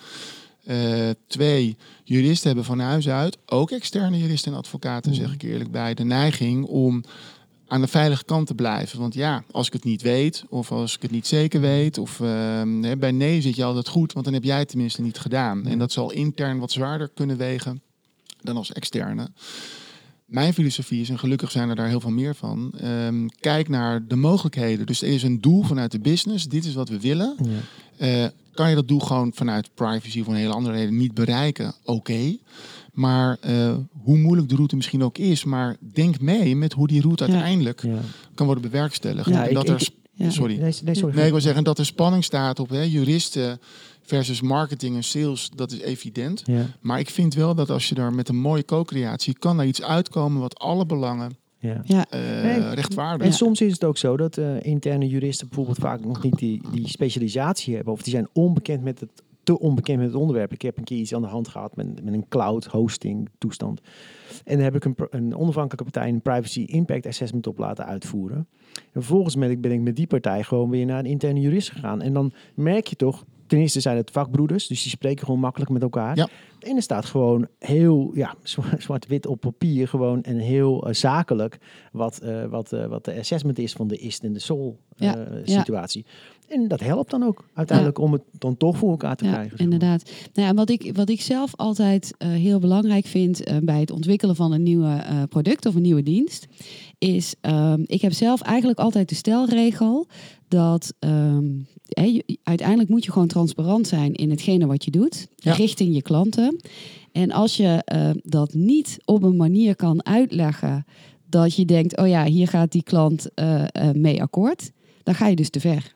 Eh, 0.64 1.10
twee, 1.26 1.76
juristen 2.04 2.46
hebben 2.46 2.64
van 2.64 2.78
huis 2.78 3.08
uit, 3.08 3.38
ook 3.46 3.70
externe 3.70 4.18
juristen 4.18 4.52
en 4.52 4.58
advocaten, 4.58 5.10
Mm. 5.10 5.16
zeg 5.16 5.32
ik 5.32 5.42
eerlijk 5.42 5.70
bij, 5.70 5.94
de 5.94 6.04
neiging 6.04 6.64
om 6.64 7.04
aan 7.66 7.80
de 7.80 7.86
veilige 7.88 8.24
kant 8.24 8.46
te 8.46 8.54
blijven. 8.54 8.98
Want 9.00 9.14
ja, 9.14 9.44
als 9.50 9.66
ik 9.66 9.72
het 9.72 9.84
niet 9.84 10.02
weet, 10.02 10.44
of 10.48 10.72
als 10.72 10.94
ik 10.96 11.02
het 11.02 11.10
niet 11.10 11.26
zeker 11.26 11.60
weet, 11.60 11.98
of 11.98 12.20
ehm, 12.20 12.98
bij 12.98 13.10
nee 13.10 13.40
zit 13.40 13.56
je 13.56 13.64
altijd 13.64 13.88
goed, 13.88 14.12
want 14.12 14.24
dan 14.24 14.34
heb 14.34 14.44
jij 14.44 14.58
het 14.58 14.68
tenminste 14.68 15.02
niet 15.02 15.18
gedaan. 15.18 15.66
En 15.66 15.78
dat 15.78 15.92
zal 15.92 16.10
intern 16.12 16.58
wat 16.58 16.72
zwaarder 16.72 17.08
kunnen 17.14 17.36
wegen 17.36 17.82
dan 18.40 18.56
als 18.56 18.72
externe. 18.72 19.30
Mijn 20.32 20.54
filosofie 20.54 21.00
is, 21.00 21.08
en 21.08 21.18
gelukkig 21.18 21.50
zijn 21.50 21.68
er 21.68 21.76
daar 21.76 21.88
heel 21.88 22.00
veel 22.00 22.10
meer 22.10 22.34
van, 22.34 22.72
ehm, 22.80 23.26
kijk 23.40 23.68
naar 23.68 24.06
de 24.06 24.16
mogelijkheden. 24.16 24.86
Dus 24.86 25.02
er 25.02 25.08
is 25.08 25.22
een 25.22 25.40
doel 25.40 25.62
vanuit 25.62 25.90
de 25.92 25.98
business, 26.00 26.48
dit 26.48 26.64
is 26.64 26.74
wat 26.74 26.88
we 26.88 27.00
willen. 27.00 27.36
Ja. 27.42 27.50
Eh, 28.24 28.28
kan 28.54 28.68
je 28.68 28.74
dat 28.74 28.88
doel 28.88 28.98
gewoon 29.00 29.32
vanuit 29.34 29.70
privacy 29.74 30.20
of 30.20 30.26
een 30.26 30.34
hele 30.34 30.52
andere 30.52 30.74
reden 30.76 30.96
niet 30.96 31.14
bereiken? 31.14 31.74
Oké. 31.84 32.36
Maar 32.92 33.36
eh, 33.40 33.74
hoe 34.02 34.18
moeilijk 34.18 34.48
de 34.48 34.54
route 34.54 34.76
misschien 34.76 35.02
ook 35.02 35.18
is, 35.18 35.44
maar 35.44 35.76
denk 35.92 36.20
mee 36.20 36.56
met 36.56 36.72
hoe 36.72 36.86
die 36.86 37.00
route 37.00 37.22
uiteindelijk 37.24 37.82
Ja. 37.82 37.98
kan 38.34 38.46
worden 38.46 38.70
bewerkstelligd. 38.70 39.28
Ja, 39.28 39.42
en 39.42 39.48
ik- 39.48 39.54
dat 39.54 39.68
er, 39.68 39.74
ik- 39.74 39.80
sp- 39.80 40.00
Ja. 40.14 40.30
sorry. 40.30 40.58
Nee, 40.58 40.74
nee, 40.84 40.94
sorry. 40.94 41.14
Nee, 41.16 41.24
ik 41.24 41.30
wil 41.32 41.40
zeggen 41.40 41.64
dat 41.64 41.78
er 41.78 41.86
spanning 41.86 42.24
staat 42.24 42.58
op 42.60 42.68
hè, 42.68 42.82
juristen 42.82 43.60
versus 44.02 44.40
marketing 44.40 44.96
en 44.96 45.04
sales, 45.04 45.50
dat 45.54 45.72
is 45.72 45.80
evident. 45.80 46.42
Ja, 46.44 46.66
Maar 46.80 46.98
ik 46.98 47.10
vind 47.10 47.34
wel 47.34 47.54
dat 47.54 47.70
als 47.70 47.88
je 47.88 47.94
daar 47.94 48.12
met 48.12 48.28
een 48.28 48.40
mooie 48.40 48.64
co-creatie 48.64 49.38
kan 49.38 49.60
er 49.60 49.66
iets 49.66 49.82
uitkomen 49.82 50.40
wat 50.40 50.58
alle 50.58 50.86
belangen 50.86 51.40
ja. 51.62 51.80
Ja, 51.84 52.06
eh 52.10 52.42
Nee, 52.42 52.74
rechtvaardigt. 52.74 53.30
En 53.30 53.36
soms 53.36 53.60
is 53.60 53.72
het 53.72 53.84
ook 53.84 53.96
zo 53.96 54.16
dat 54.16 54.36
eh, 54.36 54.62
interne 54.62 55.08
juristen 55.08 55.46
bijvoorbeeld 55.46 55.78
vaak 55.78 56.04
nog 56.04 56.22
niet 56.22 56.38
die, 56.38 56.60
die 56.72 56.88
specialisatie 56.88 57.74
hebben. 57.74 57.92
Of 57.92 58.02
die 58.02 58.12
zijn 58.12 58.28
onbekend 58.32 58.82
met 58.82 59.00
het, 59.00 59.22
te 59.42 59.58
onbekend 59.58 59.98
met 59.98 60.06
het 60.06 60.16
onderwerp. 60.16 60.52
Ik 60.52 60.62
heb 60.62 60.78
een 60.78 60.84
keer 60.84 60.98
iets 60.98 61.14
aan 61.14 61.22
de 61.22 61.28
hand 61.28 61.48
gehad 61.48 61.76
met, 61.76 62.04
met 62.04 62.14
een 62.14 62.28
cloud 62.28 62.64
hosting 62.64 63.28
toestand. 63.38 63.80
En 64.44 64.54
daar 64.54 64.64
heb 64.64 64.74
ik 64.74 64.84
een, 64.84 64.94
een 65.10 65.36
onafhankelijke 65.36 65.90
partij 65.90 66.08
een 66.08 66.22
privacy 66.22 66.60
impact 66.60 67.06
assessment 67.06 67.46
op 67.46 67.58
laten 67.58 67.86
uitvoeren. 67.86 68.46
En 68.74 69.02
vervolgens 69.02 69.34
ben 69.34 69.50
ik, 69.50 69.60
ben 69.60 69.72
ik 69.72 69.80
met 69.80 69.96
die 69.96 70.06
partij 70.06 70.42
gewoon 70.42 70.70
weer 70.70 70.86
naar 70.86 70.98
een 70.98 71.06
interne 71.06 71.40
jurist 71.40 71.70
gegaan. 71.70 72.00
En 72.02 72.12
dan 72.12 72.32
merk 72.54 72.86
je 72.86 72.96
toch, 72.96 73.24
ten 73.52 73.60
eerste 73.60 73.80
zijn 73.80 73.96
het 73.96 74.10
vakbroeders, 74.10 74.66
dus 74.66 74.82
die 74.82 74.90
spreken 74.90 75.24
gewoon 75.24 75.40
makkelijk 75.40 75.70
met 75.70 75.82
elkaar. 75.82 76.16
Ja. 76.16 76.28
En 76.60 76.76
er 76.76 76.82
staat 76.82 77.04
gewoon 77.04 77.46
heel 77.58 78.10
ja, 78.14 78.34
zwa- 78.42 78.74
zwart-wit 78.78 79.26
op 79.26 79.40
papier 79.40 79.88
gewoon 79.88 80.22
en 80.22 80.36
heel 80.38 80.86
eh, 80.88 80.94
zakelijk 80.94 81.58
wat, 81.92 82.18
eh, 82.18 82.44
wat, 82.44 82.72
eh, 82.72 82.86
wat 82.86 83.04
de 83.04 83.18
assessment 83.18 83.58
is 83.58 83.72
van 83.72 83.88
de 83.88 83.98
ist 83.98 84.22
en 84.24 84.32
de 84.32 84.38
sol 84.38 84.78
eh, 84.96 85.06
Ja, 85.08 85.26
ja. 85.44 85.58
situatie. 85.58 86.04
En 86.48 86.68
dat 86.68 86.80
helpt 86.80 87.10
dan 87.10 87.22
ook 87.22 87.44
uiteindelijk 87.54 87.98
om 87.98 88.12
het 88.12 88.22
dan 88.38 88.56
toch 88.56 88.76
voor 88.76 88.90
elkaar 88.90 89.16
te 89.16 89.24
krijgen. 89.24 89.58
inderdaad. 89.58 90.10
Nou, 90.34 90.48
ja, 90.48 90.54
wat, 90.54 90.70
ik, 90.70 90.90
wat 90.96 91.08
ik 91.08 91.20
zelf 91.20 91.52
altijd 91.56 92.14
heel 92.18 92.58
belangrijk 92.58 93.06
vind 93.06 93.42
bij 93.62 93.80
het 93.80 93.90
ontwikkelen 93.90 94.36
van 94.36 94.52
een 94.52 94.62
nieuwe 94.62 95.04
product 95.28 95.66
of 95.66 95.74
een 95.74 95.82
nieuwe 95.82 96.02
dienst, 96.02 96.46
is 97.02 97.34
ehm, 97.40 97.82
ik 97.86 98.00
heb 98.00 98.12
zelf 98.12 98.40
eigenlijk 98.40 98.78
altijd 98.78 99.08
de 99.08 99.14
stelregel 99.14 100.06
dat 100.48 100.92
ehm, 100.98 101.44
uiteindelijk 102.42 102.88
moet 102.88 103.04
je 103.04 103.12
gewoon 103.12 103.28
transparant 103.28 103.86
zijn 103.88 104.12
in 104.14 104.30
hetgene 104.30 104.66
wat 104.66 104.84
je 104.84 104.90
doet, 104.90 105.26
Ja. 105.36 105.52
richting 105.52 105.94
je 105.94 106.02
klanten. 106.02 106.60
En 107.12 107.32
als 107.32 107.56
je 107.56 107.82
eh, 107.84 108.10
dat 108.22 108.54
niet 108.54 108.98
op 109.04 109.22
een 109.22 109.36
manier 109.36 109.76
kan 109.76 110.06
uitleggen 110.06 110.84
dat 111.28 111.54
je 111.54 111.64
denkt, 111.64 111.96
oh 111.96 112.08
ja, 112.08 112.24
hier 112.24 112.48
gaat 112.48 112.72
die 112.72 112.82
klant 112.82 113.34
eh, 113.34 113.62
eh, 113.72 113.94
mee 113.94 114.22
akkoord, 114.22 114.70
dan 115.02 115.14
ga 115.14 115.26
je 115.26 115.36
dus 115.36 115.50
te 115.50 115.60
ver. 115.60 115.92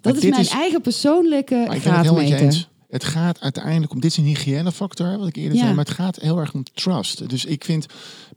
Dat 0.00 0.16
is 0.16 0.22
mijn 0.22 0.40
is- 0.40 0.50
eigen 0.50 0.80
persoonlijke 0.80 1.54
Maar 1.54 1.74
het 1.74 1.82
graadmeter. 1.82 2.68
gaat 2.90 3.40
uiteindelijk 3.40 3.92
om, 3.92 4.00
dit 4.00 4.10
is 4.10 4.16
een 4.16 4.24
hygiënefactor, 4.24 5.18
wat 5.18 5.28
ik 5.28 5.36
eerder 5.36 5.54
Ja. 5.56 5.62
zei, 5.62 5.74
maar 5.74 5.84
het 5.84 5.94
gaat 5.94 6.16
heel 6.20 6.38
erg 6.38 6.54
om 6.54 6.62
trust. 6.74 7.28
Dus 7.28 7.44
ik 7.44 7.64
vind 7.64 7.86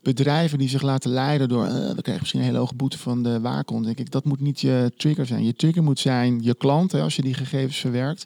bedrijven 0.02 0.58
die 0.58 0.70
zich 0.70 0.82
laten 0.82 1.12
leiden 1.12 1.50
door, 1.50 1.66
eh, 1.66 1.72
dan 1.72 2.02
krijg 2.02 2.06
je 2.06 2.20
misschien 2.20 2.40
een 2.40 2.46
hele 2.46 2.58
hoge 2.58 2.76
boete 2.76 2.98
van 2.98 3.24
de 3.24 3.40
waakhond. 3.40 3.86
Denk 3.86 4.00
ik, 4.00 4.12
dat 4.12 4.26
moet 4.26 4.40
niet 4.40 4.62
je 4.62 4.92
trigger 4.98 5.26
zijn. 5.26 5.44
Je 5.44 5.54
trigger 5.54 5.84
moet 5.84 6.00
zijn 6.00 6.40
je 6.44 6.56
klant, 6.56 6.92
hè, 6.92 7.02
als 7.02 7.16
je 7.16 7.22
die 7.22 7.34
gegevens 7.34 7.78
verwerkt. 7.78 8.26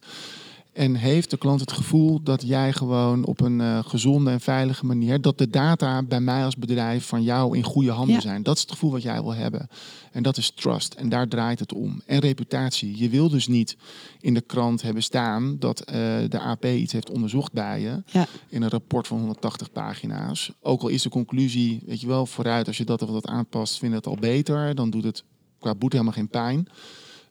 En 0.75 0.95
heeft 0.95 1.29
de 1.29 1.37
klant 1.37 1.59
het 1.59 1.71
gevoel 1.71 2.21
dat 2.23 2.41
jij 2.47 2.73
gewoon 2.73 3.25
op 3.25 3.41
een 3.41 3.61
eh, 3.61 3.79
gezonde 3.85 4.31
en 4.31 4.39
veilige 4.41 4.85
manier, 4.85 5.21
dat 5.21 5.37
de 5.37 5.49
data 5.49 6.03
bij 6.03 6.19
mij 6.19 6.45
als 6.45 6.55
bedrijf 6.55 7.05
van 7.05 7.23
jou 7.23 7.57
in 7.57 7.63
goede 7.63 7.91
handen 7.91 8.15
Ja. 8.15 8.21
zijn. 8.21 8.43
Dat 8.43 8.55
is 8.55 8.61
het 8.61 8.71
gevoel 8.71 8.91
wat 8.91 9.01
jij 9.01 9.21
wil 9.21 9.33
hebben. 9.33 9.67
En 10.11 10.23
dat 10.23 10.37
is 10.37 10.51
trust. 10.51 10.93
En 10.93 11.09
daar 11.09 11.27
draait 11.27 11.59
het 11.59 11.73
om. 11.73 12.01
En 12.05 12.19
reputatie. 12.19 12.97
Je 12.97 13.09
wil 13.09 13.29
dus 13.29 13.47
niet 13.47 13.77
in 14.19 14.33
de 14.33 14.41
krant 14.41 14.81
hebben 14.81 15.03
staan 15.03 15.55
dat 15.59 15.79
eh, 15.79 15.93
de 16.29 16.39
AP 16.39 16.65
iets 16.65 16.93
heeft 16.93 17.09
onderzocht 17.09 17.53
bij 17.53 17.81
je. 17.81 18.03
Ja. 18.05 18.25
In 18.49 18.61
een 18.61 18.69
rapport 18.69 19.07
van 19.07 19.17
180 19.17 19.71
pagina's. 19.71 20.51
Ook 20.61 20.81
al 20.81 20.87
is 20.87 21.01
de 21.01 21.09
conclusie, 21.09 21.81
weet 21.85 22.01
je 22.01 22.07
wel, 22.07 22.25
vooruit 22.25 22.67
als 22.67 22.77
je 22.77 22.83
dat 22.85 23.01
of 23.01 23.09
dat 23.09 23.27
aanpast, 23.27 23.77
vind 23.77 23.91
je 23.91 23.97
het 23.97 24.07
al 24.07 24.17
beter. 24.19 24.75
Dan 24.75 24.89
doet 24.89 25.03
het 25.03 25.23
qua 25.59 25.75
boete 25.75 25.95
helemaal 25.97 26.17
geen 26.17 26.29
pijn. 26.29 26.67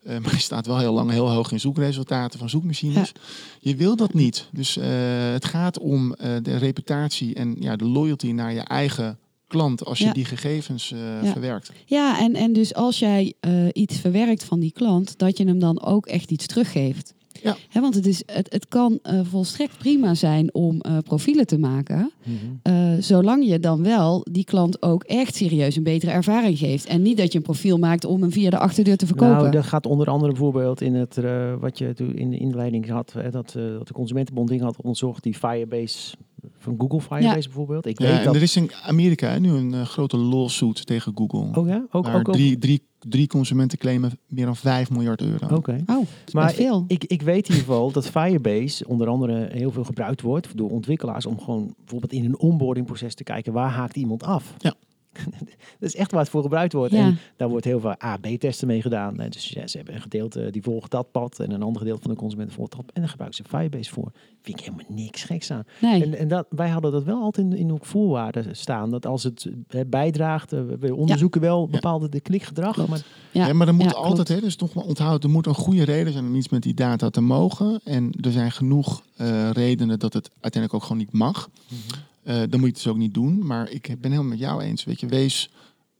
Eh, 0.05 0.18
maar 0.18 0.32
je 0.32 0.38
staat 0.40 0.66
wel 0.66 0.78
heel 0.78 0.92
lang 0.92 1.11
heel 1.11 1.30
hoog 1.30 1.52
in 1.52 1.61
zoekresultaten 1.61 2.38
van 2.38 2.48
zoekmachines. 2.48 3.12
Je 3.61 3.76
wil 3.76 3.96
dat 3.96 4.14
niet. 4.14 4.48
Dus 4.52 4.76
eh, 4.76 4.86
het 5.32 5.44
gaat 5.44 5.78
om 5.78 6.12
eh, 6.14 6.30
de 6.42 6.57
reputatie 6.57 7.34
en 7.34 7.57
ja, 7.59 7.76
de 7.76 7.84
loyalty 7.84 8.30
naar 8.30 8.52
je 8.52 8.61
eigen 8.61 9.18
klant 9.46 9.84
als 9.84 9.98
je 9.98 10.05
Ja. 10.05 10.12
die 10.12 10.24
gegevens 10.24 10.88
Ja. 11.22 11.32
verwerkt. 11.32 11.72
Ja, 11.86 12.20
en, 12.20 12.34
en 12.34 12.52
dus 12.52 12.74
als 12.74 12.98
jij 12.98 13.34
iets 13.72 13.96
verwerkt 13.98 14.44
van 14.44 14.61
die 14.61 14.72
klant, 14.72 15.18
dat 15.18 15.38
je 15.38 15.46
hem 15.46 15.59
dan 15.59 15.82
ook 15.82 16.07
echt 16.07 16.30
iets 16.30 16.46
teruggeeft. 16.46 17.14
Ja. 17.45 17.80
Want 17.80 17.95
het, 17.95 18.07
is, 18.07 18.22
het, 18.26 18.53
het 18.53 18.68
kan 18.68 18.99
eh, 19.03 19.20
volstrekt 19.22 19.78
prima 19.78 20.14
zijn 20.14 20.55
om 20.55 20.80
eh, 20.80 20.99
profielen 20.99 21.47
te 21.47 21.59
maken, 21.59 22.12
Mhm. 22.24 22.36
eh, 22.62 22.92
zolang 23.01 23.47
je 23.47 23.61
dan 23.61 23.82
wel 23.82 24.26
die 24.30 24.45
klant 24.45 24.82
ook 24.82 25.03
echt 25.03 25.34
serieus 25.34 25.76
een 25.76 25.82
betere 25.82 26.12
ervaring 26.12 26.59
geeft. 26.59 26.86
En 26.86 27.03
niet 27.03 27.16
dat 27.16 27.32
je 27.32 27.38
een 27.38 27.45
profiel 27.45 27.78
maakt 27.78 28.05
om 28.05 28.20
hem 28.20 28.32
via 28.32 28.51
de 28.51 28.59
achterdeur 28.59 28.97
te 28.97 29.07
verkopen. 29.07 29.36
Nou, 29.36 29.51
dat 29.51 29.64
gaat 29.64 29.86
onder 29.86 30.07
andere 30.11 30.30
bijvoorbeeld 30.32 30.80
in 30.80 30.95
het, 30.95 31.18
wat 31.61 31.78
je 31.78 31.92
toen 31.95 32.16
in 32.16 32.30
de 32.30 32.38
inleiding 32.38 32.88
had, 32.88 33.12
hè, 33.12 33.30
dat, 33.30 33.53
dat 33.53 33.86
de 33.86 33.92
Consumentenbond 33.95 34.49
ding 34.49 34.61
had 34.61 34.76
onderzocht, 34.76 35.22
die 35.22 35.34
Firebase, 35.34 36.16
van 36.59 36.74
Google 36.78 37.01
Firebase 37.01 37.49
bijvoorbeeld. 37.49 37.86
Ik 37.86 37.99
Ja, 37.99 38.07
weet 38.09 38.18
en 38.18 38.24
dat... 38.24 38.34
er 38.34 38.42
is 38.42 38.57
in 38.57 38.70
Amerika 38.86 39.28
hè, 39.28 39.40
nu 39.40 39.51
een 39.51 39.74
eh, 39.74 39.82
grote 39.82 40.16
lawsuit 40.16 40.86
tegen 40.86 41.12
Google. 41.14 41.61
Oh 41.61 41.68
ja? 41.68 41.86
Ook, 41.90 42.07
waar 42.07 42.14
ook, 42.14 42.28
ook? 42.28 42.34
drie, 42.34 42.59
drie, 42.59 42.82
drie 42.99 43.26
consumenten 43.26 43.78
claimen 43.78 44.11
meer 44.26 44.45
dan 44.45 44.57
5 44.57 44.90
miljard 44.90 45.20
euro. 45.20 45.57
Oké. 45.57 45.82
Oh, 45.86 46.07
Maar 46.32 46.53
veel. 46.53 46.84
Ik, 46.86 47.05
ik 47.05 47.22
weet 47.22 47.49
in 47.49 47.55
ieder 47.55 47.68
geval 47.68 47.92
dat 47.92 48.09
Firebase 48.09 48.88
onder 48.88 49.09
andere 49.09 49.49
heel 49.53 49.70
veel 49.70 49.84
gebruikt 49.84 50.20
wordt 50.20 50.57
door 50.57 50.70
ontwikkelaars 50.70 51.26
om 51.26 51.40
gewoon 51.40 51.74
bijvoorbeeld 51.78 52.12
in 52.12 52.24
een 52.24 52.38
onboardingproces 52.38 53.14
te 53.14 53.24
kijken 53.24 53.53
waar 53.53 53.70
haakt 53.70 53.97
iemand 53.97 54.22
af. 54.22 54.55
Ja. 54.59 54.74
dat 55.78 55.88
is 55.88 55.96
echt 55.96 56.10
waar 56.10 56.20
het 56.20 56.30
voor 56.30 56.42
gebruikt 56.42 56.72
wordt. 56.72 56.92
Ja. 56.92 56.98
En 56.98 57.18
daar 57.36 57.48
wordt 57.48 57.64
heel 57.64 57.80
veel 57.80 57.94
A-B-testen 58.04 58.66
mee 58.66 58.82
gedaan. 58.82 59.20
En 59.20 59.30
Dus 59.30 59.48
ja, 59.48 59.66
ze 59.66 59.76
hebben 59.76 59.94
een 59.94 60.00
gedeelte 60.00 60.50
die 60.50 60.62
volgt 60.62 60.90
dat 60.90 61.10
pad 61.10 61.38
en 61.38 61.50
een 61.50 61.62
ander 61.62 61.78
gedeelte 61.80 62.02
van 62.02 62.10
de 62.10 62.16
consument 62.16 62.52
volgt 62.52 62.72
dat. 62.76 62.84
En 62.92 63.00
daar 63.00 63.10
gebruiken 63.10 63.44
ze 63.44 63.56
Firebase 63.56 63.92
voor. 63.92 64.12
Vind 64.42 64.58
ik 64.58 64.64
helemaal 64.64 64.86
niks 64.88 65.24
geks 65.24 65.50
aan. 65.50 65.64
nee. 65.80 66.04
En, 66.04 66.18
en 66.18 66.28
dat, 66.28 66.46
wij 66.48 66.68
hadden 66.68 66.92
dat 66.92 67.04
wel 67.04 67.22
altijd 67.22 67.46
in, 67.46 67.56
in 67.56 67.72
ook 67.72 67.86
voorwaarden 67.86 68.56
staan. 68.56 68.90
Dat 68.90 69.06
als 69.06 69.22
het 69.22 69.46
bijdraagt, 69.86 70.52
eh, 70.52 70.60
we 70.80 70.94
onderzoeken 70.94 71.40
wel 71.40 71.68
bepaalde 71.68 72.08
de 72.08 72.20
klikgedrag. 72.20 72.86
Maar 72.88 73.02
ja. 73.30 73.46
Ja, 73.46 73.52
maar 73.52 73.68
er 73.68 73.74
moet 73.74 73.84
ja, 73.84 73.90
altijd, 73.90 74.28
hè, 74.28 74.40
dus 74.40 74.56
toch 74.56 74.74
maar 74.74 74.84
onthoud, 74.84 75.24
er 75.24 75.30
moet 75.30 75.46
een 75.46 75.54
goede 75.54 75.84
reden 75.84 76.12
zijn 76.12 76.26
om 76.26 76.34
iets 76.34 76.48
met 76.48 76.62
die 76.62 76.74
data 76.74 77.10
te 77.10 77.20
mogen. 77.20 77.80
En 77.84 78.12
er 78.20 78.32
zijn 78.32 78.52
genoeg 78.52 79.02
eh, 79.16 79.50
redenen 79.50 79.98
dat 79.98 80.12
het 80.12 80.30
uiteindelijk 80.40 80.74
ook 80.74 80.82
gewoon 80.82 80.98
niet 80.98 81.12
mag. 81.12 81.48
Mhm. 81.68 82.00
Eh, 82.24 82.34
dan 82.36 82.48
moet 82.50 82.60
je 82.60 82.66
het 82.66 82.74
dus 82.74 82.86
ook 82.86 82.96
niet 82.96 83.14
doen. 83.14 83.46
Maar 83.46 83.70
ik 83.70 83.82
ben 83.82 84.10
helemaal 84.10 84.24
met 84.30 84.38
jou 84.38 84.62
eens. 84.62 84.84
Weet 84.84 85.00
je, 85.00 85.06
wees 85.06 85.50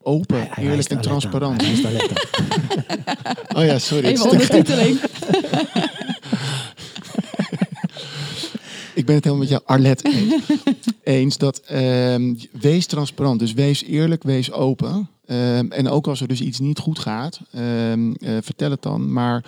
open, 0.03 0.37
Hij- 0.37 0.49
hij 0.51 0.65
eerlijk 0.65 0.89
en 0.89 1.01
transparant. 1.01 1.63
Oh 3.57 3.65
ja, 3.65 3.79
sorry. 3.79 4.05
Even 4.07 4.31
ondertiteling. 4.31 5.01
Ik 8.95 9.07
ben 9.07 9.15
het 9.15 9.25
helemaal 9.25 9.45
met 9.47 9.49
jou, 9.49 9.63
Arlet, 9.65 10.05
eens. 10.05 10.35
eens 11.03 11.39
dat 11.39 11.59
ehm, 11.59 12.35
wees 12.61 12.87
transparant. 12.87 13.39
Dus 13.39 13.53
wees 13.53 13.85
eerlijk, 13.85 14.23
wees 14.23 14.53
open. 14.53 15.09
Ehm, 15.27 15.67
en 15.71 15.89
ook 15.89 16.07
als 16.07 16.21
er 16.21 16.29
dus 16.29 16.41
iets 16.41 16.59
niet 16.59 16.79
goed 16.79 16.99
gaat, 16.99 17.41
ehm, 17.53 18.13
eh, 18.13 18.37
vertel 18.43 18.71
het 18.71 18.83
dan. 18.83 19.13
Maar 19.13 19.45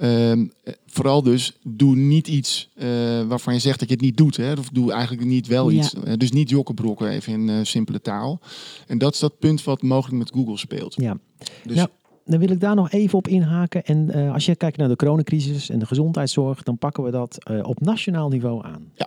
ehm, 0.00 0.46
eh, 0.64 0.74
vooral 0.86 1.22
dus, 1.22 1.58
doe 1.62 1.96
niet 1.96 2.28
iets 2.28 2.70
eh, 2.74 2.86
waarvan 3.26 3.54
je 3.54 3.60
zegt 3.60 3.78
dat 3.78 3.88
je 3.88 3.94
het 3.94 4.04
niet 4.04 4.16
doet. 4.16 4.36
Hè? 4.36 4.52
Of 4.52 4.68
doe 4.68 4.92
eigenlijk 4.92 5.26
niet 5.26 5.46
wel 5.46 5.70
Ja. 5.70 5.78
iets. 5.78 5.94
Eh, 5.94 6.14
dus 6.16 6.32
niet 6.32 6.50
jokkenbrokken, 6.50 7.08
even 7.08 7.32
in 7.32 7.48
eh, 7.48 7.58
simpele 7.62 8.00
taal. 8.00 8.40
En 8.86 8.98
dat 8.98 9.14
is 9.14 9.20
dat 9.20 9.38
punt 9.38 9.64
wat 9.64 9.82
mogelijk 9.82 10.18
met 10.18 10.30
Google 10.34 10.56
speelt. 10.58 10.94
Ja. 10.96 11.18
Dus 11.64 11.76
Ja. 11.76 11.88
Dan 12.24 12.38
wil 12.38 12.50
ik 12.50 12.60
daar 12.60 12.74
nog 12.74 12.90
even 12.90 13.18
op 13.18 13.28
inhaken. 13.28 13.84
En 13.84 14.10
als 14.32 14.46
je 14.46 14.56
kijkt 14.56 14.76
naar 14.76 14.88
de 14.88 14.96
coronacrisis 14.96 15.68
en 15.70 15.78
de 15.78 15.86
gezondheidszorg, 15.86 16.62
dan 16.62 16.78
pakken 16.78 17.04
we 17.04 17.10
dat 17.10 17.38
op 17.62 17.80
nationaal 17.80 18.28
niveau 18.28 18.64
aan. 18.64 18.90
Ja. 18.94 19.06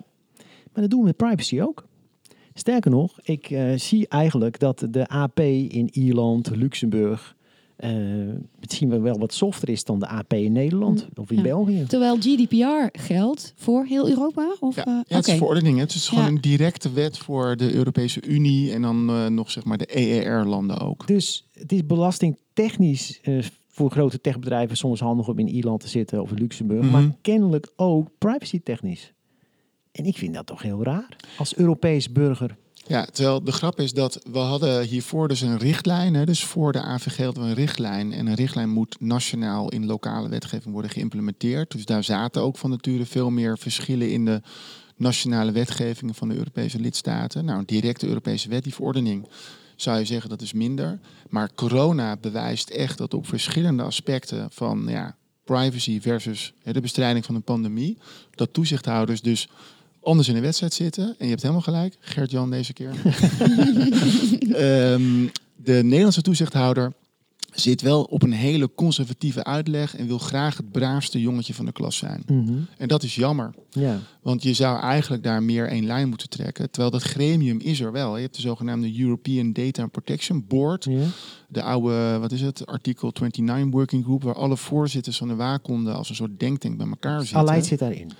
Maar 0.74 0.82
dat 0.82 0.90
doen 0.90 1.00
we 1.00 1.06
met 1.06 1.18
privacy 1.18 1.62
ook. 1.62 1.86
Sterker 2.54 2.92
nog, 2.92 3.20
ik 3.24 3.56
zie 3.76 4.08
eigenlijk 4.08 4.60
dat 4.60 4.88
de 4.90 5.08
AP 5.08 5.40
in 5.40 5.90
Ierland, 5.92 6.56
Luxemburg, 6.56 7.36
eh, 7.76 7.92
misschien 8.60 9.02
wel 9.02 9.18
wat 9.20 9.34
softer 9.34 9.70
is 9.70 9.84
dan 9.84 10.00
de 10.00 10.08
AP 10.08 10.34
in 10.34 10.52
Nederland 10.52 11.08
of 11.16 11.30
in 11.32 11.38
Ja. 11.38 11.44
België. 11.44 11.84
Terwijl 11.88 12.18
GDPR 12.20 13.00
geldt 13.00 13.54
voor 13.56 13.86
heel 13.86 14.10
Europa? 14.10 14.56
Of, 14.60 14.76
Ja, 14.76 14.86
eh, 14.86 14.94
ja, 14.94 15.16
het 15.18 15.28
is 15.28 15.34
oké. 15.34 15.38
verordening. 15.38 15.76
hè. 15.76 15.82
Het 15.82 15.94
is 15.94 16.08
gewoon 16.08 16.24
Ja. 16.24 16.30
een 16.30 16.42
directe 16.42 16.92
wet 16.92 17.18
voor 17.18 17.56
de 17.58 17.74
Europese 17.74 18.22
Unie 18.28 18.72
en 18.74 18.82
dan 18.82 19.10
eh, 19.10 19.28
nog 19.28 19.52
zeg 19.52 19.64
maar 19.64 19.78
de 19.78 19.98
EER-landen 20.00 20.80
ook. 20.80 21.08
Dus 21.08 21.48
het 21.54 21.72
is 21.72 21.86
belastingtechnisch 21.86 23.20
eh, 23.24 23.44
voor 23.70 23.92
grote 23.92 24.22
techbedrijven 24.22 24.78
soms 24.78 25.00
handig 25.00 25.28
om 25.28 25.40
in 25.40 25.50
Ierland 25.50 25.80
te 25.80 25.88
zitten 25.88 26.22
of 26.22 26.32
in 26.32 26.38
Luxemburg, 26.38 26.82
Mhm. 26.84 26.92
maar 26.92 27.12
kennelijk 27.22 27.72
ook 27.76 28.08
privacy 28.18 28.62
technisch. 28.64 29.14
En 29.92 30.06
ik 30.06 30.18
vind 30.18 30.34
dat 30.34 30.46
toch 30.46 30.62
heel 30.62 30.84
raar 30.84 31.16
als 31.38 31.56
Europees 31.56 32.12
burger. 32.12 32.56
Ja, 32.88 33.06
terwijl 33.06 33.44
de 33.44 33.52
grap 33.52 33.80
is 33.80 33.94
dat 33.94 34.20
we 34.32 34.38
hadden 34.38 34.84
hiervoor 34.84 35.28
dus 35.28 35.42
een 35.42 35.58
richtlijn. 35.58 36.14
Hè, 36.14 36.26
dus 36.26 36.44
voor 36.44 36.72
de 36.72 36.82
AVG 36.82 37.18
hadden 37.18 37.44
we 37.44 37.50
een 37.50 37.56
richtlijn. 37.56 38.14
En 38.14 38.28
een 38.28 38.36
richtlijn 38.36 38.70
moet 38.70 38.96
nationaal 39.00 39.70
in 39.70 39.86
lokale 39.86 40.30
wetgeving 40.30 40.74
worden 40.74 40.92
geïmplementeerd. 40.92 41.72
Dus 41.72 41.86
daar 41.86 42.04
zaten 42.04 42.42
ook 42.42 42.58
van 42.58 42.70
nature 42.70 43.06
veel 43.06 43.30
meer 43.30 43.58
verschillen 43.58 44.12
in 44.12 44.26
de 44.26 44.42
nationale 44.96 45.52
wetgevingen 45.52 46.16
van 46.16 46.30
de 46.30 46.36
Europese 46.36 46.80
lidstaten. 46.80 47.46
Nou, 47.46 47.60
een 47.60 47.66
directe 47.66 48.08
Europese 48.08 48.50
wet, 48.50 48.64
die 48.64 48.74
verordening, 48.74 49.28
zou 49.76 50.00
je 50.00 50.06
zeggen 50.06 50.30
dat 50.30 50.42
is 50.42 50.54
minder. 50.54 51.00
Maar 51.30 51.54
corona 51.56 52.18
bewijst 52.18 52.70
echt 52.70 52.98
dat 52.98 53.14
op 53.14 53.28
verschillende 53.28 53.84
aspecten 53.84 54.48
van 54.52 54.86
ja, 54.88 55.16
privacy 55.44 56.02
versus 56.02 56.54
hè, 56.64 56.74
de 56.74 56.82
bestrijding 56.82 57.26
van 57.26 57.36
een 57.36 57.44
pandemie, 57.44 57.98
dat 58.32 58.54
toezichthouders 58.54 59.22
dus 59.22 59.50
anders 60.04 60.28
in 60.28 60.34
de 60.34 60.40
wedstrijd 60.42 60.74
zitten. 60.74 61.04
En 61.06 61.16
je 61.26 61.30
hebt 61.30 61.42
helemaal 61.42 61.62
gelijk, 61.64 61.96
Gert-Jan 62.00 62.50
deze 62.50 62.74
keer. 62.74 62.92
Ehm, 64.54 65.28
de 65.56 65.74
Nederlandse 65.84 66.22
toezichthouder 66.22 66.94
zit 67.52 67.82
wel 67.82 68.04
op 68.04 68.24
een 68.24 68.32
hele 68.32 68.70
conservatieve 68.76 69.44
uitleg 69.44 69.96
en 69.96 70.08
wil 70.08 70.18
graag 70.18 70.58
het 70.58 70.72
braafste 70.72 71.22
jongetje 71.22 71.54
van 71.54 71.66
de 71.66 71.72
klas 71.72 71.98
zijn. 71.98 72.24
Mhm. 72.28 72.54
En 72.78 72.88
dat 72.88 73.04
is 73.04 73.16
jammer, 73.16 73.54
Ja. 73.70 74.00
want 74.22 74.44
je 74.44 74.54
zou 74.54 74.80
eigenlijk 74.80 75.24
daar 75.24 75.44
meer 75.44 75.68
één 75.68 75.86
lijn 75.86 76.10
moeten 76.10 76.30
trekken. 76.30 76.70
Terwijl 76.72 76.92
dat 76.92 77.02
gremium 77.04 77.60
is 77.60 77.80
er 77.80 77.92
wel. 77.92 78.16
Je 78.16 78.22
hebt 78.22 78.36
de 78.36 78.42
zogenaamde 78.42 79.00
European 79.00 79.54
Data 79.54 79.88
Protection 79.88 80.46
Board. 80.48 80.84
Ja. 80.84 81.06
De 81.48 81.62
oude, 81.62 82.18
wat 82.20 82.32
is 82.32 82.42
het, 82.42 82.66
artikel 82.66 83.12
29 83.20 83.72
working 83.74 84.04
group, 84.04 84.24
waar 84.24 84.36
alle 84.36 84.58
voorzitters 84.58 85.18
van 85.18 85.28
de 85.28 85.36
waakonden 85.36 85.96
als 85.96 86.10
een 86.10 86.16
soort 86.16 86.40
denktank 86.40 86.78
bij 86.78 86.88
elkaar 86.88 87.20
zitten. 87.20 87.38
Aleid 87.38 87.66
zit 87.66 87.80
daarin. 87.80 88.12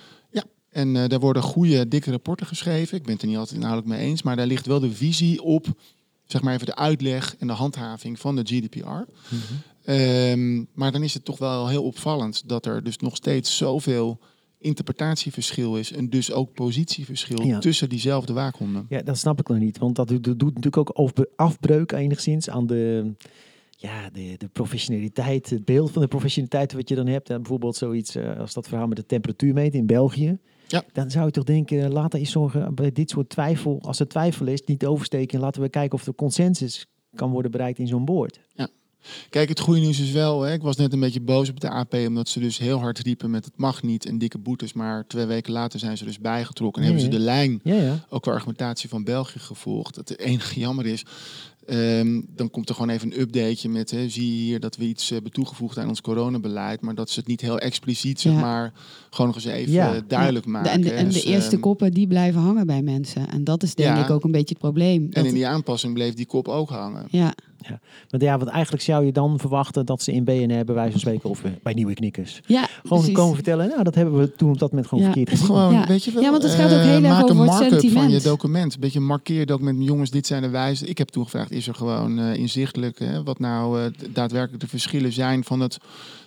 En 0.74 0.96
eh, 0.96 1.08
daar 1.08 1.20
worden 1.20 1.42
goede, 1.42 1.88
dikke 1.88 2.10
rapporten 2.10 2.46
geschreven. 2.46 2.96
Ik 2.96 3.02
ben 3.02 3.12
het 3.12 3.22
er 3.22 3.28
niet 3.28 3.36
altijd 3.36 3.56
inhoudelijk 3.56 3.96
mee 3.96 4.06
eens, 4.06 4.22
maar 4.22 4.36
daar 4.36 4.46
ligt 4.46 4.66
wel 4.66 4.80
de 4.80 4.90
visie 4.92 5.42
op, 5.42 5.66
zeg 6.26 6.42
maar 6.42 6.54
even 6.54 6.66
de 6.66 6.76
uitleg 6.76 7.36
en 7.38 7.46
de 7.46 7.52
handhaving 7.52 8.20
van 8.20 8.36
de 8.36 8.42
GDPR. 8.44 8.78
Mhm. 8.78 9.04
Ehm, 9.84 10.64
maar 10.72 10.92
dan 10.92 11.02
is 11.02 11.14
het 11.14 11.24
toch 11.24 11.38
wel 11.38 11.68
heel 11.68 11.84
opvallend 11.84 12.48
dat 12.48 12.66
er 12.66 12.82
dus 12.84 12.96
nog 12.96 13.16
steeds 13.16 13.56
zoveel 13.56 14.18
interpretatieverschil 14.58 15.76
is 15.76 15.92
en 15.92 16.10
dus 16.10 16.32
ook 16.32 16.52
positieverschil 16.52 17.42
Ja. 17.42 17.58
tussen 17.58 17.88
diezelfde 17.88 18.32
waakhonden. 18.32 18.86
Ja, 18.88 19.02
dat 19.02 19.18
snap 19.18 19.40
ik 19.40 19.48
nog 19.48 19.58
niet. 19.58 19.78
Want 19.78 19.96
dat 19.96 20.08
doet, 20.08 20.26
natuurlijk 20.54 20.90
ook 21.00 21.18
afbreuk 21.36 21.92
enigszins 21.92 22.50
aan 22.50 22.66
de, 22.66 23.12
ja, 23.70 24.10
de, 24.12 24.34
de 24.38 24.48
professionaliteit, 24.48 25.50
het 25.50 25.64
beeld 25.64 25.90
van 25.90 26.02
de 26.02 26.08
professionaliteit 26.08 26.72
wat 26.72 26.88
je 26.88 26.94
dan 26.94 27.06
hebt. 27.06 27.30
En 27.30 27.36
bijvoorbeeld 27.36 27.76
zoiets 27.76 28.14
eh, 28.14 28.38
als 28.38 28.54
dat 28.54 28.68
verhaal 28.68 28.86
met 28.86 28.96
de 28.96 29.06
temperatuurmeter 29.06 29.78
in 29.78 29.86
België. 29.86 30.38
Ja. 30.74 30.84
Dan 30.92 31.10
zou 31.10 31.26
je 31.26 31.30
toch 31.30 31.44
denken, 31.44 31.92
laten 31.92 32.18
eens 32.18 32.30
zorgen 32.30 32.74
bij 32.74 32.92
dit 32.92 33.10
soort 33.10 33.28
twijfel, 33.28 33.78
als 33.82 34.00
er 34.00 34.08
twijfel 34.08 34.46
is, 34.46 34.62
niet 34.62 34.86
oversteken. 34.86 35.38
En 35.38 35.44
laten 35.44 35.62
we 35.62 35.68
kijken 35.68 35.98
of 35.98 36.06
er 36.06 36.14
consensus 36.14 36.86
kan 37.14 37.30
worden 37.30 37.50
bereikt 37.50 37.78
in 37.78 37.86
zo'n 37.86 38.04
boord. 38.04 38.40
Kijk, 39.30 39.48
het 39.48 39.60
goede 39.60 39.80
nieuws 39.80 40.00
is 40.00 40.10
wel, 40.10 40.42
hè, 40.42 40.52
ik 40.52 40.62
was 40.62 40.76
net 40.76 40.92
een 40.92 41.00
beetje 41.00 41.20
boos 41.20 41.48
op 41.48 41.60
de 41.60 41.68
AP 41.68 41.94
omdat 41.94 42.28
ze 42.28 42.40
dus 42.40 42.58
heel 42.58 42.78
hard 42.78 42.98
riepen 42.98 43.30
met 43.30 43.44
het 43.44 43.56
mag 43.56 43.82
niet 43.82 44.06
en 44.06 44.18
dikke 44.18 44.38
boetes. 44.38 44.72
Maar 44.72 45.06
twee 45.06 45.26
weken 45.26 45.52
later 45.52 45.78
zijn 45.78 45.96
ze 45.96 46.04
dus 46.04 46.18
bijgetrokken 46.18 46.82
en 46.82 46.88
Ja, 46.88 46.94
hebben 46.94 47.12
ze 47.12 47.18
ja. 47.18 47.24
de 47.24 47.30
lijn 47.30 47.60
Ja, 47.62 47.74
ja. 47.74 48.04
ook 48.08 48.24
de 48.24 48.30
argumentatie 48.30 48.88
van 48.88 49.04
België 49.04 49.38
gevolgd. 49.38 49.96
Het 49.96 50.18
enige 50.18 50.60
jammer 50.60 50.86
is, 50.86 51.04
ehm, 51.66 52.20
dan 52.36 52.50
komt 52.50 52.68
er 52.68 52.74
gewoon 52.74 52.90
even 52.90 53.12
een 53.12 53.20
updateje 53.20 53.68
met, 53.68 53.90
hè, 53.90 54.08
zie 54.08 54.26
je 54.36 54.42
hier 54.42 54.60
dat 54.60 54.76
we 54.76 54.84
iets 54.84 55.08
hebben 55.10 55.32
toegevoegd 55.32 55.78
aan 55.78 55.88
ons 55.88 56.00
coronabeleid, 56.00 56.80
maar 56.80 56.94
dat 56.94 57.10
ze 57.10 57.18
het 57.18 57.28
niet 57.28 57.40
heel 57.40 57.58
expliciet, 57.58 58.20
zeg 58.20 58.32
Ja. 58.32 58.40
maar, 58.40 58.72
gewoon 59.10 59.26
nog 59.26 59.36
eens 59.36 59.44
even 59.44 59.72
Ja. 59.72 59.94
eh, 59.94 60.00
duidelijk 60.08 60.44
De- 60.44 60.50
maken. 60.50 60.70
en 60.70 60.80
de, 60.80 60.90
en 60.92 61.08
de 61.08 61.12
Dus, 61.14 61.24
eerste 61.24 61.50
ehm, 61.52 61.60
koppen 61.60 61.92
die 61.92 62.06
blijven 62.06 62.40
hangen 62.40 62.66
bij 62.66 62.82
mensen. 62.82 63.28
En 63.30 63.44
dat 63.44 63.62
is 63.62 63.74
denk 63.74 63.96
Ja. 63.96 64.04
ik 64.04 64.10
ook 64.10 64.24
een 64.24 64.30
beetje 64.32 64.48
het 64.54 64.58
probleem. 64.58 65.06
En 65.10 65.26
in 65.26 65.34
die 65.34 65.46
aanpassing 65.46 65.94
bleef 65.94 66.14
die 66.14 66.26
kop 66.26 66.48
ook 66.48 66.68
hangen. 66.68 67.06
ja, 67.10 67.34
Want 68.08 68.22
ja, 68.22 68.38
want 68.38 68.50
eigenlijk 68.50 68.82
zou 68.82 69.04
je 69.04 69.12
dan 69.12 69.38
verwachten 69.38 69.86
dat 69.86 70.02
ze 70.02 70.12
in 70.12 70.24
BNR 70.24 70.64
bij 70.64 70.74
wijze 70.74 70.90
van 70.90 71.00
spreken 71.00 71.30
of 71.30 71.44
eh, 71.44 71.50
bij 71.62 71.72
nieuwe 71.72 71.94
knikkers 71.94 72.40
ja 72.46 72.62
gewoon 72.82 72.98
precies. 72.98 73.14
komen 73.18 73.34
vertellen. 73.34 73.68
Nou, 73.68 73.82
dat 73.82 73.94
hebben 73.94 74.18
we 74.18 74.32
toen 74.34 74.50
op 74.50 74.58
dat 74.58 74.70
moment 74.70 74.88
gewoon 74.88 75.04
Ja. 75.04 75.10
verkeerd 75.12 75.30
gezien. 75.38 75.54
gewoon, 75.54 75.72
Ja. 75.72 75.86
weet 75.86 76.04
je 76.04 76.12
wel, 76.12 76.22
Ja, 76.22 76.30
want 76.30 76.42
het 76.42 76.52
gaat 76.52 76.72
ook 76.72 76.78
eh, 76.78 76.84
heel 76.84 76.92
erg 76.92 77.02
maak 77.02 77.22
over 77.22 77.30
een 77.36 77.36
het 77.42 77.50
markup 77.50 77.68
van 77.68 77.80
je 77.82 77.88
sentiment. 77.90 78.24
document. 78.24 78.74
Een 78.74 78.80
beetje 78.80 78.98
een 78.98 79.06
markeer 79.06 79.46
document. 79.46 79.84
Jongens, 79.84 80.10
dit 80.10 80.26
zijn 80.26 80.42
de 80.42 80.48
wijzen. 80.48 80.88
Ik 80.88 80.98
heb 80.98 81.08
toegevraagd, 81.08 81.50
is 81.54 81.68
er 81.68 81.74
gewoon 81.74 82.18
eh, 82.18 82.34
inzichtelijk 82.34 82.98
hè, 82.98 83.22
wat 83.22 83.38
nou 83.38 83.80
eh, 83.82 83.90
daadwerkelijk 84.12 84.62
de 84.62 84.68
verschillen 84.68 85.12
zijn 85.12 85.44
van 85.44 85.60
het 85.60 85.78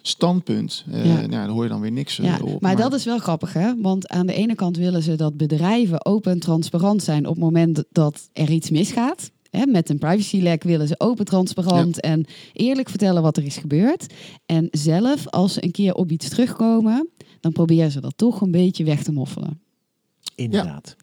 standpunt. 0.02 0.86
Eh, 0.92 1.06
Ja. 1.06 1.14
Nou, 1.16 1.28
daar 1.30 1.48
hoor 1.48 1.64
je 1.64 1.70
dan 1.70 1.82
weer 1.82 1.92
niks 1.92 2.16
Ja, 2.16 2.40
op. 2.44 2.62
maar 2.62 2.76
dat 2.76 2.94
is 2.94 3.06
wel 3.06 3.18
grappig, 3.18 3.54
hè? 3.54 3.82
Want 3.82 4.08
aan 4.08 4.26
de 4.26 4.34
ene 4.34 4.56
kant 4.56 4.78
willen 4.78 5.04
ze 5.04 5.16
dat 5.16 5.38
bedrijven 5.38 6.06
open 6.06 6.32
en 6.32 6.40
transparant 6.40 7.04
zijn 7.04 7.26
op 7.26 7.34
het 7.34 7.44
moment 7.44 7.84
dat 7.92 8.30
er 8.34 8.50
iets 8.52 8.70
misgaat. 8.70 9.32
Hè, 9.50 9.66
met 9.66 9.90
een 9.90 9.98
privacylek 9.98 10.64
willen 10.64 10.88
ze 10.88 10.96
open, 11.00 11.26
transparant 11.26 12.02
en 12.02 12.26
eerlijk 12.54 12.90
vertellen 12.90 13.22
wat 13.22 13.38
er 13.38 13.44
is 13.46 13.58
gebeurd. 13.58 14.14
En 14.46 14.68
zelf, 14.72 15.28
als 15.28 15.54
ze 15.54 15.64
een 15.64 15.72
keer 15.72 15.94
op 15.94 16.12
iets 16.12 16.30
terugkomen, 16.30 17.10
dan 17.40 17.52
proberen 17.52 17.92
ze 17.92 18.02
dat 18.02 18.14
toch 18.16 18.42
een 18.42 18.52
beetje 18.52 18.84
weg 18.84 19.04
te 19.04 19.12
moffelen. 19.12 19.62
Inderdaad. 20.36 20.96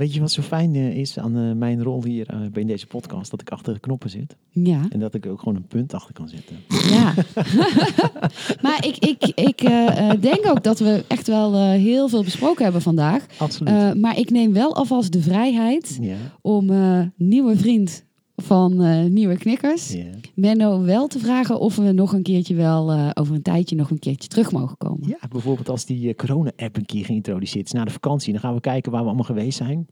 Weet 0.00 0.14
je 0.14 0.20
wat 0.20 0.32
zo 0.32 0.42
fijn 0.42 0.74
eh, 0.74 0.96
is 0.96 1.18
aan 1.18 1.36
eh, 1.36 1.52
mijn 1.52 1.82
rol 1.82 2.04
hier 2.04 2.28
eh, 2.28 2.40
in 2.52 2.66
deze 2.66 2.86
podcast? 2.86 3.30
Dat 3.30 3.40
ik 3.40 3.50
achter 3.50 3.74
de 3.74 3.80
knoppen 3.80 4.10
zit. 4.10 4.36
Ja, 4.50 4.86
En 4.90 5.00
dat 5.00 5.14
ik 5.14 5.26
ook 5.26 5.38
gewoon 5.38 5.56
een 5.56 5.66
punt 5.66 5.94
achter 5.94 6.14
kan 6.14 6.28
zetten. 6.28 6.56
ja. 6.68 7.14
maar 8.64 8.86
ik, 8.86 8.96
ik, 8.98 9.24
ik 9.34 9.58
denk 10.20 10.46
ook 10.46 10.64
dat 10.64 10.78
we 10.78 11.04
echt 11.08 11.26
wel 11.26 11.62
heel 11.62 12.08
veel 12.08 12.24
besproken 12.24 12.62
hebben 12.62 12.82
vandaag. 12.82 13.26
Absoluut. 13.38 13.94
Maar 13.94 14.18
ik 14.18 14.30
neem 14.30 14.52
wel 14.52 14.74
alvast 14.74 15.12
de 15.12 15.22
vrijheid 15.22 15.98
ja, 16.00 16.16
om 16.40 16.70
nieuwe 17.16 17.56
vriend 17.56 18.04
van 18.42 18.82
eh, 18.82 19.04
Nieuwe 19.04 19.36
Knikkers, 19.36 19.92
ja. 19.92 20.04
Menno, 20.34 20.82
wel 20.82 21.06
te 21.06 21.18
vragen 21.18 21.60
of 21.60 21.76
we 21.76 21.92
nog 21.92 22.12
een 22.12 22.22
keertje 22.22 22.54
wel 22.54 22.92
eh, 22.92 23.10
over 23.14 23.34
een 23.34 23.42
tijdje 23.42 23.76
nog 23.76 23.90
een 23.90 23.98
keertje 23.98 24.28
terug 24.28 24.52
mogen 24.52 24.76
komen. 24.76 25.08
ja, 25.08 25.28
bijvoorbeeld 25.28 25.68
als 25.68 25.84
die 25.84 26.08
eh, 26.08 26.14
corona-app 26.14 26.76
een 26.76 26.86
keer 26.86 27.04
geïntroduceerd 27.04 27.66
is 27.66 27.72
na 27.72 27.84
de 27.84 27.90
vakantie. 27.90 28.32
Dan 28.32 28.40
gaan 28.40 28.54
we 28.54 28.60
kijken 28.60 28.92
waar 28.92 29.00
we 29.00 29.06
allemaal 29.06 29.24
geweest 29.24 29.58
zijn. 29.58 29.86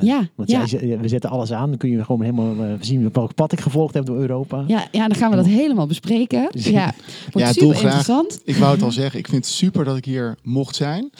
Ja, 0.00 0.28
Want 0.34 0.50
ja. 0.50 0.64
jij 0.64 0.98
we 0.98 1.08
zetten 1.08 1.30
alles 1.30 1.52
aan. 1.52 1.68
Dan 1.68 1.78
kun 1.78 1.90
je 1.90 2.04
gewoon 2.04 2.22
helemaal 2.22 2.76
zien 2.80 3.10
welk 3.12 3.34
pad 3.34 3.52
ik 3.52 3.60
gevolgd 3.60 3.94
heb 3.94 4.04
door 4.06 4.16
Europa. 4.16 4.64
Ja, 4.66 4.88
ja, 4.92 5.08
dan 5.08 5.16
gaan 5.16 5.30
we 5.30 5.36
dat 5.36 5.46
helemaal 5.46 5.86
bespreken. 5.86 6.48
Ja, 6.52 6.94
wordt 7.32 7.46
Ja, 7.48 7.52
super 7.52 7.82
interessant. 7.82 8.40
Ik 8.44 8.56
wou 8.56 8.72
het 8.72 8.82
al 8.82 8.92
zeggen, 8.92 9.18
ik 9.18 9.28
vind 9.28 9.44
het 9.44 9.54
super 9.54 9.84
dat 9.84 9.96
ik 9.96 10.04
hier 10.04 10.36
mocht 10.42 10.76
zijn. 10.76 11.10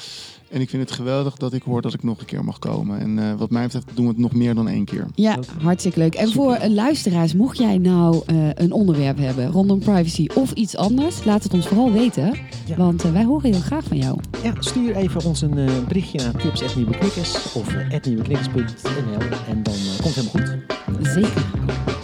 En 0.52 0.60
ik 0.60 0.70
vind 0.70 0.82
het 0.82 0.92
geweldig 0.92 1.36
dat 1.36 1.52
ik 1.52 1.62
hoor 1.62 1.82
dat 1.82 1.94
ik 1.94 2.02
nog 2.02 2.20
een 2.20 2.26
keer 2.26 2.44
mag 2.44 2.58
komen. 2.58 3.00
En 3.00 3.18
eh, 3.18 3.34
wat 3.38 3.50
mij 3.50 3.62
betreft 3.62 3.86
doen 3.94 4.04
we 4.04 4.10
het 4.10 4.20
nog 4.20 4.32
meer 4.32 4.54
dan 4.54 4.68
één 4.68 4.84
keer. 4.84 5.06
Ja, 5.14 5.38
hartstikke 5.62 5.98
leuk. 5.98 6.14
En 6.14 6.32
voor 6.32 6.58
luisteraars, 6.68 7.34
mocht 7.34 7.58
jij 7.58 7.78
nou 7.78 8.22
eh, 8.26 8.48
een 8.54 8.72
onderwerp 8.72 9.18
hebben 9.18 9.50
rondom 9.50 9.78
privacy 9.78 10.26
of 10.34 10.52
iets 10.52 10.76
anders, 10.76 11.24
laat 11.24 11.42
het 11.42 11.54
ons 11.54 11.66
vooral 11.66 11.92
weten. 11.92 12.34
Ja. 12.66 12.76
Want 12.76 13.04
eh, 13.04 13.12
wij 13.12 13.24
horen 13.24 13.52
heel 13.52 13.60
graag 13.60 13.84
van 13.84 13.96
jou. 13.96 14.18
Ja, 14.42 14.52
stuur 14.58 14.96
even 14.96 15.24
ons 15.24 15.40
een 15.40 15.58
eh, 15.58 15.84
berichtje 15.88 16.18
naar 16.18 16.36
tips@nieuweknikkers 16.36 17.52
of 17.52 17.74
uh, 17.74 18.00
nieuweknikkers.nl 18.04 19.20
en 19.48 19.62
dan 19.62 19.74
komt 20.02 20.14
het 20.14 20.30
helemaal 20.32 20.58
goed. 20.96 21.06
Zeker. 21.06 22.01